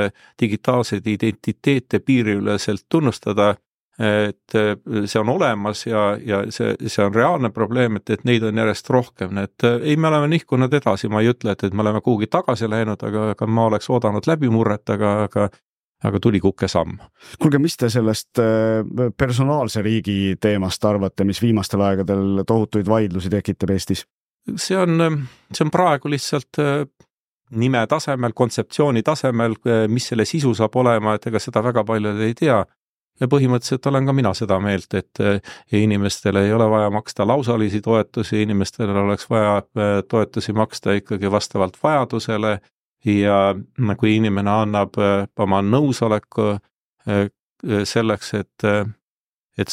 digitaalseid 0.41 1.07
identiteete 1.07 2.01
piiriüleselt 2.01 2.87
tunnustada, 2.89 3.55
et 3.97 4.53
see 4.53 5.21
on 5.21 5.31
olemas 5.33 5.87
ja, 5.87 6.19
ja 6.21 6.43
see, 6.53 6.75
see 6.85 7.05
on 7.05 7.15
reaalne 7.15 7.49
probleem, 7.49 7.97
et, 7.97 8.11
et 8.13 8.25
neid 8.29 8.45
on 8.45 8.59
järjest 8.61 8.91
rohkem, 8.93 9.39
et 9.41 9.65
ei, 9.69 9.97
me 9.97 10.11
oleme 10.11 10.29
nihkunud 10.35 10.75
edasi, 10.77 11.09
ma 11.09 11.23
ei 11.25 11.31
ütle, 11.33 11.55
et, 11.57 11.65
et 11.65 11.77
me 11.77 11.85
oleme 11.85 12.03
kuhugi 12.05 12.29
tagasi 12.29 12.69
läinud, 12.69 13.01
aga, 13.09 13.31
aga 13.33 13.49
ma 13.49 13.65
oleks 13.71 13.89
oodanud 13.89 14.29
läbimurret, 14.29 14.85
aga, 14.97 15.15
aga 15.31 15.49
aga 16.05 16.21
tuli 16.21 16.41
kukesamm. 16.41 16.99
kuulge, 17.41 17.59
mis 17.59 17.77
te 17.77 17.89
sellest 17.91 18.41
personaalse 19.17 19.83
riigi 19.83 20.37
teemast 20.41 20.85
arvate, 20.85 21.25
mis 21.25 21.41
viimastel 21.43 21.81
aegadel 21.81 22.45
tohutuid 22.47 22.89
vaidlusi 22.89 23.33
tekitab 23.33 23.73
Eestis? 23.73 24.05
See 24.55 24.79
on, 24.79 25.27
see 25.53 25.65
on 25.65 25.73
praegu 25.73 26.11
lihtsalt 26.11 26.61
äh, 26.63 26.87
nime 27.57 27.85
tasemel, 27.91 28.35
kontseptsiooni 28.35 29.03
tasemel, 29.07 29.57
äh, 29.67 29.85
mis 29.89 30.09
selle 30.13 30.27
sisu 30.29 30.55
saab 30.55 30.77
olema, 30.83 31.17
et 31.17 31.27
ega 31.31 31.43
seda 31.43 31.63
väga 31.65 31.85
paljud 31.87 32.21
ei 32.27 32.35
tea. 32.39 32.65
ja 33.17 33.27
põhimõtteliselt 33.33 33.87
olen 33.89 34.05
ka 34.05 34.13
mina 34.13 34.35
seda 34.37 34.59
meelt, 34.61 34.93
et 34.95 35.21
äh, 35.25 35.39
inimestele 35.73 36.45
ei 36.45 36.53
ole 36.53 36.67
vaja 36.71 36.91
maksta 36.93 37.27
lausalisi 37.27 37.81
toetusi, 37.81 38.43
inimestele 38.43 38.93
oleks 38.93 39.31
vaja 39.31 39.63
toetusi 40.09 40.53
maksta 40.53 40.93
ikkagi 40.99 41.31
vastavalt 41.31 41.79
vajadusele 41.83 42.59
ja 43.07 43.39
kui 43.97 44.17
inimene 44.17 44.51
annab 44.51 44.99
oma 45.39 45.63
nõusoleku 45.63 46.57
selleks, 47.87 48.35
et 48.35 48.65
et 49.57 49.73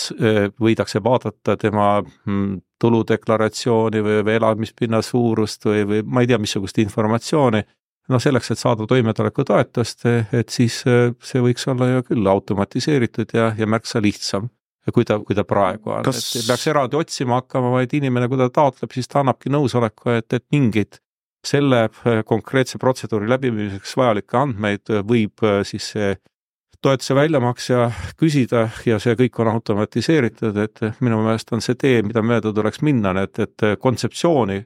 võidakse 0.61 1.01
vaadata 1.03 1.57
tema 1.59 1.88
mm, 2.01 2.57
tuludeklaratsiooni 2.79 4.03
või, 4.03 4.19
või 4.23 4.36
elamispinna 4.39 5.01
suurust 5.03 5.65
või, 5.67 5.84
või 5.89 6.01
ma 6.07 6.23
ei 6.23 6.31
tea, 6.31 6.39
missugust 6.39 6.79
informatsiooni, 6.84 7.63
noh, 8.11 8.23
selleks, 8.23 8.51
et 8.51 8.59
saada 8.59 8.88
toimetulekutoetust, 8.88 10.07
et 10.39 10.51
siis 10.51 10.81
see 10.84 11.43
võiks 11.43 11.67
olla 11.71 11.89
ju 11.93 12.03
küll 12.09 12.27
automatiseeritud 12.27 13.36
ja, 13.36 13.53
ja 13.57 13.69
märksa 13.69 14.01
lihtsam 14.03 14.49
kui 14.91 15.05
ta, 15.07 15.19
kui 15.23 15.36
ta 15.36 15.45
praegu 15.47 15.93
on. 15.93 16.03
Kas..., 16.03 16.19
et 16.34 16.41
ei 16.41 16.47
peaks 16.49 16.67
eraldi 16.67 16.97
otsima 16.99 17.39
hakkama, 17.39 17.71
vaid 17.77 17.93
inimene, 17.95 18.27
kui 18.27 18.39
ta 18.39 18.49
taotleb, 18.51 18.91
siis 18.91 19.07
ta 19.07 19.21
annabki 19.21 19.51
nõusoleku, 19.53 20.11
et, 20.17 20.27
et 20.36 20.43
mingeid 20.51 20.99
selle 21.43 21.86
konkreetse 22.27 22.79
protseduuri 22.79 23.27
läbiviimiseks 23.31 23.97
vajalikke 23.99 24.38
andmeid 24.39 24.91
võib 25.07 25.43
siis 25.67 25.89
see 25.95 26.13
toetuse 26.84 27.15
väljamaksja 27.15 27.88
küsida 28.19 28.67
ja 28.86 28.99
see 28.99 29.15
kõik 29.19 29.39
on 29.41 29.53
automatiseeritud, 29.53 30.57
et 30.59 30.84
minu 30.99 31.21
meelest 31.23 31.53
on 31.55 31.63
see 31.63 31.77
tee, 31.79 32.01
mida 32.03 32.23
mööda 32.25 32.53
tuleks 32.53 32.84
minna, 32.84 33.15
et, 33.23 33.39
et 33.39 33.67
kontseptsiooni 33.79 34.61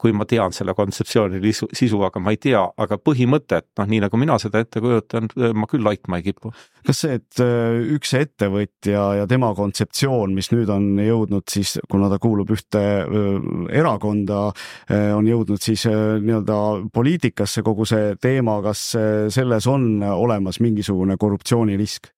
kui 0.00 0.12
ma 0.16 0.26
tean 0.28 0.52
selle 0.54 0.74
kontseptsiooni 0.76 1.40
sisu, 1.52 2.00
aga 2.04 2.20
ma 2.22 2.34
ei 2.34 2.40
tea, 2.42 2.60
aga 2.82 2.98
põhimõtet, 3.00 3.68
noh, 3.78 3.88
nii 3.88 4.02
nagu 4.04 4.20
mina 4.20 4.36
seda 4.42 4.62
ette 4.64 4.82
kujutan, 4.82 5.30
ma 5.56 5.68
küll 5.70 5.84
laitma 5.86 6.20
ei 6.20 6.26
kipu. 6.26 6.52
kas 6.86 7.02
see, 7.04 7.16
et 7.20 7.42
äh, 7.44 7.78
üks 7.96 8.12
ettevõtja 8.18 9.04
ja 9.20 9.26
tema 9.30 9.52
kontseptsioon, 9.56 10.34
mis 10.36 10.50
nüüd 10.52 10.70
on 10.72 10.92
jõudnud 11.00 11.46
siis, 11.50 11.76
kuna 11.90 12.10
ta 12.12 12.20
kuulub 12.22 12.50
ühte 12.56 12.84
äh, 13.00 13.50
erakonda, 13.80 14.48
äh, 14.90 15.10
on 15.16 15.28
jõudnud 15.28 15.62
siis 15.62 15.86
nii-öelda 15.88 16.60
poliitikasse, 16.92 17.64
kogu 17.66 17.86
see 17.88 18.14
teema, 18.20 18.58
kas 18.64 18.90
selles 19.32 19.68
on 19.70 20.02
olemas 20.02 20.60
mingisugune 20.60 21.16
korruptsioonirisk? 21.20 22.10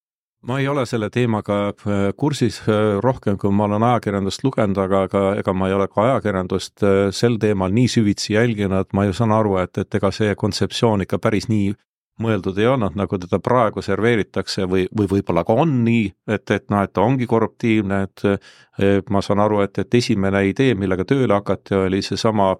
Ma 0.42 0.58
ei 0.58 0.68
ole 0.68 0.86
selle 0.86 1.10
teemaga 1.10 1.58
äh, 1.68 2.10
kursis 2.16 2.60
äh, 2.66 2.98
rohkem, 3.02 3.38
kui 3.38 3.52
ma 3.54 3.68
olen 3.68 3.86
ajakirjandust 3.86 4.44
lugenud, 4.44 4.78
aga, 4.78 5.04
aga 5.08 5.22
ega 5.40 5.54
ma 5.54 5.68
ei 5.70 5.76
ole 5.76 5.86
ka 5.90 6.06
ajakirjandust 6.08 6.84
äh, 6.86 6.98
sel 7.14 7.38
teemal 7.42 7.74
nii 7.74 7.88
süvitsi 7.90 8.34
jälginud, 8.34 8.90
ma 8.92 9.06
ju 9.06 9.16
saan 9.16 9.34
aru, 9.34 9.56
et, 9.62 9.78
et 9.78 9.98
ega 10.00 10.10
see 10.14 10.34
kontseptsioon 10.38 11.06
ikka 11.06 11.20
päris 11.22 11.48
nii 11.52 11.72
mõeldud 12.22 12.58
ei 12.60 12.68
olnud, 12.68 12.94
nagu 12.98 13.18
teda 13.18 13.38
praegu 13.42 13.82
serveeritakse 13.82 14.66
või, 14.70 14.84
või 14.98 15.08
võib-olla 15.14 15.46
ka 15.48 15.56
on 15.62 15.78
nii, 15.86 16.04
et, 16.28 16.44
et 16.54 16.68
noh, 16.70 16.82
et 16.84 16.92
ta 16.92 17.02
ongi 17.02 17.26
korruptiivne, 17.26 18.02
et 18.04 19.08
ma 19.10 19.22
saan 19.24 19.40
aru, 19.42 19.62
et, 19.64 19.80
et 19.80 19.96
esimene 19.96 20.44
idee, 20.46 20.76
millega 20.78 21.08
tööle 21.08 21.32
hakati, 21.40 21.74
oli 21.88 22.02
seesama 22.04 22.52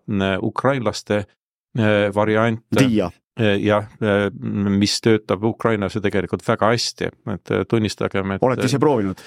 ukrainlaste 0.49 1.27
variant. 2.17 2.65
Dia 2.81 3.13
jah, 3.41 3.87
mis 4.43 4.99
töötab 5.01 5.45
Ukrainas 5.45 5.95
ju 5.97 6.03
tegelikult 6.05 6.43
väga 6.45 6.69
hästi, 6.75 7.09
et 7.33 7.53
tunnistagem, 7.69 8.35
et 8.35 8.45
olete 8.45 8.69
ise 8.69 8.81
proovinud? 8.83 9.21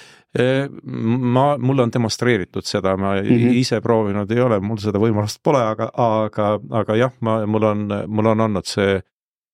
ma, 0.86 1.46
mulle 1.58 1.86
on 1.86 1.94
demonstreeritud 1.94 2.68
seda, 2.68 2.98
ma 2.98 3.16
mm 3.16 3.28
-hmm. 3.28 3.56
ise 3.62 3.82
proovinud 3.82 4.32
ei 4.32 4.42
ole, 4.42 4.60
mul 4.60 4.78
seda 4.78 5.00
võimalust 5.00 5.40
pole, 5.44 5.62
aga, 5.64 5.90
aga, 5.96 6.60
aga 6.70 6.96
jah, 6.96 7.14
ma, 7.22 7.46
mul 7.46 7.64
on, 7.64 7.88
mul 8.08 8.26
on 8.26 8.40
olnud 8.40 8.66
see, 8.66 9.00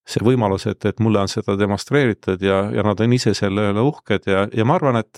see 0.08 0.26
võimalus, 0.26 0.68
et, 0.68 0.86
et 0.86 0.99
mulle 0.99 1.20
on 1.20 1.28
seda 1.28 1.56
demonstreeritud 1.60 2.41
ja, 2.41 2.72
ja 2.76 2.84
nad 2.84 2.99
on 2.99 3.14
ise 3.14 3.34
selle 3.34 3.70
üle 3.72 3.82
uhked 3.82 4.28
ja, 4.28 4.47
ja 4.54 4.66
ma 4.66 4.76
arvan, 4.76 4.95
et 4.95 5.18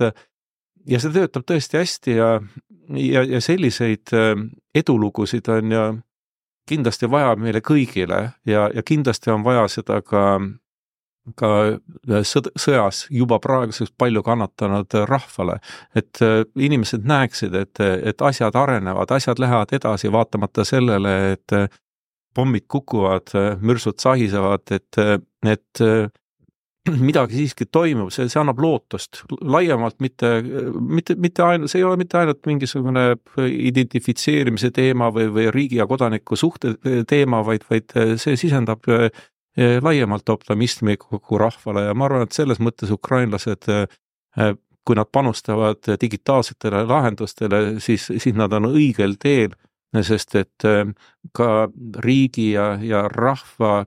ja 0.85 0.99
see 0.99 1.09
töötab 1.09 1.47
tõesti 1.47 1.79
hästi 1.79 2.17
ja, 2.19 2.41
ja, 2.89 3.23
ja 3.23 3.41
selliseid 3.41 4.13
edulugusid 4.75 5.47
on 5.47 5.71
ju 5.71 5.85
kindlasti 6.69 7.09
vaja 7.11 7.35
meile 7.39 7.61
kõigile 7.61 8.19
ja, 8.47 8.67
ja 8.73 8.83
kindlasti 8.85 9.31
on 9.33 9.43
vaja 9.43 9.65
seda 9.71 9.99
ka, 10.05 10.23
ka 11.39 11.51
sõd, 12.27 12.49
sõjas 12.59 13.05
juba 13.11 13.39
praeguseks 13.43 13.93
palju 13.97 14.23
kannatanud 14.23 14.97
rahvale. 15.09 15.59
et 15.95 16.21
äh, 16.21 16.41
inimesed 16.55 17.05
näeksid, 17.05 17.55
et, 17.55 17.79
et 17.79 18.21
asjad 18.21 18.55
arenevad, 18.55 19.11
asjad 19.11 19.39
lähevad 19.39 19.73
edasi, 19.73 20.11
vaatamata 20.11 20.65
sellele, 20.65 21.15
et 21.37 21.57
pommid 22.33 22.65
kukuvad, 22.67 23.29
mürsud 23.61 23.99
sahisevad, 24.01 24.71
et, 24.71 24.97
et 25.45 25.81
midagi 27.07 27.37
siiski 27.37 27.67
toimub, 27.71 28.11
see, 28.11 28.27
see 28.31 28.39
annab 28.41 28.59
lootust. 28.63 29.21
Laiemalt, 29.41 29.99
mitte, 30.03 30.33
mitte, 30.79 31.15
mitte 31.15 31.45
ainult, 31.45 31.71
see 31.71 31.79
ei 31.79 31.87
ole 31.87 31.99
mitte 32.01 32.19
ainult 32.19 32.43
mingisugune 32.49 33.05
identifitseerimise 33.71 34.73
teema 34.75 35.09
või, 35.15 35.29
või 35.33 35.47
riigi 35.55 35.79
ja 35.79 35.87
kodaniku 35.87 36.37
suhte 36.39 36.75
teema, 37.09 37.43
vaid, 37.47 37.63
vaid 37.69 37.95
see 38.19 38.35
sisendab 38.39 38.89
eh, 38.91 39.09
laiemalt 39.83 40.29
optimismi 40.35 40.97
kogu 40.99 41.39
rahvale. 41.39 41.87
Ja 41.87 41.95
ma 41.95 42.09
arvan, 42.09 42.27
et 42.27 42.35
selles 42.35 42.59
mõttes 42.63 42.91
ukrainlased, 42.91 43.69
eh, 43.71 44.53
kui 44.83 44.99
nad 44.99 45.07
panustavad 45.07 45.87
digitaalsetele 46.01 46.83
lahendustele, 46.89 47.63
siis, 47.79 48.09
siis 48.11 48.35
nad 48.35 48.51
on 48.59 48.67
õigel 48.73 49.15
teel, 49.23 49.55
sest 50.03 50.35
et 50.35 50.67
eh, 50.67 50.83
ka 51.31 51.69
riigi 52.03 52.51
ja, 52.57 52.73
ja 52.83 53.07
rahva 53.07 53.85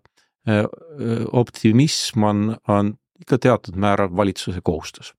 optimism 1.33 2.23
on, 2.25 2.57
on 2.69 2.95
ikka 3.21 3.39
teatud 3.39 3.77
määral 3.77 4.17
valitsuse 4.17 4.61
kohustus. 4.63 5.15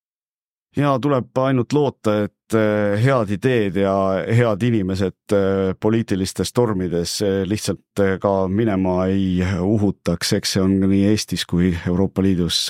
ja 0.77 0.99
tuleb 1.01 1.37
ainult 1.41 1.73
loota, 1.73 2.13
et 2.27 2.53
äh, 2.53 2.99
head 3.01 3.31
ideed 3.33 3.79
ja 3.81 3.93
head 4.37 4.61
inimesed 4.61 5.33
äh, 5.33 5.73
poliitilistes 5.79 6.53
tormides 6.53 7.17
lihtsalt 7.45 8.03
ka 8.21 8.33
minema 8.47 9.07
ei 9.09 9.41
uhutaks, 9.61 10.33
eks 10.37 10.53
see 10.53 10.61
on 10.61 10.77
nii 10.83 11.07
Eestis 11.09 11.45
kui 11.49 11.73
Euroopa 11.87 12.21
Liidus 12.21 12.67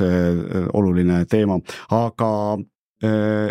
oluline 0.74 1.26
teema, 1.26 1.60
aga 1.91 2.32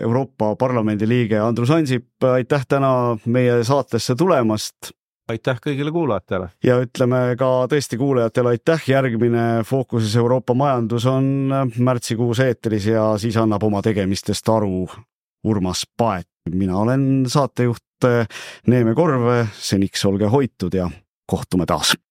Euroopa 0.03 0.57
Parlamendi 0.59 1.07
liige 1.09 1.39
Andrus 1.39 1.71
Ansip, 1.71 2.09
aitäh 2.33 2.65
täna 2.67 3.17
meie 3.27 3.61
saatesse 3.65 4.17
tulemast 4.19 4.91
aitäh 5.29 5.59
kõigile 5.63 5.93
kuulajatele. 5.93 6.49
ja 6.65 6.79
ütleme 6.83 7.21
ka 7.39 7.51
tõesti 7.71 7.99
kuulajatele 7.99 8.55
aitäh, 8.55 8.89
järgmine 8.89 9.65
Fookuses 9.67 10.17
Euroopa 10.17 10.55
majandus 10.55 11.07
on 11.11 11.51
märtsikuus 11.79 12.41
eetris 12.45 12.87
ja 12.93 13.09
siis 13.19 13.37
annab 13.37 13.63
oma 13.67 13.83
tegemistest 13.83 14.49
aru 14.49 14.87
Urmas 15.47 15.87
Paet. 15.97 16.29
mina 16.51 16.79
olen 16.79 17.25
saatejuht 17.29 17.83
Neeme 18.67 18.95
Korv, 18.95 19.47
seniks 19.53 20.05
olge 20.05 20.29
hoitud 20.31 20.75
ja 20.75 20.91
kohtume 21.27 21.67
taas 21.67 21.97